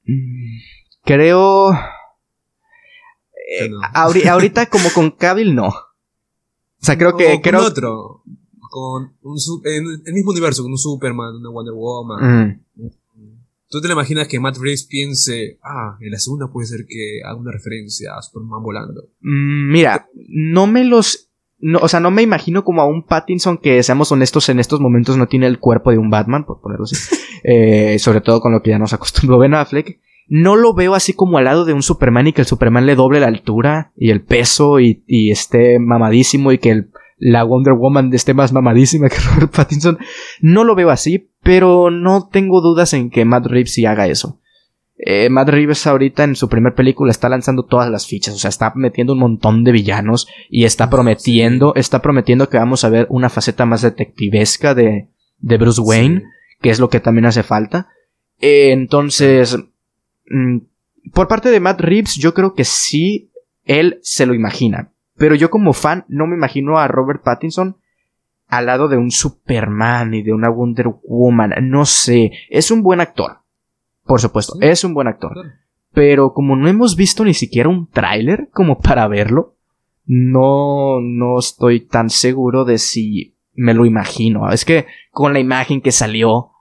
[0.04, 0.58] Mm,
[1.04, 1.72] creo.
[1.72, 5.66] Eh, ahorita, como con Cavill, no.
[5.66, 5.74] O
[6.78, 7.40] sea, creo que.
[7.42, 8.22] Con otro.
[8.70, 12.62] Con un, en el mismo universo, con un Superman, una Wonder Woman.
[12.76, 12.88] Mm.
[13.68, 17.20] ¿Tú te lo imaginas que Matt Reeves piense, ah, en la segunda puede ser que
[17.24, 19.08] haga una referencia a Superman volando?
[19.22, 21.26] Mm, mira, no me los
[21.58, 24.80] no, o sea, no me imagino como a un Pattinson que, seamos honestos, en estos
[24.80, 26.96] momentos no tiene el cuerpo de un Batman, por ponerlo así.
[27.48, 30.00] Eh, sobre todo con lo que ya nos acostumbró Ben Affleck.
[30.26, 32.96] No lo veo así como al lado de un Superman y que el Superman le
[32.96, 36.86] doble la altura y el peso y, esté mamadísimo y que
[37.18, 39.98] la Wonder Woman esté más mamadísima que Robert Pattinson.
[40.40, 44.40] No lo veo así, pero no tengo dudas en que Matt Reeves sí haga eso.
[44.98, 48.48] Eh, Matt Reeves ahorita en su primer película está lanzando todas las fichas, o sea,
[48.48, 53.06] está metiendo un montón de villanos y está prometiendo, está prometiendo que vamos a ver
[53.10, 56.24] una faceta más detectivesca de, de Bruce Wayne,
[56.62, 57.89] que es lo que también hace falta.
[58.40, 59.59] Eh, entonces,
[60.31, 60.59] mm,
[61.12, 63.31] por parte de Matt Reeves, yo creo que sí,
[63.64, 67.77] él se lo imagina, pero yo como fan no me imagino a Robert Pattinson
[68.48, 73.01] al lado de un Superman y de una Wonder Woman, no sé, es un buen
[73.01, 73.40] actor
[74.06, 75.32] por supuesto, es un buen actor.
[75.92, 79.54] Pero como no hemos visto ni siquiera un tráiler como para verlo,
[80.04, 84.50] no, no estoy tan seguro de si me lo imagino.
[84.50, 86.52] Es que con la imagen que salió,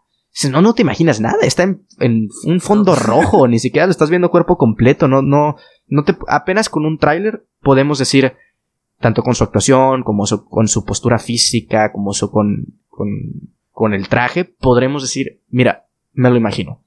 [0.49, 1.38] no, no te imaginas nada.
[1.43, 5.07] Está en, un fondo rojo, ni siquiera lo estás viendo cuerpo completo.
[5.07, 5.57] No, no,
[5.88, 8.34] no te, apenas con un tráiler podemos decir,
[8.99, 13.09] tanto con su actuación, como con su postura física, como su, con, con,
[13.72, 16.81] con el traje, podremos decir, mira, me lo imagino.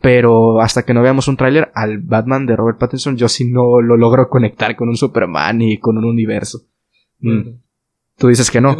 [0.00, 3.82] Pero hasta que no veamos un tráiler al Batman de Robert Pattinson, yo sí no
[3.82, 6.62] lo logro conectar con un Superman y con un universo.
[7.20, 7.58] Mm.
[8.16, 8.76] Tú dices que no.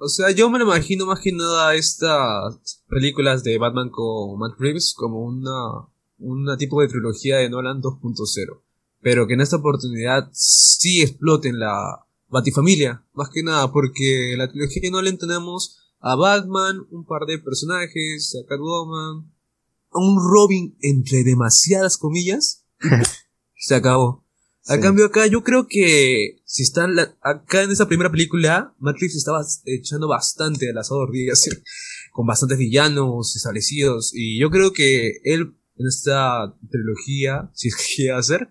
[0.00, 4.58] O sea, yo me lo imagino más que nada estas películas de Batman con Matt
[4.58, 5.86] Reeves como una,
[6.18, 8.60] una tipo de trilogía de Nolan 2.0.
[9.00, 13.04] Pero que en esta oportunidad sí exploten la Batifamilia.
[13.14, 17.38] Más que nada porque en la trilogía de Nolan tenemos a Batman, un par de
[17.38, 19.30] personajes, a Catwoman,
[19.92, 22.64] un Robin entre demasiadas comillas,
[23.56, 24.24] se acabó.
[24.66, 29.42] A cambio acá, yo creo que si están acá en esa primera película, Matrix estaba
[29.64, 31.62] echando bastante al asador, dígase,
[32.12, 34.12] con bastantes villanos establecidos.
[34.14, 38.48] Y yo creo que él, en esta trilogía, si es que quiere hacer,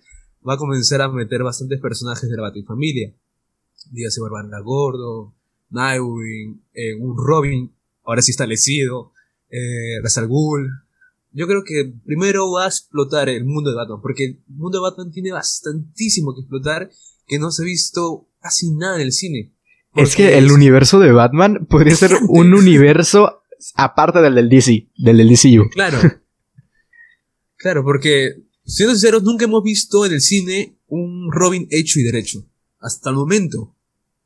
[0.48, 3.14] va a comenzar a meter bastantes personajes de la Batifamilia.
[3.92, 5.36] Dígase Barbara Gordo,
[5.70, 7.72] Nightwing, eh, un Robin,
[8.04, 9.12] ahora sí establecido,
[9.50, 10.68] eh, Razal Ghul,
[11.38, 14.90] yo creo que primero va a explotar el mundo de Batman, porque el mundo de
[14.90, 16.90] Batman tiene bastantísimo que explotar
[17.28, 19.54] que no se ha visto casi nada en el cine.
[19.94, 23.44] Es que el universo de Batman podría ser un universo
[23.76, 25.70] aparte del del DC, del del DCU.
[25.70, 26.00] Claro.
[27.56, 32.48] claro, porque siendo sinceros, nunca hemos visto en el cine un Robin hecho y derecho.
[32.80, 33.76] Hasta el momento.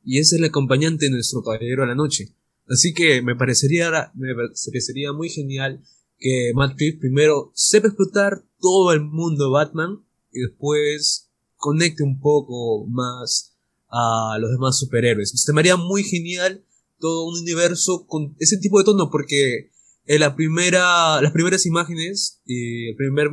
[0.05, 2.29] Y ese es el acompañante de nuestro Caballero a la Noche.
[2.69, 5.81] Así que me parecería, me parecería muy genial
[6.21, 12.85] que Matt Reeves primero sepa explotar todo el mundo Batman y después conecte un poco
[12.87, 13.57] más
[13.89, 15.31] a los demás superhéroes.
[15.31, 16.63] Se me haría muy genial
[16.99, 19.71] todo un universo con ese tipo de tono porque
[20.05, 23.27] en la primera, las primeras imágenes y el primer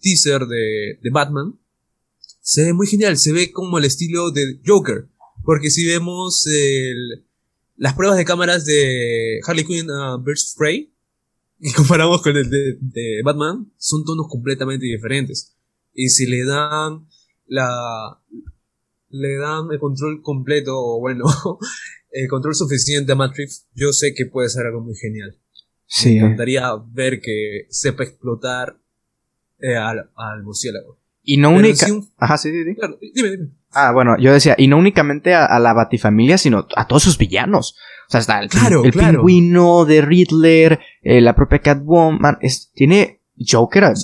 [0.00, 1.58] teaser de, de Batman
[2.40, 5.08] se ve muy genial, se ve como el estilo de Joker.
[5.44, 7.24] Porque si vemos el,
[7.76, 10.91] las pruebas de cámaras de Harley Quinn uh, Birds Prey
[11.64, 15.56] y comparamos con el de, de, Batman, son tonos completamente diferentes.
[15.94, 17.06] Y si le dan
[17.46, 18.18] la
[19.10, 21.24] le dan el control completo o bueno,
[22.10, 25.38] el control suficiente a Matrix, yo sé que puede ser algo muy genial.
[25.86, 26.14] Sí.
[26.14, 28.76] Me encantaría ver que sepa explotar
[29.60, 30.98] eh, al, al murciélago.
[31.22, 31.86] Y no única.
[32.16, 33.50] Ajá, sí, sí, Claro, dime, dime.
[33.70, 37.76] Ah, bueno, yo decía, y no únicamente a, la Batifamilia, sino a todos sus villanos.
[38.12, 42.36] O sea, está el, el pingüino de Riddler, eh, la propia Catwoman.
[42.42, 43.94] Es, tiene Joker.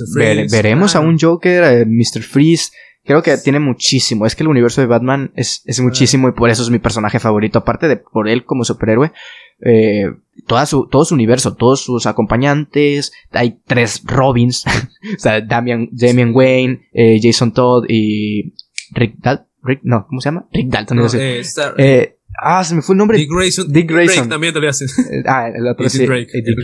[0.50, 2.22] veremos a un Joker, eh, Mr.
[2.22, 2.70] Freeze.
[3.04, 4.24] Creo que tiene muchísimo.
[4.24, 7.18] Es que el universo de Batman es, es muchísimo y por eso es mi personaje
[7.18, 7.58] favorito.
[7.58, 9.12] Aparte de por él como superhéroe,
[9.60, 10.06] eh,
[10.46, 13.12] toda su, todo su universo, todos sus acompañantes.
[13.32, 14.64] Hay tres Robins.
[15.16, 18.54] o sea, Damian, Damian Wayne, eh, Jason Todd y
[18.92, 19.48] Rick Dalton.
[19.62, 20.48] Rick, no, ¿cómo se llama?
[20.52, 20.96] Rick Dalton.
[20.96, 21.42] No, eh,
[21.78, 23.18] eh, ah, se me fue el nombre.
[23.18, 23.72] Dick Grayson.
[23.72, 24.28] Dick Grayson.
[24.28, 24.88] también te lo hacen.
[25.10, 26.06] Eh, ah, el otro sí.
[26.06, 26.56] Drake, el,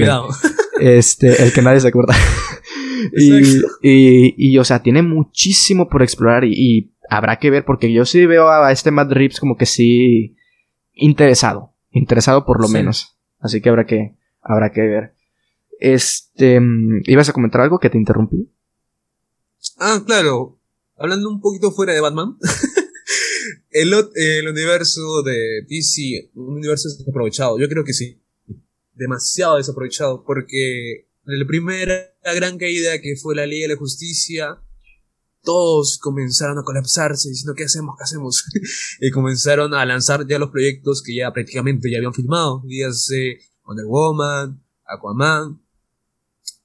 [0.80, 2.14] Este, el que nadie se acuerda.
[3.16, 7.92] y, y, y, o sea, tiene muchísimo por explorar y, y, habrá que ver porque
[7.92, 10.36] yo sí veo a este Matt Reeves como que sí
[10.94, 13.16] interesado interesado por lo menos.
[13.40, 15.14] Así que habrá que, habrá que ver.
[15.80, 18.50] Este, mm, ¿ibas a comentar algo que te interrumpí?
[19.78, 20.58] Ah, claro.
[20.96, 22.36] Hablando un poquito fuera de Batman.
[23.74, 27.58] El, el universo de DC, un universo desaprovechado.
[27.58, 28.22] Yo creo que sí.
[28.94, 30.24] Demasiado desaprovechado.
[30.24, 34.60] Porque en la primera gran caída que fue la ley de la justicia,
[35.42, 37.96] todos comenzaron a colapsarse diciendo ¿qué hacemos?
[37.98, 38.44] ¿qué hacemos?
[39.00, 43.86] y comenzaron a lanzar ya los proyectos que ya prácticamente ya habían filmado, dígase Wonder
[43.86, 45.60] Woman, Aquaman.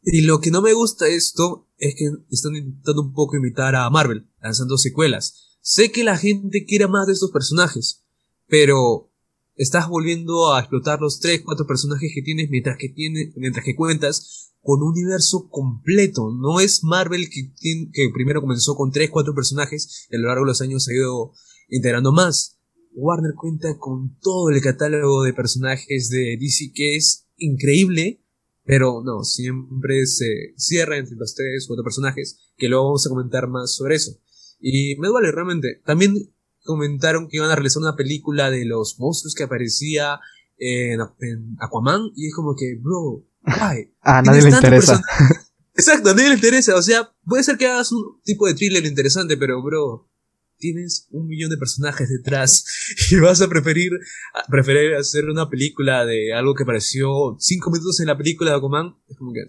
[0.03, 3.89] Y lo que no me gusta esto es que están intentando un poco imitar a
[3.89, 5.48] Marvel, lanzando secuelas.
[5.71, 8.01] Sé que la gente quiere más de estos personajes,
[8.47, 9.11] pero
[9.55, 12.91] estás volviendo a explotar los 3, 4 personajes que tienes mientras que,
[13.35, 16.31] mientras que cuentas con un universo completo.
[16.31, 17.51] No es Marvel que,
[17.93, 20.93] que primero comenzó con 3, 4 personajes y a lo largo de los años ha
[20.93, 21.33] ido
[21.69, 22.57] integrando más.
[22.95, 28.23] Warner cuenta con todo el catálogo de personajes de DC que es increíble,
[28.65, 33.47] pero no, siempre se cierra entre los 3, 4 personajes, que luego vamos a comentar
[33.47, 34.19] más sobre eso.
[34.59, 35.81] Y me duele realmente.
[35.85, 36.15] También
[36.63, 40.19] comentaron que iban a realizar una película de los monstruos que aparecía
[40.57, 43.25] en, en Aquaman y es como que, bro,
[44.01, 45.01] a nadie le interesa.
[45.73, 46.75] Exacto, a nadie le interesa.
[46.75, 50.08] O sea, puede ser que hagas un tipo de thriller interesante, pero bro,
[50.59, 52.65] tienes un millón de personajes detrás
[53.11, 53.91] y vas a preferir,
[54.49, 58.95] preferir hacer una película de algo que pareció cinco minutos en la película de Aquaman.
[59.07, 59.41] Es como que...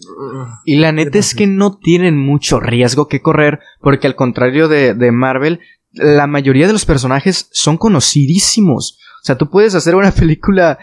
[0.64, 4.94] Y la neta es que no tienen mucho riesgo que correr, porque al contrario de,
[4.94, 5.60] de Marvel,
[5.92, 8.98] la mayoría de los personajes son conocidísimos.
[9.22, 10.78] O sea, tú puedes hacer una película,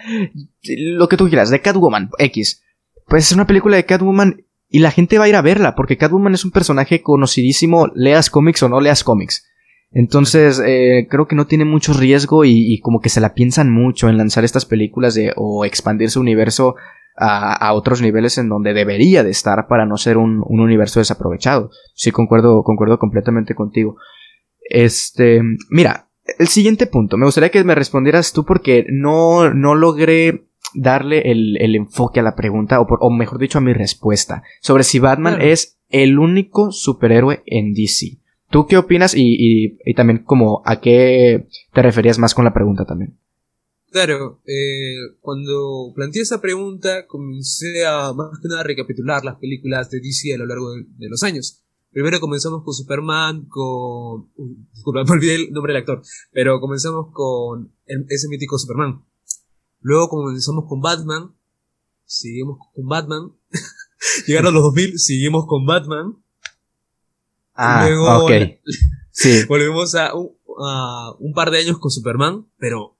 [0.64, 2.62] lo que tú quieras, de Catwoman, X
[3.08, 5.98] pues es una película de Catwoman y la gente va a ir a verla, porque
[5.98, 9.46] Catwoman es un personaje conocidísimo, leas cómics o no leas cómics.
[10.00, 14.10] Entonces, eh, creo que no tiene mucho riesgo y, como que se la piensan mucho
[14.10, 16.76] en lanzar estas películas de, o expandir su universo
[17.16, 21.72] a, otros niveles en donde debería de estar para no ser un, un, universo desaprovechado.
[21.96, 23.98] Sí, concuerdo, concuerdo completamente contigo.
[24.70, 25.42] Este,
[25.72, 31.32] mira, el siguiente punto, me gustaría que me respondieras tú porque no, no logré darle
[31.32, 35.80] el, enfoque a la pregunta, o, mejor dicho, a mi respuesta, sobre si Batman es
[35.90, 38.20] el único superhéroe en DC.
[38.50, 39.14] ¿Tú qué opinas?
[39.16, 43.18] Y, también como a qué te referías más con la pregunta también.
[43.92, 50.02] Claro, eh, cuando planteé esa pregunta comencé a más que nada recapitular las películas de
[50.02, 51.64] DC a lo largo de, los años.
[51.92, 54.30] Primero comenzamos con Superman, con...
[54.74, 56.02] disculpa, me olvidé el nombre del actor,
[56.32, 59.04] pero comenzamos con ese mítico Superman.
[59.82, 61.34] Luego comenzamos con Batman.
[62.06, 63.32] Seguimos con Batman.
[64.28, 66.18] Llegaron los 2000, seguimos con Batman.
[67.58, 68.32] Ah, Luego ok.
[69.12, 69.44] Sí.
[69.50, 72.98] volvimos a un, par de años con Superman, pero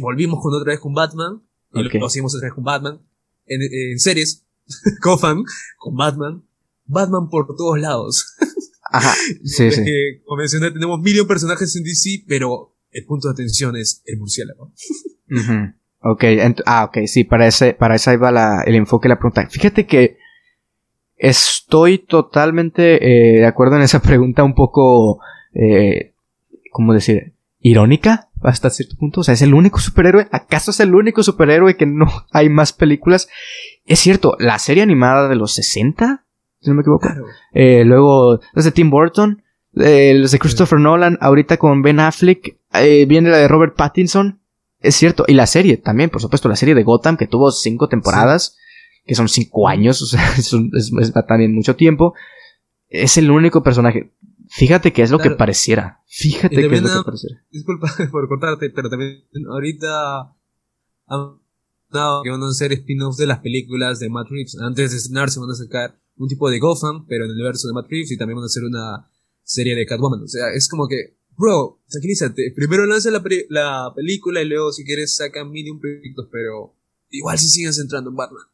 [0.00, 1.42] volvimos con otra vez con Batman.
[1.74, 3.00] Y lo, seguimos otra vez con Batman.
[3.46, 4.46] En, series,
[5.02, 5.42] Cofan,
[5.78, 6.44] con Batman.
[6.86, 8.36] Batman por todos lados.
[8.90, 9.14] Ajá,
[9.44, 9.84] sí, sí.
[9.84, 14.18] Que, como mencioné, tenemos mil personajes en DC, pero el punto de atención es el
[14.18, 14.72] murciélago.
[16.00, 16.24] Ok,
[16.64, 19.46] ah, ok, sí, para ese, para esa iba la, el enfoque de la pregunta.
[19.50, 20.17] Fíjate que
[21.18, 25.20] estoy totalmente eh, de acuerdo en esa pregunta un poco,
[25.54, 26.14] eh,
[26.72, 27.34] ¿cómo decir?
[27.60, 29.20] Irónica hasta cierto punto.
[29.20, 30.28] O sea, ¿es el único superhéroe?
[30.30, 33.28] ¿Acaso es el único superhéroe que no hay más películas?
[33.84, 36.24] Es cierto, la serie animada de los 60,
[36.60, 37.08] si no me equivoco.
[37.52, 39.42] Eh, luego, desde Tim Burton,
[39.76, 44.40] Eh, los de Christopher Nolan, ahorita con Ben Affleck, eh, viene la de Robert Pattinson,
[44.80, 47.88] es cierto, y la serie también, por supuesto, la serie de Gotham, que tuvo cinco
[47.88, 48.56] temporadas,
[49.08, 52.14] que son cinco años, o sea, es, es, también mucho tiempo,
[52.88, 54.12] es el único personaje.
[54.50, 56.02] Fíjate que es lo que pareciera.
[56.06, 57.44] Fíjate que es lo que pareciera.
[57.50, 60.34] Disculpa por cortarte, pero también ahorita
[62.22, 64.58] que van a hacer spin-offs de las películas de Matt Reeves.
[64.60, 67.74] Antes de estrenarse van a sacar un tipo de Gotham, pero en el universo de
[67.74, 69.10] Matt Reeves, y también van a hacer una
[69.42, 70.22] serie de Catwoman.
[70.22, 72.52] O sea, es como que, bro, tranquilízate.
[72.54, 76.74] Primero lanza la, la película y luego, si quieres, sacan un proyectos, pero
[77.10, 78.44] igual si siguen centrando en Batman.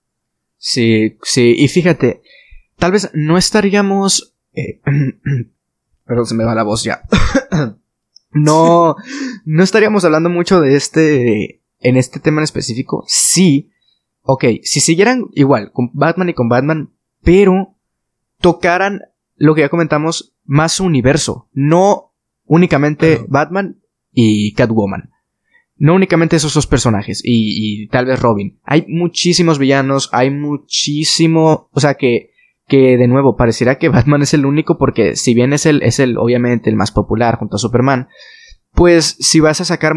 [0.67, 2.23] Sí, sí, y fíjate,
[2.79, 4.35] tal vez no estaríamos.
[4.55, 4.81] Eh,
[6.07, 7.03] perdón, se me va la voz ya.
[8.31, 8.97] no,
[9.45, 13.73] no estaríamos hablando mucho de este en este tema en específico, sí,
[14.23, 17.77] ok, si siguieran igual con Batman y con Batman, pero
[18.41, 19.03] tocaran
[19.37, 22.15] lo que ya comentamos, más universo, no
[22.47, 23.83] únicamente Batman
[24.13, 25.11] y Catwoman.
[25.85, 28.59] No únicamente esos dos personajes y, y, tal vez Robin.
[28.65, 32.31] Hay muchísimos villanos, hay muchísimo, o sea que
[32.67, 36.01] que de nuevo pareciera que Batman es el único porque si bien es el es
[36.01, 38.09] el obviamente el más popular junto a Superman,
[38.73, 39.93] pues si vas a sacar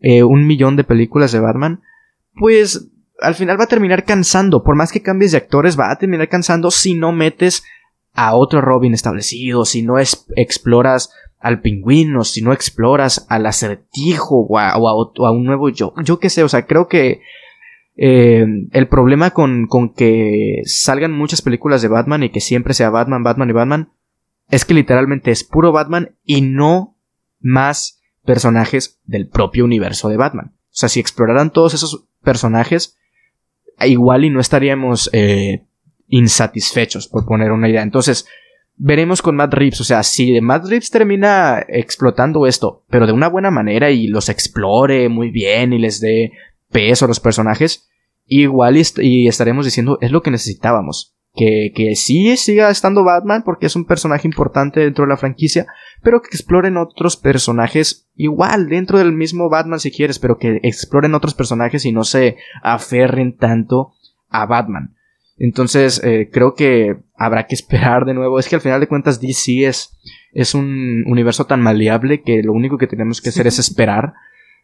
[0.00, 1.80] eh, un millón de películas de Batman,
[2.34, 2.90] pues
[3.22, 4.62] al final va a terminar cansando.
[4.62, 7.64] Por más que cambies de actores, va a terminar cansando si no metes
[8.12, 11.10] a otro Robin establecido, si no exploras
[11.40, 15.94] al pingüino, si no exploras al acertijo o a, un nuevo yo.
[16.04, 17.22] Yo qué sé, o sea, creo que
[17.96, 22.90] eh, el problema con, con que salgan muchas películas de Batman y que siempre sea
[22.90, 23.92] Batman, Batman y Batman
[24.50, 26.96] es que literalmente es puro Batman y no
[27.40, 30.52] más personajes del propio universo de Batman.
[30.54, 32.98] O sea, si exploraran todos esos personajes,
[33.80, 35.64] igual y no estaríamos eh,
[36.08, 37.82] insatisfechos, por poner una idea.
[37.82, 38.26] Entonces,
[38.80, 39.80] veremos con Matt Reeves.
[39.80, 44.28] O sea, si Matt Reeves termina explotando esto, pero de una buena manera y los
[44.28, 46.32] explore muy bien y les dé
[46.70, 47.88] peso a los personajes,
[48.26, 53.66] igual y estaremos diciendo es lo que necesitábamos que, que sí siga estando Batman porque
[53.66, 55.66] es un personaje importante dentro de la franquicia,
[56.02, 61.14] pero que exploren otros personajes igual dentro del mismo Batman si quieres, pero que exploren
[61.14, 63.92] otros personajes y no se aferren tanto
[64.28, 64.96] a Batman.
[65.40, 68.38] Entonces eh, creo que habrá que esperar de nuevo.
[68.38, 69.98] Es que al final de cuentas DC es,
[70.32, 74.12] es un universo tan maleable que lo único que tenemos que hacer es esperar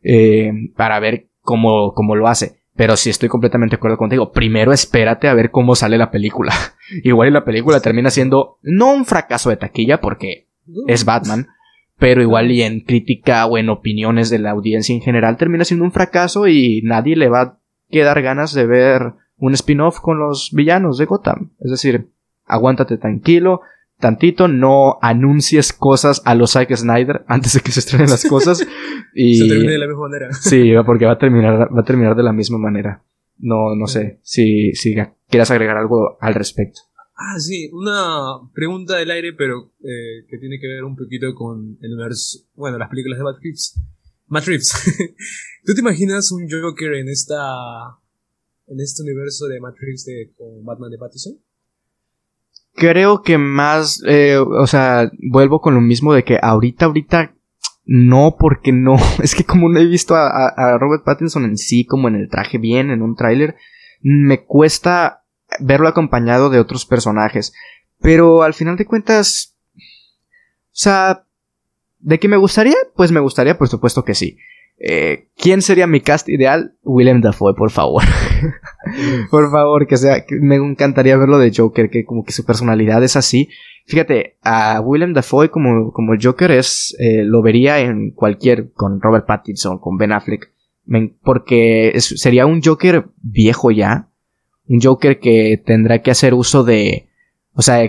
[0.03, 2.61] eh, para ver cómo, cómo lo hace.
[2.77, 4.32] Pero sí estoy completamente de acuerdo contigo.
[4.32, 6.53] Primero espérate a ver cómo sale la película.
[7.03, 10.51] igual y la película termina siendo no un fracaso de taquilla porque
[10.86, 11.47] es Batman,
[11.98, 15.86] pero igual y en crítica o en opiniones de la audiencia en general termina siendo
[15.86, 17.59] un fracaso y nadie le va a
[17.89, 21.53] quedar ganas de ver un spin-off con los villanos de Gotham.
[21.61, 22.09] Es decir,
[22.47, 23.61] aguántate tranquilo,
[23.99, 28.67] tantito, no anuncies cosas a los Zack Snyder antes de que se estrenen las cosas.
[29.15, 30.33] y se termine de la misma manera.
[30.33, 33.03] sí, porque va a terminar, va a terminar de la misma manera.
[33.39, 34.95] No, no sé si, si
[35.29, 36.81] quieras agregar algo al respecto.
[37.19, 41.79] Ah, sí, una pregunta del aire, pero eh, que tiene que ver un poquito con
[41.81, 43.81] el universo, bueno, las películas de Matt Reeves.
[44.27, 44.73] Matt Reeves.
[45.65, 47.37] ¿Tú te imaginas un Joker en esta,
[48.66, 51.38] en este universo de Reeves de, con Batman de Pattinson?
[52.76, 57.34] creo que más, eh, o sea, vuelvo con lo mismo de que ahorita, ahorita
[57.84, 62.09] no, porque no, es que como no he visto a, Robert Pattinson en sí, como
[62.09, 63.56] en el traje bien, en un tráiler,
[64.02, 65.24] me cuesta
[65.59, 67.52] verlo acompañado de otros personajes.
[68.01, 71.24] Pero al final de cuentas, o sea,
[71.98, 72.76] ¿de qué me gustaría?
[72.94, 74.36] Pues me gustaría, por supuesto que sí.
[74.78, 76.74] Eh, ¿Quién sería mi cast ideal?
[76.82, 78.03] Willem Dafoe, por favor.
[79.31, 83.16] por favor, que sea, me encantaría verlo de Joker, que como que su personalidad es
[83.16, 83.48] así.
[83.86, 89.27] Fíjate, a Willem Dafoe como, como Joker es, eh, lo vería en cualquier, con Robert
[89.27, 90.53] Pattinson, con Ben Affleck,
[91.23, 94.09] porque sería un Joker viejo ya,
[94.69, 97.09] un Joker que tendrá que hacer uso de,
[97.55, 97.89] o sea,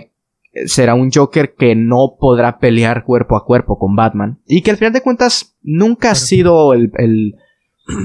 [0.65, 4.39] será un Joker que no podrá pelear cuerpo a cuerpo con Batman.
[4.47, 7.35] Y que al final de cuentas nunca ha sido el, el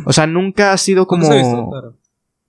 [0.07, 1.29] o sea, nunca ha sido como...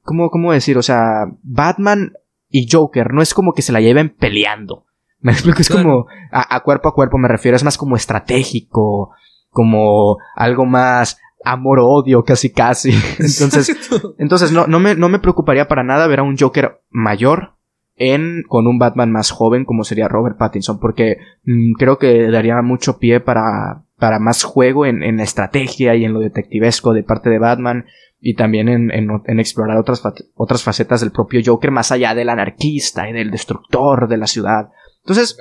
[0.03, 0.77] como, ¿Cómo decir?
[0.77, 2.13] O sea, Batman
[2.49, 4.85] y Joker no es como que se la lleven peleando.
[5.21, 9.11] Me explico, es como a, cuerpo a cuerpo me refiero, es más como estratégico,
[9.49, 12.91] como algo más amor-odio casi casi.
[13.19, 13.75] Entonces,
[14.17, 17.53] entonces no, no, me, no me preocuparía para nada ver a un Joker mayor
[17.95, 22.61] en con un Batman más joven como sería Robert Pattinson porque mm, creo que daría
[22.61, 27.29] mucho pie para para más juego en, en estrategia y en lo detectivesco de parte
[27.29, 27.85] de Batman
[28.25, 30.01] y también en, en, explorar otras,
[30.35, 34.69] otras facetas del propio Joker más allá del anarquista y del destructor de la ciudad.
[35.01, 35.37] Entonces,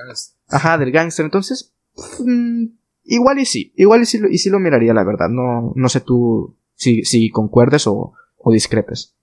[0.49, 1.25] ajá, del gángster.
[1.25, 1.73] Entonces,
[2.19, 2.65] mm,
[3.05, 5.29] igual y sí, igual y sí, y sí lo miraría, la verdad.
[5.29, 9.15] No, no sé tú si, si concuerdes o, o discrepes.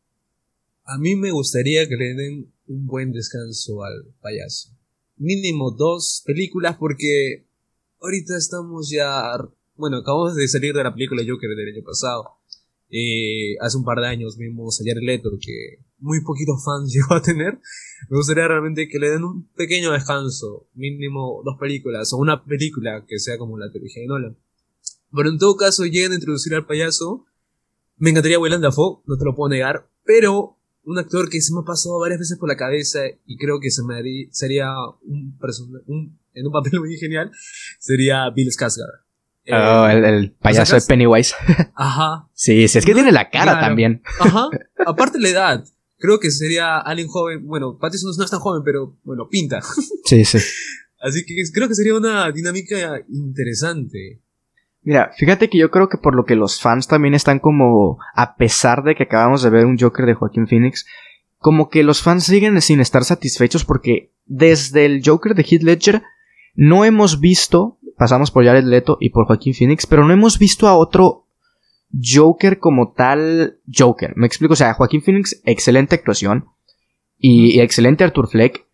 [0.86, 4.70] A mí me gustaría que le den un buen descanso al payaso.
[5.18, 7.48] Mínimo dos películas porque
[8.00, 9.34] ahorita estamos ya...
[9.76, 12.26] Bueno, acabamos de salir de la película Joker del año pasado.
[12.92, 17.16] Eh, hace un par de años vimos a Jared Leto que muy poquitos fans llegó
[17.16, 17.60] a tener.
[18.10, 23.06] Me gustaría realmente que le den un pequeño descanso, mínimo dos películas o una película
[23.08, 24.38] que sea como la trilogía de Nolan.
[25.12, 27.26] Pero en todo caso lleguen a introducir al payaso.
[27.98, 31.62] Me encantaría Willem Dafoe, no te lo puedo negar, pero un actor que se me
[31.62, 34.72] ha pasado varias veces por la cabeza y creo que se me haría, sería
[35.04, 35.38] un,
[35.88, 37.32] un, en un papel muy genial
[37.80, 39.04] sería Bill Skarsgård.
[39.52, 41.34] Oh, el, payaso de Pennywise.
[41.76, 42.30] Ajá.
[42.34, 44.04] sí, sí, es que tiene la cara también.
[44.20, 44.48] Ajá.
[44.86, 45.66] Aparte la edad.
[45.98, 47.46] Creo que sería alguien joven.
[47.46, 49.60] Bueno, Pattinson no es tan joven, pero bueno, pinta.
[50.06, 50.38] Sí, sí.
[51.02, 54.22] Así que creo que sería una dinámica interesante.
[54.82, 58.36] Mira, fíjate que yo creo que por lo que los fans también están como, a
[58.36, 60.86] pesar de que acabamos de ver un Joker de Joaquín Phoenix,
[61.38, 66.04] como que los fans siguen sin estar satisfechos porque desde el Joker de Heath Ledger
[66.56, 70.68] no hemos visto, pasamos por Jared Leto y por Joaquín Phoenix, pero no hemos visto
[70.68, 71.26] a otro
[71.92, 74.14] Joker como tal Joker.
[74.16, 76.46] Me explico, o sea, Joaquín Phoenix, excelente actuación
[77.18, 78.66] y, excelente Arthur Fleck,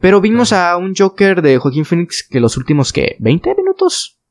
[0.00, 4.21] pero vimos a un Joker de Joaquín Phoenix que los últimos que 20 minutos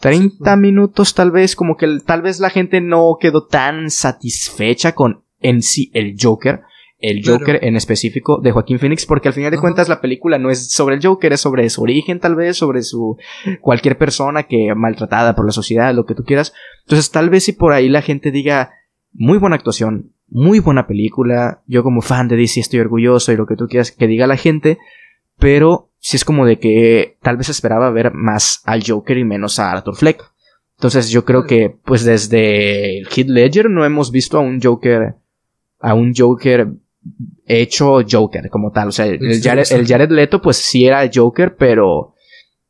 [0.00, 5.24] 30 minutos tal vez, como que tal vez la gente no quedó tan satisfecha con
[5.40, 6.62] en sí el Joker,
[7.00, 10.50] el Joker en específico de Joaquín Phoenix, porque al final de cuentas la película no
[10.50, 13.16] es sobre el Joker, es sobre su origen tal vez, sobre su
[13.60, 16.54] cualquier persona que maltratada por la sociedad, lo que tú quieras.
[16.82, 18.72] Entonces tal vez si por ahí la gente diga
[19.12, 23.46] muy buena actuación, muy buena película, yo como fan de DC estoy orgulloso y lo
[23.46, 24.78] que tú quieras que diga la gente,
[25.38, 29.58] pero si es como de que tal vez esperaba ver más al Joker y menos
[29.58, 30.24] a Arthur Fleck.
[30.76, 35.16] Entonces yo creo que pues desde el Heath Ledger no hemos visto a un Joker
[35.80, 36.68] a un Joker
[37.46, 38.88] hecho Joker como tal.
[38.88, 42.14] O sea, el Jared, Leto pues sí era Joker, pero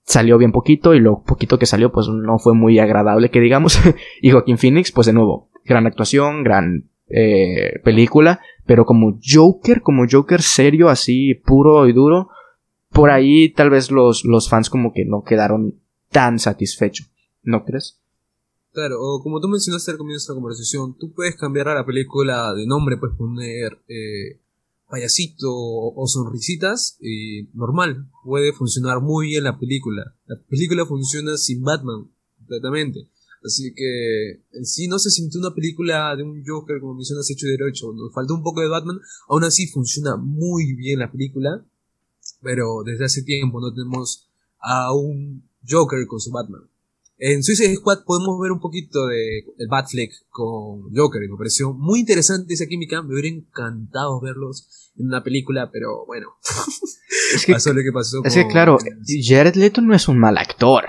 [0.04, 3.78] salió bien poquito y lo poquito que salió pues no fue muy agradable que digamos.
[4.22, 10.06] y Joaquin Phoenix pues de nuevo, gran actuación, gran eh, película, pero como Joker, como
[10.10, 12.30] Joker serio así puro y duro,
[12.90, 17.10] por ahí tal vez los, los fans como que no quedaron tan satisfechos,
[17.42, 17.98] ¿no crees?
[18.72, 21.86] Claro, o como tú mencionaste al comienzo de la conversación, tú puedes cambiar a la
[21.86, 24.40] película de nombre, puedes poner eh,
[24.88, 30.14] payasito o, sonrisitas, y normal, puede funcionar muy bien la película.
[30.26, 33.08] La película funciona sin Batman, completamente.
[33.44, 37.46] Así que en sí no se sintió una película de un Joker, como mencionas, hecho
[37.46, 37.92] derecho.
[37.92, 38.98] Nos faltó un poco de Batman,
[39.28, 41.64] aún así funciona muy bien la película
[42.42, 44.28] pero desde hace tiempo no tenemos
[44.60, 46.62] a un Joker con su Batman.
[47.20, 51.72] En Suicide Squad podemos ver un poquito de el Batfleck con Joker y me pareció
[51.72, 53.02] muy interesante esa química.
[53.02, 56.28] Me hubiera encantado verlos en una película, pero bueno.
[57.34, 58.22] Es que, pasó lo que pasó.
[58.24, 60.84] Es que claro, Jared Leto no es un mal actor.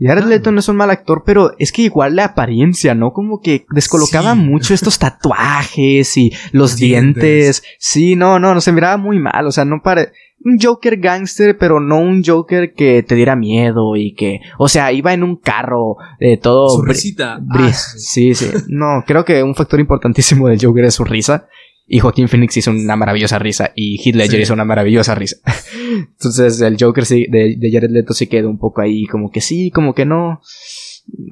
[0.00, 3.12] Jared Leto no es un mal actor, pero es que igual la apariencia, ¿no?
[3.12, 7.62] Como que descolocaba mucho estos tatuajes y los dientes.
[7.78, 9.46] Sí, no, no, no se miraba muy mal.
[9.46, 10.12] O sea, no pare
[10.44, 14.92] un Joker gangster, pero no un Joker que te diera miedo y que, o sea,
[14.92, 16.68] iba en un carro eh, todo.
[16.68, 17.40] Su risita.
[17.50, 18.50] Ah, sí, sí.
[18.68, 21.48] No, creo que un factor importantísimo del Joker es su risa.
[21.86, 23.72] Y Joaquín Phoenix hizo una maravillosa risa.
[23.74, 25.36] Y Heath Ledger hizo una maravillosa risa.
[26.12, 29.70] Entonces el Joker sí, de, Jared Leto sí quedó un poco ahí, como que sí,
[29.70, 30.40] como que no.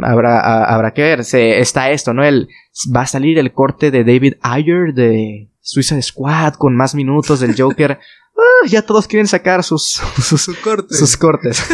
[0.01, 1.25] Habrá, habrá que ver.
[1.25, 2.23] Se, está esto, ¿no?
[2.23, 2.49] El,
[2.95, 7.59] va a salir el corte de David Ayer de Suicide Squad con más minutos del
[7.59, 7.99] Joker.
[8.37, 10.99] Ah, ya todos quieren sacar sus, sus, cortes.
[10.99, 11.63] Sus cortes.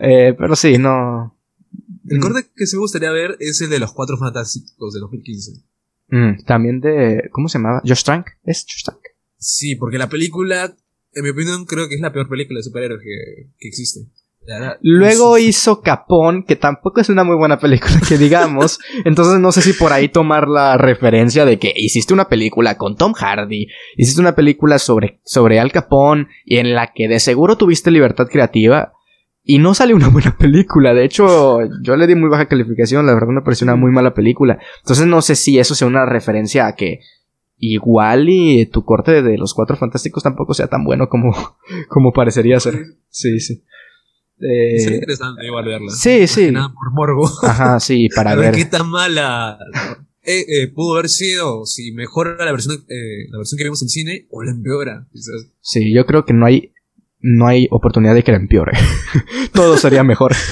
[0.00, 1.38] Eh, pero sí, no.
[2.08, 5.52] El corte que sí me gustaría ver es el de los Cuatro Fantásticos de 2015.
[6.08, 7.28] Mm, también de.
[7.30, 7.80] ¿Cómo se llamaba?
[7.86, 8.26] Josh Trank.
[8.42, 9.00] ¿Es Josh Trank?
[9.38, 10.76] Sí, porque la película,
[11.12, 14.00] en mi opinión, creo que es la peor película de superhéroes que, que existe.
[14.82, 18.78] Luego hizo Capón, que tampoco es una muy buena película que digamos.
[19.04, 22.96] Entonces no sé si por ahí tomar la referencia de que hiciste una película con
[22.96, 27.56] Tom Hardy, hiciste una película sobre, sobre Al Capón y en la que de seguro
[27.56, 28.92] tuviste libertad creativa
[29.42, 30.94] y no sale una buena película.
[30.94, 34.14] De hecho, yo le di muy baja calificación, la verdad me pareció una muy mala
[34.14, 34.58] película.
[34.80, 37.00] Entonces no sé si eso sea una referencia a que
[37.56, 41.32] igual y tu corte de los cuatro fantásticos tampoco sea tan bueno como,
[41.88, 42.84] como parecería ser.
[43.08, 43.62] Sí, sí.
[44.40, 45.90] Eh, es interesante igual verla.
[45.90, 46.50] Sí, sí.
[46.50, 47.30] Nada por morbo.
[47.42, 48.54] Ajá, sí, para ver.
[48.54, 49.58] qué tan mala
[50.26, 53.90] eh, eh, pudo haber sido si mejora la versión, eh, la versión que vimos en
[53.90, 55.06] cine o la empeora.
[55.60, 56.72] Sí, yo creo que no hay,
[57.20, 58.72] no hay oportunidad de que la empeore.
[59.52, 60.32] Todo sería mejor.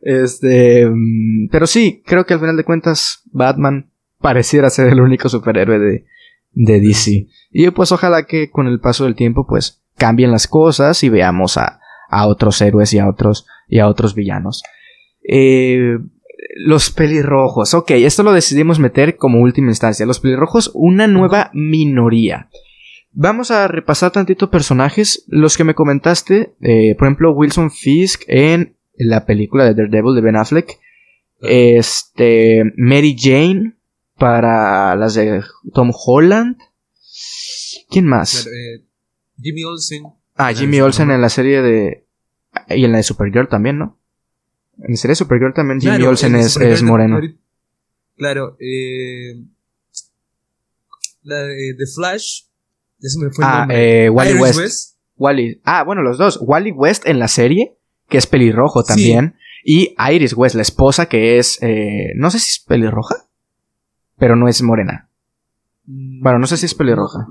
[0.00, 3.90] Este, mm, pero sí, creo que al final de cuentas Batman
[4.20, 6.06] pareciera ser el único superhéroe de,
[6.52, 7.26] de DC.
[7.50, 11.58] Y pues ojalá que con el paso del tiempo pues cambien las cosas y veamos
[11.58, 11.77] a,
[12.08, 14.62] a otros héroes y a otros, y a otros villanos.
[15.22, 15.98] Eh,
[16.56, 17.74] los pelirrojos.
[17.74, 20.06] Ok, esto lo decidimos meter como última instancia.
[20.06, 22.48] Los pelirrojos, una nueva minoría.
[23.12, 25.24] Vamos a repasar tantito personajes.
[25.28, 30.20] Los que me comentaste, eh, por ejemplo, Wilson Fisk en la película de Daredevil de
[30.20, 30.78] Ben Affleck.
[31.40, 33.74] Este, Mary Jane
[34.16, 36.56] para las de Tom Holland.
[37.88, 38.46] ¿Quién más?
[38.46, 38.84] Eh,
[39.40, 40.17] Jimmy Olsen.
[40.38, 42.06] Ah, Jimmy Olsen en la serie de...
[42.70, 43.98] Y en la de Supergirl también, ¿no?
[44.78, 47.20] En la serie de Supergirl también Jimmy Olsen es, es, moreno.
[48.16, 49.42] Claro, eh...
[51.22, 52.44] La de The Flash.
[53.20, 54.96] me fue ah, eh, Wally West.
[55.16, 55.60] Wally.
[55.64, 56.38] Ah, bueno, los dos.
[56.40, 57.76] Wally West en la serie,
[58.08, 59.34] que es pelirrojo también.
[59.64, 61.58] Y Iris West, la esposa, que es...
[61.60, 63.28] Eh, no sé si es pelirroja
[64.18, 65.07] pero no es morena.
[65.88, 67.26] Mm, bueno, no sé si es pelirroja.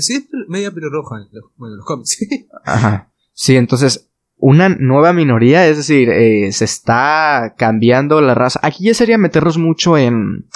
[0.00, 2.18] sí, es media pelirroja en los, bueno, los cómics.
[2.64, 3.10] Ajá.
[3.32, 8.60] Sí, entonces, una nueva minoría, es decir, eh, se está cambiando la raza.
[8.62, 10.46] Aquí ya sería meternos mucho en.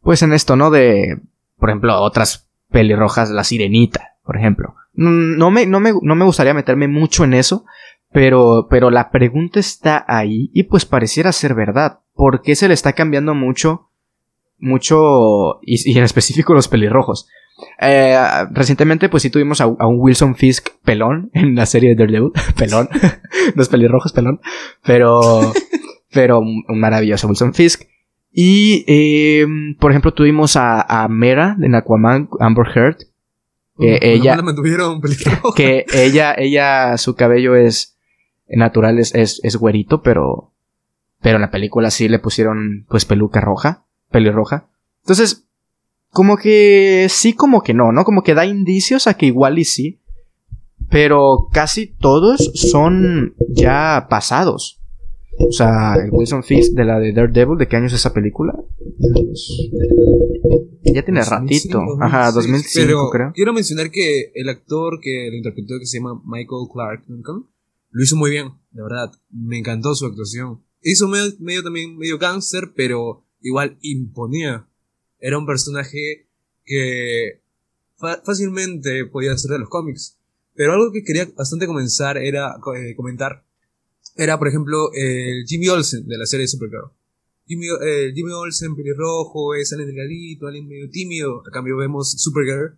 [0.00, 0.70] Pues en esto, ¿no?
[0.70, 1.20] De.
[1.58, 4.74] Por ejemplo, otras pelirrojas, la sirenita, por ejemplo.
[4.94, 7.64] No me, no me, no me gustaría meterme mucho en eso,
[8.10, 12.00] pero, pero la pregunta está ahí y pues pareciera ser verdad.
[12.14, 13.89] ¿Por qué se le está cambiando mucho
[14.60, 17.28] mucho, y, en específico los pelirrojos.
[17.80, 18.16] Eh,
[18.52, 22.32] recientemente, pues sí tuvimos a, un Wilson Fisk pelón en la serie de Daredevil.
[22.56, 22.88] pelón.
[23.54, 24.40] los pelirrojos pelón.
[24.84, 25.52] Pero,
[26.12, 27.82] pero un maravilloso Wilson Fisk.
[28.32, 29.46] Y, eh,
[29.78, 32.96] por ejemplo, tuvimos a, Mera en Aquaman, Amber Heard.
[33.78, 34.38] Que ella,
[35.56, 37.96] que ella, ella, su cabello es
[38.46, 40.52] natural, es, es, es güerito, pero,
[41.22, 44.68] pero en la película sí le pusieron, pues, peluca roja pelirroja.
[45.02, 45.46] Entonces,
[46.10, 48.04] como que sí, como que no, ¿no?
[48.04, 50.00] Como que da indicios a que igual y sí.
[50.90, 54.80] Pero casi todos son ya pasados.
[55.38, 58.52] O sea, el Wilson Fisk de la de Daredevil, ¿de qué año es esa película?
[60.82, 61.80] Ya tiene ratito.
[62.00, 63.32] Ajá, 2005 creo.
[63.34, 67.04] Quiero mencionar que el actor que lo interpretó, que se llama Michael Clark
[67.92, 69.12] lo hizo muy bien, de verdad.
[69.30, 70.62] Me encantó su actuación.
[70.82, 74.66] Hizo medio, medio también, medio cáncer, pero igual imponía.
[75.18, 76.26] Era un personaje
[76.64, 77.40] que
[77.96, 80.16] fácilmente podía ser de los cómics.
[80.54, 83.44] Pero algo que quería bastante comenzar era eh, comentar
[84.16, 86.90] era, por ejemplo, el Jimmy Olsen de la serie Supergirl.
[87.46, 91.42] Jimmy, eh, Jimmy Olsen, pelirrojo, es alguien delgadito, alguien medio tímido.
[91.46, 92.76] A cambio vemos Supergirl,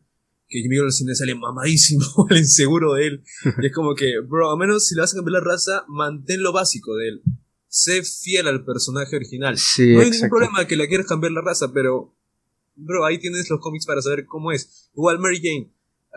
[0.48, 3.24] que Jimmy Olsen es alguien mamadísimo, el inseguro de él.
[3.60, 6.42] y es como que, bro, a menos si le vas a cambiar la raza, mantén
[6.42, 7.22] lo básico de él
[7.72, 9.54] sé fiel al personaje original.
[9.54, 12.14] no hay ningún problema que la quieras cambiar la raza, pero,
[12.76, 14.90] bro, ahí tienes los cómics para saber cómo es.
[14.94, 15.72] Igual Mary Jane,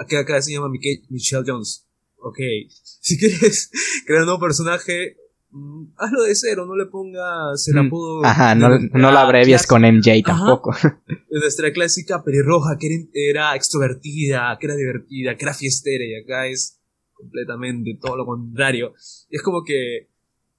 [0.10, 1.88] que acá se llama Michelle Jones.
[2.18, 2.38] Ok,
[3.00, 3.72] si quieres
[4.06, 5.16] crear un nuevo personaje,
[5.52, 8.26] mm, hazlo de cero, no le pongas el mm, apodo.
[8.26, 10.76] Ajá, no, no la abrevias con MJ tampoco.
[11.32, 16.82] Nuestra clásica pelirroja que era extrovertida, que era divertida, que era fiestera, y acá es
[17.14, 18.94] completamente todo lo contrario.
[19.30, 20.10] es como que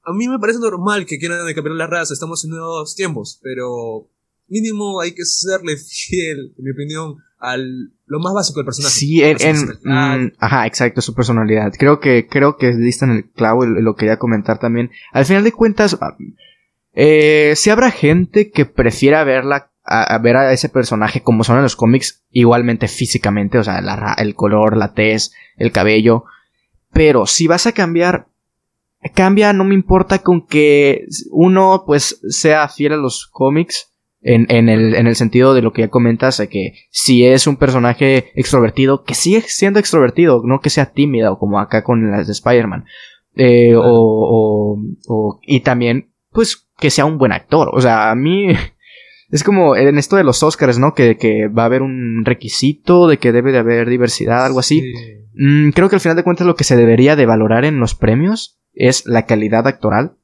[0.06, 4.08] a mí me parece normal que quieran cambiar la raza, estamos en nuevos tiempos, pero
[4.46, 8.94] mínimo hay que serle fiel, en mi opinión, al lo más básico del personaje.
[8.94, 11.72] Sí, en, mm, ajá, exacto, su personalidad.
[11.76, 14.92] Creo que creo que en el clavo y lo quería comentar también.
[15.12, 16.16] Al final de cuentas, ah,
[16.94, 21.64] eh, si habrá gente que prefiera verla a, ver a ese personaje como son en
[21.64, 23.82] los cómics, igualmente físicamente, o sea,
[24.18, 26.24] el color, la tez, el cabello.
[26.92, 28.28] Pero si vas a cambiar
[29.10, 33.92] cambia, no me importa con que uno pues sea fiel a los cómics.
[34.22, 37.46] En, en, el, en el sentido de lo que ya comentas, de que si es
[37.46, 42.26] un personaje extrovertido, que sigue siendo extrovertido, no que sea tímido, como acá con las
[42.26, 42.86] de Spider-Man.
[43.36, 44.76] Eh, o,
[45.06, 47.70] o, y también, pues, que sea un buen actor.
[47.72, 48.48] O sea, a mí,
[49.30, 50.94] es como en esto de los Oscars, ¿no?
[50.94, 54.92] Que, que va a haber un requisito de que debe de haber diversidad, algo así.
[55.34, 57.94] Mm, creo que al final de cuentas lo que se debería de valorar en los
[57.94, 60.16] premios es la calidad actoral,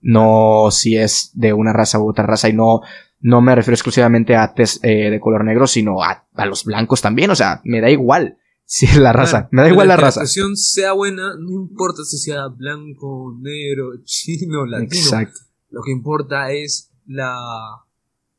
[0.00, 2.80] no si es de una raza u otra raza y no,
[3.20, 7.30] no me refiero exclusivamente a test eh, de color negro, sino a, los blancos también,
[7.30, 10.22] o sea, me da igual si es la raza, me da igual la, raza.
[10.22, 15.00] La sea buena, no importa si sea blanco, negro, chino, latino.
[15.00, 15.40] Exacto.
[15.70, 17.34] Lo que importa es la,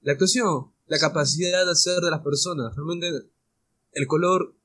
[0.01, 2.75] la actuación, la capacidad de hacer de las personas.
[2.75, 3.07] Realmente
[3.93, 4.55] el color,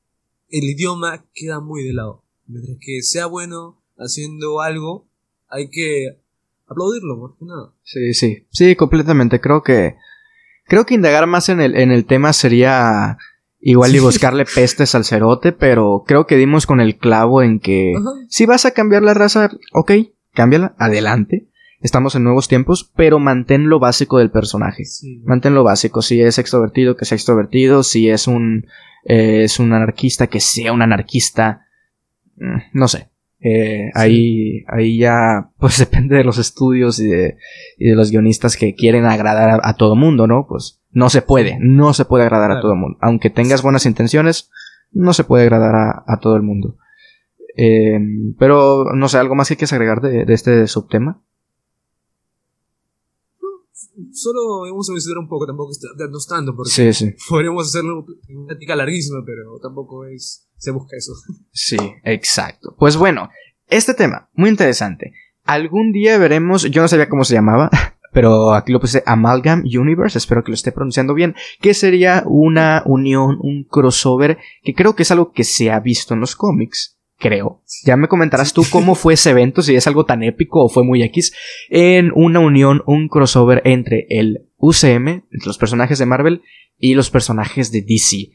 [0.49, 2.23] el idioma queda muy de lado.
[2.47, 5.07] Mientras que sea bueno, haciendo algo,
[5.49, 6.19] hay que
[6.67, 7.73] aplaudirlo, más que nada.
[7.83, 9.41] Sí, sí, sí, completamente.
[9.41, 9.97] Creo que,
[10.65, 13.19] creo que indagar más en el, en el tema sería
[13.61, 17.95] igual y buscarle pestes al cerote, pero creo que dimos con el clavo en que
[18.29, 19.93] si vas a cambiar la raza, ok,
[20.35, 21.49] cámbiala, adelante.
[21.81, 24.85] Estamos en nuevos tiempos, pero mantén lo básico del personaje.
[25.25, 26.03] Mantén lo básico.
[26.03, 27.83] Si es extrovertido, que sea extrovertido.
[27.83, 28.67] Si es un,
[29.05, 31.67] eh, es un anarquista, que sea un anarquista.
[32.37, 33.11] Mm, no sé.
[33.41, 37.37] Eh, ahí, ahí ya, pues depende de los estudios y de,
[37.79, 40.47] y de los guionistas que quieren agradar a, todo mundo, ¿no?
[40.49, 42.99] Pues no se puede, no se puede agradar a todo el mundo.
[43.03, 44.51] Aunque tengas buenas intenciones,
[44.93, 46.79] no se puede agradar a, todo el mundo.
[47.59, 48.01] Eh,
[48.39, 51.23] pero, no sé, ¿algo más que quieres agregar de, de este subtema?
[54.13, 57.15] Solo vamos a visitar un poco, tampoco darnos tanto, porque sí, sí.
[57.29, 61.13] podríamos hacerlo una ética larguísima, pero tampoco es, se busca eso.
[61.53, 62.75] Sí, exacto.
[62.79, 63.31] Pues bueno,
[63.69, 65.13] este tema, muy interesante.
[65.45, 67.71] Algún día veremos, yo no sabía cómo se llamaba,
[68.13, 72.83] pero aquí lo puse Amalgam Universe, espero que lo esté pronunciando bien, que sería una
[72.85, 76.96] unión, un crossover, que creo que es algo que se ha visto en los cómics
[77.19, 77.63] creo.
[77.85, 80.85] Ya me comentarás tú cómo fue ese evento, si es algo tan épico o fue
[80.85, 81.33] muy X,
[81.69, 86.43] en una unión, un crossover entre el UCM, entre los personajes de Marvel
[86.79, 88.31] y los personajes de DC.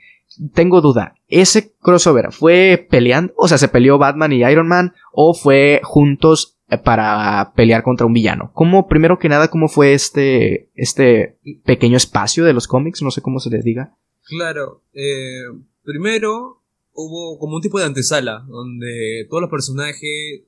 [0.53, 3.33] Tengo duda, ¿ese crossover fue peleando?
[3.35, 4.93] O sea, ¿se peleó Batman y Iron Man?
[5.11, 8.51] ¿O fue juntos eh, para pelear contra un villano?
[8.53, 13.01] ¿Cómo, primero que nada, cómo fue este, este pequeño espacio de los cómics?
[13.01, 13.93] No sé cómo se les diga.
[14.23, 15.43] Claro, eh,
[15.83, 16.60] primero
[16.93, 20.43] hubo como un tipo de antesala, donde todos los personajes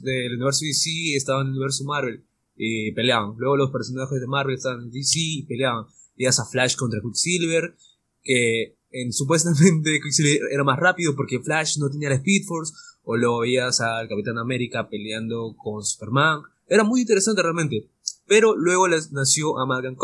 [0.00, 2.24] del universo DC estaban en el universo Marvel
[2.56, 3.34] y peleaban.
[3.38, 5.86] Luego los personajes de Marvel estaban en DC y peleaban.
[6.16, 7.76] Veías a Flash contra Quicksilver,
[8.22, 12.72] que en, supuestamente Quicksilver era más rápido porque Flash no tenía la Speed Force,
[13.04, 16.42] o luego veías al Capitán América peleando con Superman.
[16.66, 17.88] Era muy interesante realmente.
[18.26, 19.96] Pero luego les nació Amalgam,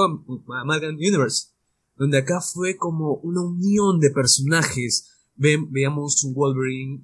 [0.48, 1.48] Amalgam Universe,
[1.96, 7.02] donde acá fue como una unión de personajes veíamos un Wolverine,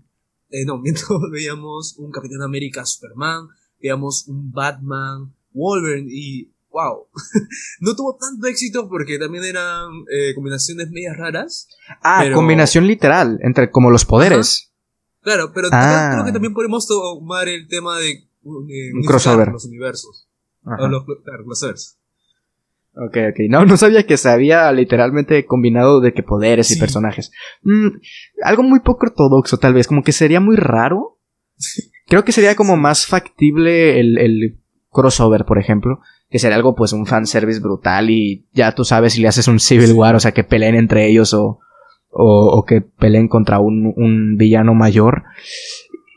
[0.51, 3.49] eh, no, mientras veíamos un Capitán América Superman,
[3.81, 7.07] veíamos un Batman Wolverine y wow,
[7.81, 11.69] no tuvo tanto éxito porque también eran eh, combinaciones medias raras.
[12.03, 14.73] Ah, combinación literal, entre como los poderes.
[15.23, 16.11] Claro, pero ah.
[16.13, 19.49] creo que también podemos tomar el tema de, un crossover.
[19.49, 20.29] los universos.
[20.63, 21.45] los, claro,
[23.07, 23.39] Ok, ok.
[23.49, 27.31] No, no sabía que se había literalmente combinado de que poderes y personajes.
[27.63, 27.89] Mm,
[28.43, 29.87] algo muy poco ortodoxo, tal vez.
[29.87, 31.21] Como que sería muy raro.
[32.09, 34.61] Creo que sería como más factible el, el
[34.91, 36.01] crossover, por ejemplo.
[36.29, 39.61] Que sería algo, pues, un fanservice brutal y ya tú sabes si le haces un
[39.61, 41.61] Civil War, o sea, que peleen entre ellos o,
[42.11, 45.23] o, o que peleen contra un, un villano mayor.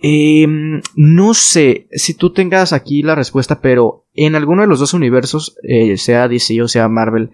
[0.04, 0.48] Eh,
[0.96, 5.56] no sé si tú tengas aquí la respuesta, pero en alguno de los dos universos,
[5.64, 7.32] eh, sea DC o sea Marvel,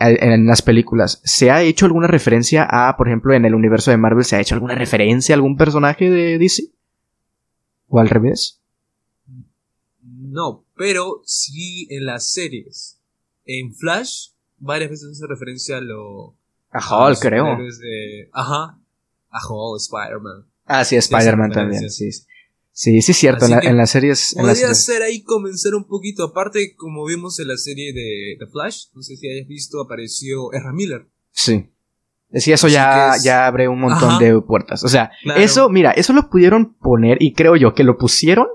[0.00, 3.96] en las películas, ¿se ha hecho alguna referencia a, por ejemplo, en el universo de
[3.96, 6.70] Marvel, ¿se ha hecho alguna referencia a algún personaje de DC?
[7.88, 8.60] ¿O al revés?
[10.02, 13.00] No, pero sí en las series.
[13.44, 14.28] En Flash,
[14.58, 16.34] varias veces hace referencia a lo.
[16.70, 17.58] A Hulk, creo.
[18.32, 18.78] ajá.
[19.30, 20.44] A Hulk, Spider-Man.
[20.68, 22.10] Ah, sí, Spider-Man también, sí.
[22.70, 24.36] Sí, sí, es cierto, en, la, las series...
[24.38, 28.84] Podría ser ahí comenzar un poquito, aparte, como vimos en la serie de The Flash,
[28.94, 31.08] no sé si hayas visto, apareció Ezra Miller.
[31.32, 31.68] Sí.
[32.32, 34.84] Sí, eso ya, ya abre un montón de puertas.
[34.84, 38.46] O sea, eso, mira, eso lo pudieron poner, y creo yo que lo pusieron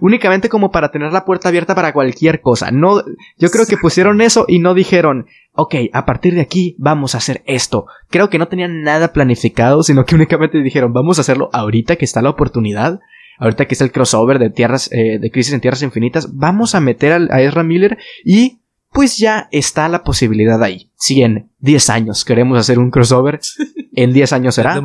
[0.00, 2.70] únicamente como para tener la puerta abierta para cualquier cosa.
[2.70, 3.02] No,
[3.38, 7.18] yo creo que pusieron eso y no dijeron, ok, a partir de aquí vamos a
[7.18, 7.86] hacer esto.
[8.08, 12.04] Creo que no tenían nada planificado, sino que únicamente dijeron, vamos a hacerlo ahorita que
[12.04, 13.00] está la oportunidad.
[13.38, 16.80] Ahorita que está el crossover de tierras, eh, de Crisis en Tierras Infinitas, vamos a
[16.80, 18.60] meter a Ezra Miller y
[18.96, 20.90] pues ya está la posibilidad ahí.
[20.94, 23.40] Si en 10 años queremos hacer un crossover,
[23.92, 24.80] en 10 años será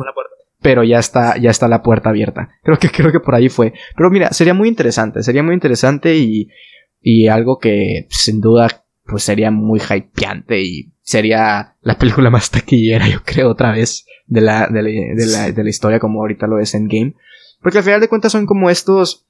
[0.62, 2.50] pero ya está, ya está la puerta abierta.
[2.62, 3.74] Creo que, creo que por ahí fue.
[3.96, 6.48] Pero mira, sería muy interesante, sería muy interesante y,
[7.00, 8.68] y algo que sin duda
[9.04, 14.40] pues sería muy hypeante y sería la película más taquillera, yo creo, otra vez de
[14.40, 17.14] la, de la, de la, historia como ahorita lo es en Game.
[17.60, 19.26] Porque al final de cuentas son como estos,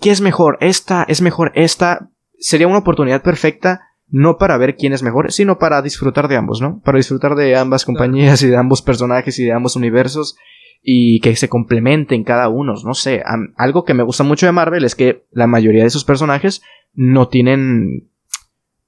[0.00, 0.58] ¿qué es mejor?
[0.60, 2.10] Esta, es mejor esta.
[2.38, 6.60] Sería una oportunidad perfecta no para ver quién es mejor, sino para disfrutar de ambos,
[6.60, 6.80] ¿no?
[6.84, 10.36] Para disfrutar de ambas compañías y de ambos personajes y de ambos universos
[10.82, 13.22] y que se complementen cada uno, no sé,
[13.56, 16.62] algo que me gusta mucho de Marvel es que la mayoría de sus personajes
[16.94, 18.08] no tienen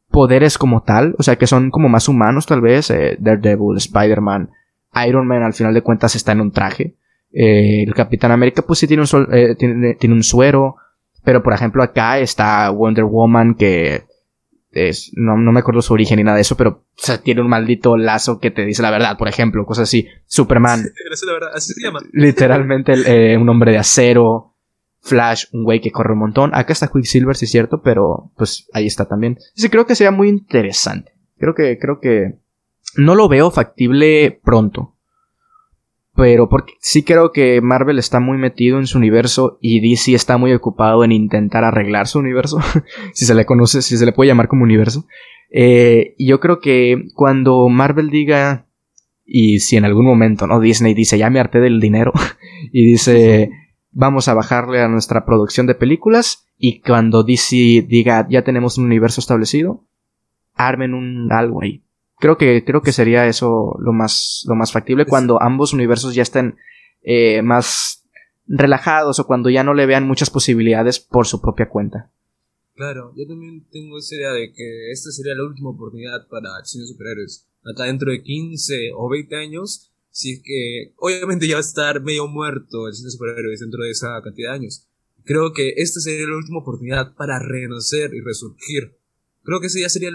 [0.09, 4.51] poderes como tal, o sea que son como más humanos tal vez, eh, Daredevil, Spider-Man,
[5.09, 6.95] Iron Man al final de cuentas está en un traje,
[7.33, 10.77] eh, el Capitán América pues sí tiene un, eh, tiene, tiene un suero,
[11.25, 14.05] Pero por ejemplo acá está Wonder Woman que
[14.87, 16.85] es, no, me acuerdo su origen ni nada de eso, pero
[17.25, 20.07] tiene un maldito lazo que te dice la verdad, por ejemplo, cosas así.
[20.27, 20.85] Superman.
[21.55, 22.01] así se llama.
[22.13, 24.55] Literalmente eh, un hombre de acero.
[25.01, 26.51] Flash, un güey que corre un montón.
[26.55, 29.39] Acá está Quicksilver, sí es cierto, pero pues ahí está también.
[29.55, 31.13] Sí, creo que sería muy interesante.
[31.39, 32.35] Creo que, creo que
[32.97, 34.97] no lo veo factible pronto.
[36.19, 40.37] Pero porque sí creo que Marvel está muy metido en su universo y DC está
[40.37, 42.59] muy ocupado en intentar arreglar su universo.
[43.13, 45.07] si se le conoce, si se le puede llamar como universo.
[45.49, 48.67] Eh, y yo creo que cuando Marvel diga,
[49.25, 50.59] y si en algún momento, ¿no?
[50.59, 52.13] Disney dice, ya me harté del dinero,
[52.73, 53.51] y dice,
[53.93, 58.87] vamos a bajarle a nuestra producción de películas, y cuando DC diga, ya tenemos un
[58.87, 59.87] universo establecido,
[60.55, 61.85] armen un algo ahí.
[62.21, 66.23] Creo que, creo que sería eso lo más, lo más factible cuando ambos universos ya
[66.23, 66.57] estén
[67.03, 68.05] eh, más
[68.49, 72.11] relajados o cuando ya no le vean muchas posibilidades por su propia cuenta.
[72.75, 76.65] Claro, yo también tengo esa idea de que esta sería la última oportunidad para el
[76.65, 77.47] cine de superhéroes.
[77.65, 82.01] Acá dentro de 15 o 20 años, si es que obviamente ya va a estar
[82.01, 84.87] medio muerto el cine de superhéroes dentro de esa cantidad de años.
[85.25, 88.97] Creo que esta sería la última oportunidad para renacer y resurgir.
[89.43, 90.11] Creo que ese ya sería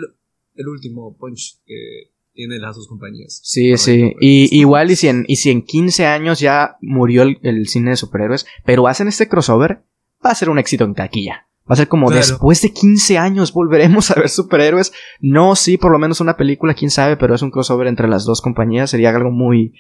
[0.56, 3.40] el último punch que tienen las dos compañías.
[3.44, 4.16] Sí, sí.
[4.20, 7.98] Y igual y si, en, y si en 15 años ya murió el, cine de
[7.98, 9.84] superhéroes, pero hacen este crossover,
[10.26, 11.48] va a ser un éxito en taquilla.
[11.70, 14.92] Va a ser como después de 15 años volveremos a ver superhéroes.
[15.22, 18.26] No, sí, por lo menos una película, quién sabe, pero es un crossover entre las
[18.26, 18.90] dos compañías.
[18.90, 19.74] Sería algo muy,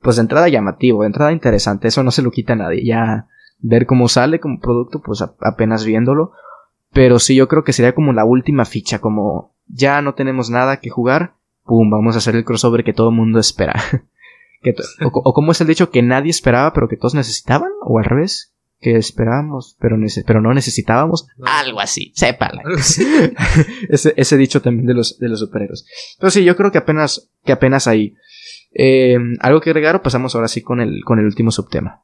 [0.00, 1.88] pues de entrada llamativo, de entrada interesante.
[1.88, 2.84] Eso no se lo quita a nadie.
[2.84, 3.28] Ya
[3.60, 6.32] ver cómo sale como producto, pues apenas viéndolo.
[6.98, 10.80] Pero sí, yo creo que sería como la última ficha, como ya no tenemos nada
[10.80, 13.80] que jugar, pum, vamos a hacer el crossover que todo el mundo espera.
[15.12, 18.52] o, como es el dicho que nadie esperaba, pero que todos necesitaban, o al revés,
[18.80, 19.96] que esperábamos, pero,
[20.26, 22.64] pero no necesitábamos, algo así, sépala.
[23.88, 25.86] ese, ese, dicho también de los, de los superhéroes.
[26.18, 28.16] Pero sí, yo creo que apenas, que apenas ahí.
[28.74, 32.02] Eh, algo que agregar o pasamos ahora sí con el, con el último subtema.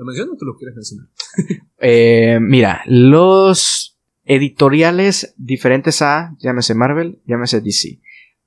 [0.00, 1.08] ¿Lo menciono o tú lo quieres mencionar?
[1.82, 8.00] Eh, mira, los editoriales diferentes a, llámese Marvel, llámese DC.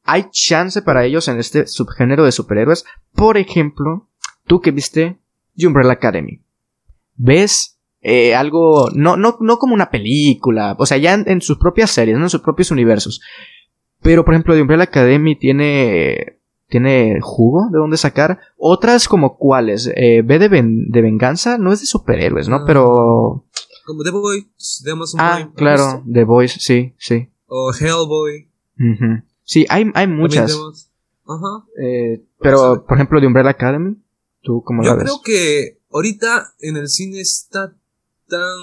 [0.03, 2.85] Hay chance para ellos en este subgénero de superhéroes.
[3.13, 4.07] Por ejemplo,
[4.45, 5.19] tú que viste
[5.55, 6.43] The Umbrella Academy.
[7.15, 11.91] ¿Ves eh, algo, no, no, no como una película, o sea, ya en, sus propias
[11.91, 13.21] series, en sus propios universos.
[14.01, 16.39] Pero, por ejemplo, The Umbrella Academy tiene
[16.73, 18.39] tiene jugo de dónde sacar.
[18.57, 22.65] Otras como cuáles, eh, B de, de venganza, no es de superhéroes, ¿no?
[22.65, 23.45] Pero...
[23.85, 27.29] Como The Boys, de Amazon Ah, claro, The Boys, sí, sí.
[27.45, 28.49] O Hellboy.
[29.43, 30.89] Sí, hay, hay muchas.
[31.27, 31.63] Ajá.
[31.79, 33.95] Eh, pero, por ejemplo, de Umbrella Academy,
[34.41, 35.03] ¿tú cómo la ves?
[35.03, 37.75] Yo creo que ahorita en el cine está
[38.27, 38.57] tan,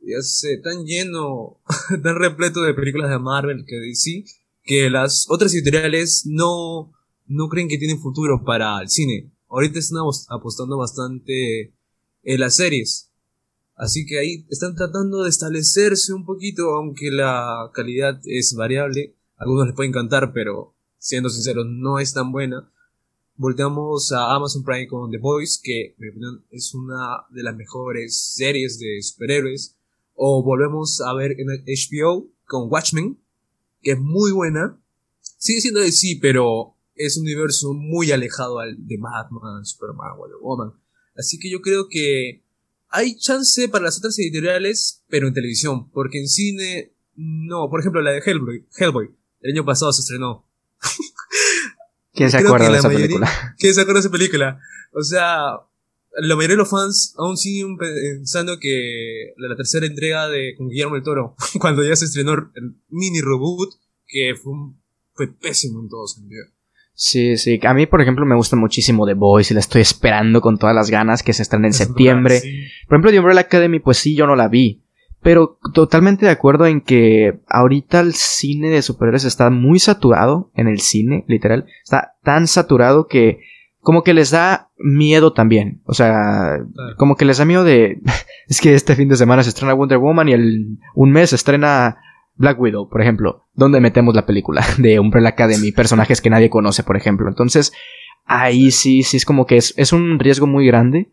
[0.00, 1.60] ya sé, tan lleno,
[2.02, 4.24] tan repleto de películas de Marvel que DC,
[4.64, 6.92] que las otras editoriales no,
[7.26, 9.30] no creen que tienen futuro para el cine.
[9.48, 11.72] Ahorita están apostando bastante
[12.22, 13.10] en las series.
[13.76, 19.14] Así que ahí están tratando de establecerse un poquito, aunque la calidad es variable.
[19.36, 22.70] algunos les puede encantar, pero siendo sinceros, no es tan buena.
[23.36, 27.54] Volteamos a Amazon Prime con The Boys, que en mi opinión es una de las
[27.54, 29.76] mejores series de superhéroes.
[30.14, 33.18] O volvemos a ver en HBO con Watchmen,
[33.82, 34.80] que es muy buena.
[35.36, 40.38] Sigue siendo de sí, pero es un universo muy alejado al de Batman, Superman, Wonder
[40.40, 40.72] Woman.
[41.16, 42.42] Así que yo creo que
[42.88, 47.68] hay chance para las otras editoriales, pero en televisión, porque en cine no.
[47.70, 49.10] Por ejemplo, la de Hellboy, Hellboy
[49.40, 50.44] el año pasado se estrenó.
[52.12, 53.54] ¿Quién se acuerda de esa película?
[53.58, 54.58] ¿Quién se acuerda de esa película?
[54.92, 55.60] O sea,
[56.18, 60.94] la mayoría de los fans aún siguen pensando que la, tercera entrega de con Guillermo
[60.94, 63.74] del Toro, cuando ya se estrenó el mini reboot,
[64.06, 64.52] que fue,
[65.12, 66.44] fue pésimo en todo sentido.
[66.98, 67.60] Sí, sí.
[67.62, 70.74] A mí, por ejemplo, me gusta muchísimo The Boys y la estoy esperando con todas
[70.74, 72.40] las ganas que se estrene en septiembre.
[72.88, 74.82] Por ejemplo, The Umbrella Academy, pues sí, yo no la vi.
[75.22, 80.68] Pero totalmente de acuerdo en que ahorita el cine de superhéroes está muy saturado en
[80.68, 81.66] el cine, literal.
[81.84, 83.40] Está tan saturado que
[83.80, 85.82] como que les da miedo también.
[85.84, 86.58] O sea,
[86.96, 88.00] como que les da miedo de...
[88.48, 91.36] es que este fin de semana se estrena Wonder Woman y el un mes se
[91.36, 91.98] estrena
[92.36, 95.72] Black Widow, por ejemplo, ¿dónde metemos la película de Umbrella Academy?
[95.72, 97.28] Personajes que nadie conoce, por ejemplo.
[97.28, 97.72] Entonces,
[98.24, 101.10] ahí sí, sí es como que es, es un riesgo muy grande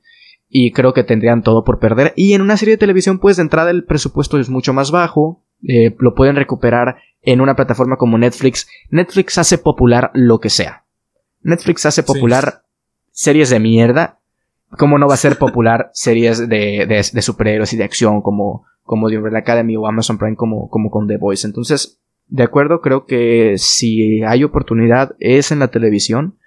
[0.49, 2.13] y creo que tendrían todo por perder.
[2.15, 5.43] Y en una serie de televisión, pues de entrada el presupuesto es mucho más bajo,
[5.67, 8.67] eh, lo pueden recuperar en una plataforma como Netflix.
[8.89, 10.83] Netflix hace popular lo que sea.
[11.41, 12.63] Netflix hace popular
[13.11, 14.19] series de mierda
[14.77, 19.09] cómo no va a ser popular series de, de, superhéroes y de acción como, como
[19.09, 21.47] The Umbrella Academy o Amazon Prime como, como con The Voice.
[21.47, 26.37] Entonces, de acuerdo, creo que si hay oportunidad es en la televisión,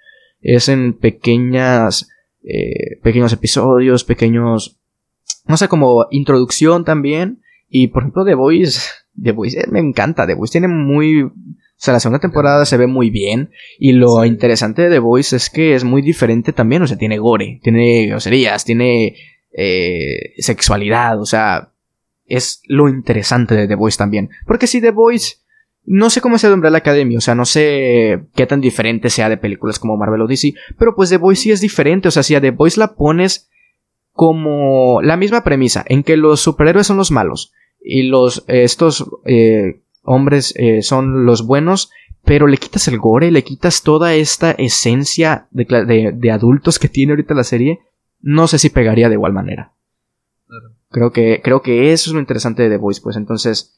[0.41, 2.09] es en pequeñas,
[2.43, 4.79] eh, pequeños episodios, pequeños,
[5.47, 7.41] no sé, como introducción también.
[7.69, 8.81] Y por ejemplo, The Voice,
[9.21, 11.31] The Voice eh, me encanta, The Voice tiene muy, o
[11.75, 13.51] sea, la segunda temporada se ve muy bien.
[13.79, 16.81] Y lo interesante de The Voice es que es muy diferente también.
[16.81, 19.15] O sea, tiene gore, tiene groserías, tiene
[19.51, 21.21] eh, sexualidad.
[21.21, 21.71] O sea,
[22.27, 24.29] es lo interesante de The Voice también.
[24.45, 25.37] Porque si The Voice.
[25.89, 29.29] No sé cómo sea de Umbrella Academy, o sea, no sé qué tan diferente sea
[29.29, 32.23] de películas como Marvel o DC, pero pues The Voice sí es diferente, o sea,
[32.23, 33.49] si a The Voice la pones
[34.11, 39.79] como la misma premisa, en que los superhéroes son los malos y los estos eh,
[40.03, 41.91] hombres eh, son los buenos,
[42.25, 47.33] pero le quitas el gore, le quitas toda esta esencia de, adultos que tiene ahorita
[47.33, 47.79] la serie,
[48.19, 49.73] no sé si pegaría de igual manera.
[50.89, 53.77] Creo que, creo que eso es lo interesante de The Voice, pues entonces,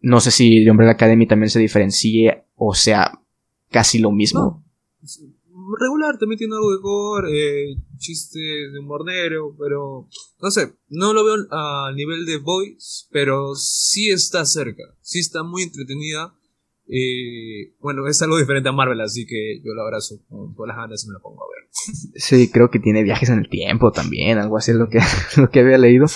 [0.00, 3.20] no sé si The Umbrella Academy también se diferencie o sea
[3.70, 4.64] casi lo mismo
[5.76, 10.08] regular, también tiene algo de gore, eh, chistes de humor negro, pero
[10.40, 15.42] no sé, no lo veo a nivel de Voice, pero sí está cerca, sí está
[15.42, 16.34] muy entretenida.
[16.88, 21.04] Eh, bueno, es algo diferente a Marvel, así que yo lo abrazo con las ganas
[21.04, 21.68] y me la pongo a ver.
[22.14, 25.00] Sí, creo que tiene viajes en el tiempo también, algo así es lo que,
[25.36, 26.06] lo que había leído.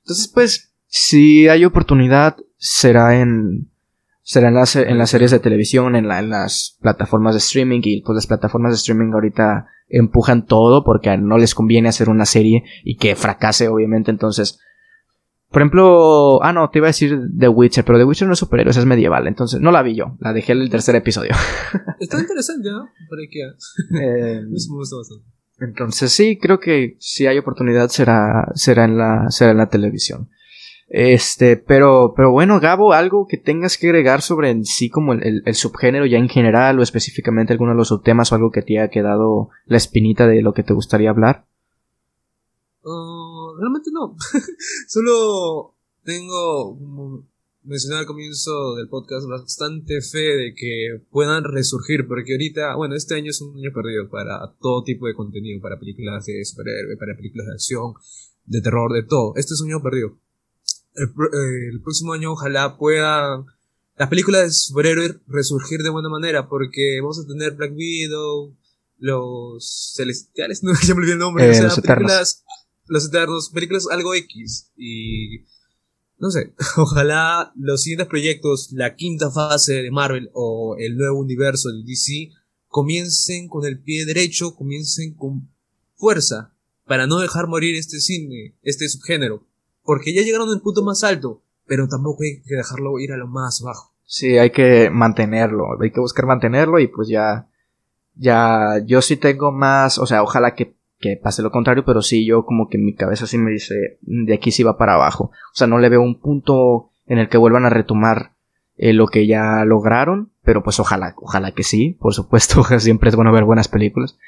[0.00, 3.70] Entonces, pues, si hay oportunidad, será en,
[4.22, 8.14] será en las, en las series de televisión, en, las plataformas de streaming y pues
[8.14, 12.96] las plataformas de streaming ahorita empujan todo porque no les conviene hacer una serie y
[12.96, 14.60] que fracase obviamente entonces
[15.50, 18.38] por ejemplo, ah no, te iba a decir The Witcher, pero The Witcher no es
[18.38, 21.32] superhéroes, es medieval, entonces no la vi yo, la dejé en el tercer episodio.
[22.00, 22.88] Está interesante, ¿no?
[23.08, 25.24] Para que eh, me gusta bastante.
[25.58, 30.30] Entonces sí, creo que si hay oportunidad será será en la será en la televisión.
[30.88, 35.42] Este, pero, pero bueno, Gabo, algo que tengas que agregar sobre en sí como el,
[35.54, 38.90] subgénero ya en general o específicamente alguno de los subtemas o algo que te haya
[38.90, 41.44] quedado la espinita de lo que te gustaría hablar.
[42.82, 43.19] Uh,
[43.60, 44.16] realmente no.
[44.88, 47.28] Solo tengo, como
[47.62, 53.14] mencioné al comienzo del podcast, bastante fe de que puedan resurgir, porque ahorita, bueno, este
[53.14, 57.16] año es un año perdido para todo tipo de contenido, para películas de superhéroe, para
[57.16, 57.94] películas de acción,
[58.46, 59.34] de terror, de todo.
[59.36, 60.16] Este es un año perdido
[60.94, 63.46] el, próximo año ojalá puedan
[63.96, 68.56] las películas de superhéroes resurgir de buena manera, porque vamos a tener Black Widow,
[68.98, 72.44] los celestiales, no se me olvidó el nombre, eh, los películas,
[72.90, 75.44] los eternos, películas algo X, y
[76.18, 81.70] no sé, ojalá los siguientes proyectos, la quinta fase de Marvel o el nuevo universo
[81.70, 82.30] de DC,
[82.68, 85.48] comiencen con el pie derecho, comiencen con
[85.96, 86.54] fuerza,
[86.84, 89.46] para no dejar morir este cine, este subgénero
[89.90, 93.26] porque ya llegaron al punto más alto, pero tampoco hay que dejarlo ir a lo
[93.26, 93.92] más bajo.
[94.04, 97.48] Sí, hay que mantenerlo, hay que buscar mantenerlo y pues ya,
[98.14, 102.26] ya, yo sí tengo más, o sea, ojalá que, que pase lo contrario, pero sí,
[102.26, 105.32] yo como que mi cabeza sí me dice, de aquí sí va para abajo.
[105.52, 108.34] O sea, no le veo un punto en el que vuelvan a retomar
[108.76, 113.16] eh, lo que ya lograron, pero pues ojalá, ojalá que sí, por supuesto, siempre es
[113.16, 114.18] bueno ver buenas películas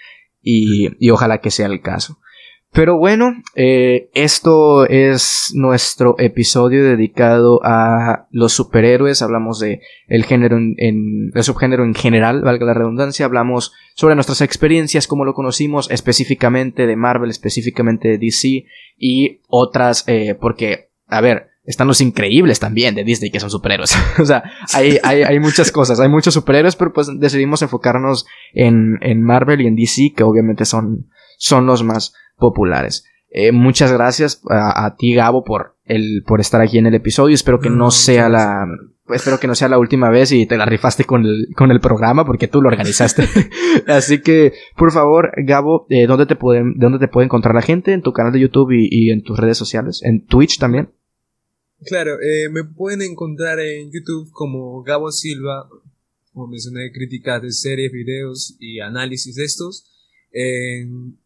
[0.40, 2.18] y, y ojalá que sea el caso.
[2.74, 9.20] Pero bueno, eh, esto es nuestro episodio dedicado a los superhéroes.
[9.20, 10.74] Hablamos de el género en,
[11.34, 13.26] el subgénero en general, valga la redundancia.
[13.26, 18.64] Hablamos sobre nuestras experiencias, cómo lo conocimos, específicamente de Marvel, específicamente de DC
[18.96, 23.94] y otras, eh, porque, a ver, están los increíbles también de Disney que son superhéroes.
[24.18, 28.24] o sea, hay, hay, hay, muchas cosas, hay muchos superhéroes, pero pues decidimos enfocarnos
[28.54, 33.04] en, en Marvel y en DC, que obviamente son, son los más populares.
[33.30, 37.34] Eh, muchas gracias a, ti, Gabo, por, el, por estar aquí en el episodio.
[37.34, 38.66] Espero que no, sea la,
[39.08, 41.80] espero que no sea la última vez y te la rifaste con el, con el
[41.80, 43.26] programa porque tú lo organizaste.
[43.86, 47.92] Así que, por favor, Gabo, eh, ¿dónde te pueden, ¿dónde te puede encontrar la gente?
[47.92, 50.02] ¿En tu canal de YouTube y, en tus redes sociales?
[50.02, 50.90] ¿En Twitch también?
[51.86, 55.68] Claro, eh, me pueden encontrar en YouTube como Gabo Silva,
[56.34, 59.88] como mencioné, críticas de series, videos y análisis de estos.
[60.32, 61.18] En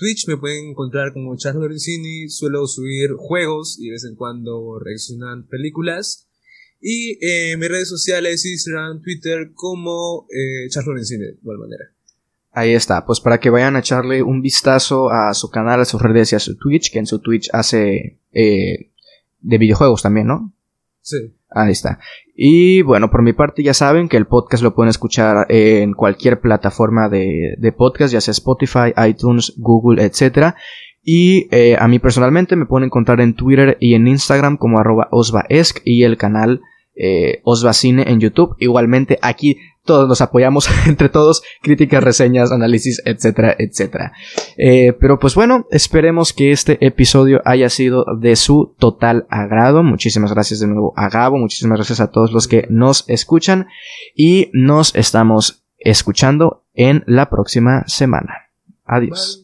[0.00, 4.78] Twitch me pueden encontrar como Charles Lorenzini, suelo subir juegos y de vez en cuando
[4.78, 6.26] reaccionan películas.
[6.80, 11.84] Y en mis redes sociales, Instagram, Twitter, como eh, Charles Lorenzini, de igual manera.
[12.52, 16.00] Ahí está, pues para que vayan a echarle un vistazo a su canal, a sus
[16.00, 18.90] redes y a su Twitch, que en su Twitch hace eh,
[19.42, 20.54] de videojuegos también, ¿no?
[21.02, 21.34] Sí.
[21.50, 21.98] Ahí está.
[22.34, 26.40] Y bueno, por mi parte ya saben que el podcast lo pueden escuchar en cualquier
[26.40, 30.54] plataforma de, de podcast, ya sea Spotify, iTunes, Google, etc.
[31.02, 35.08] Y eh, a mí personalmente me pueden encontrar en Twitter y en Instagram como arroba
[35.10, 36.60] osvaesc y el canal
[36.94, 38.56] eh, en YouTube.
[38.58, 44.12] Igualmente aquí todos nos apoyamos entre todos, críticas, reseñas, análisis, etcétera, etcétera.
[44.56, 49.82] Eh, pero pues bueno, esperemos que este episodio haya sido de su total agrado.
[49.82, 53.68] Muchísimas gracias de nuevo a Gabo, muchísimas gracias a todos los que nos escuchan
[54.14, 58.50] y nos estamos escuchando en la próxima semana.
[58.84, 59.38] Adiós.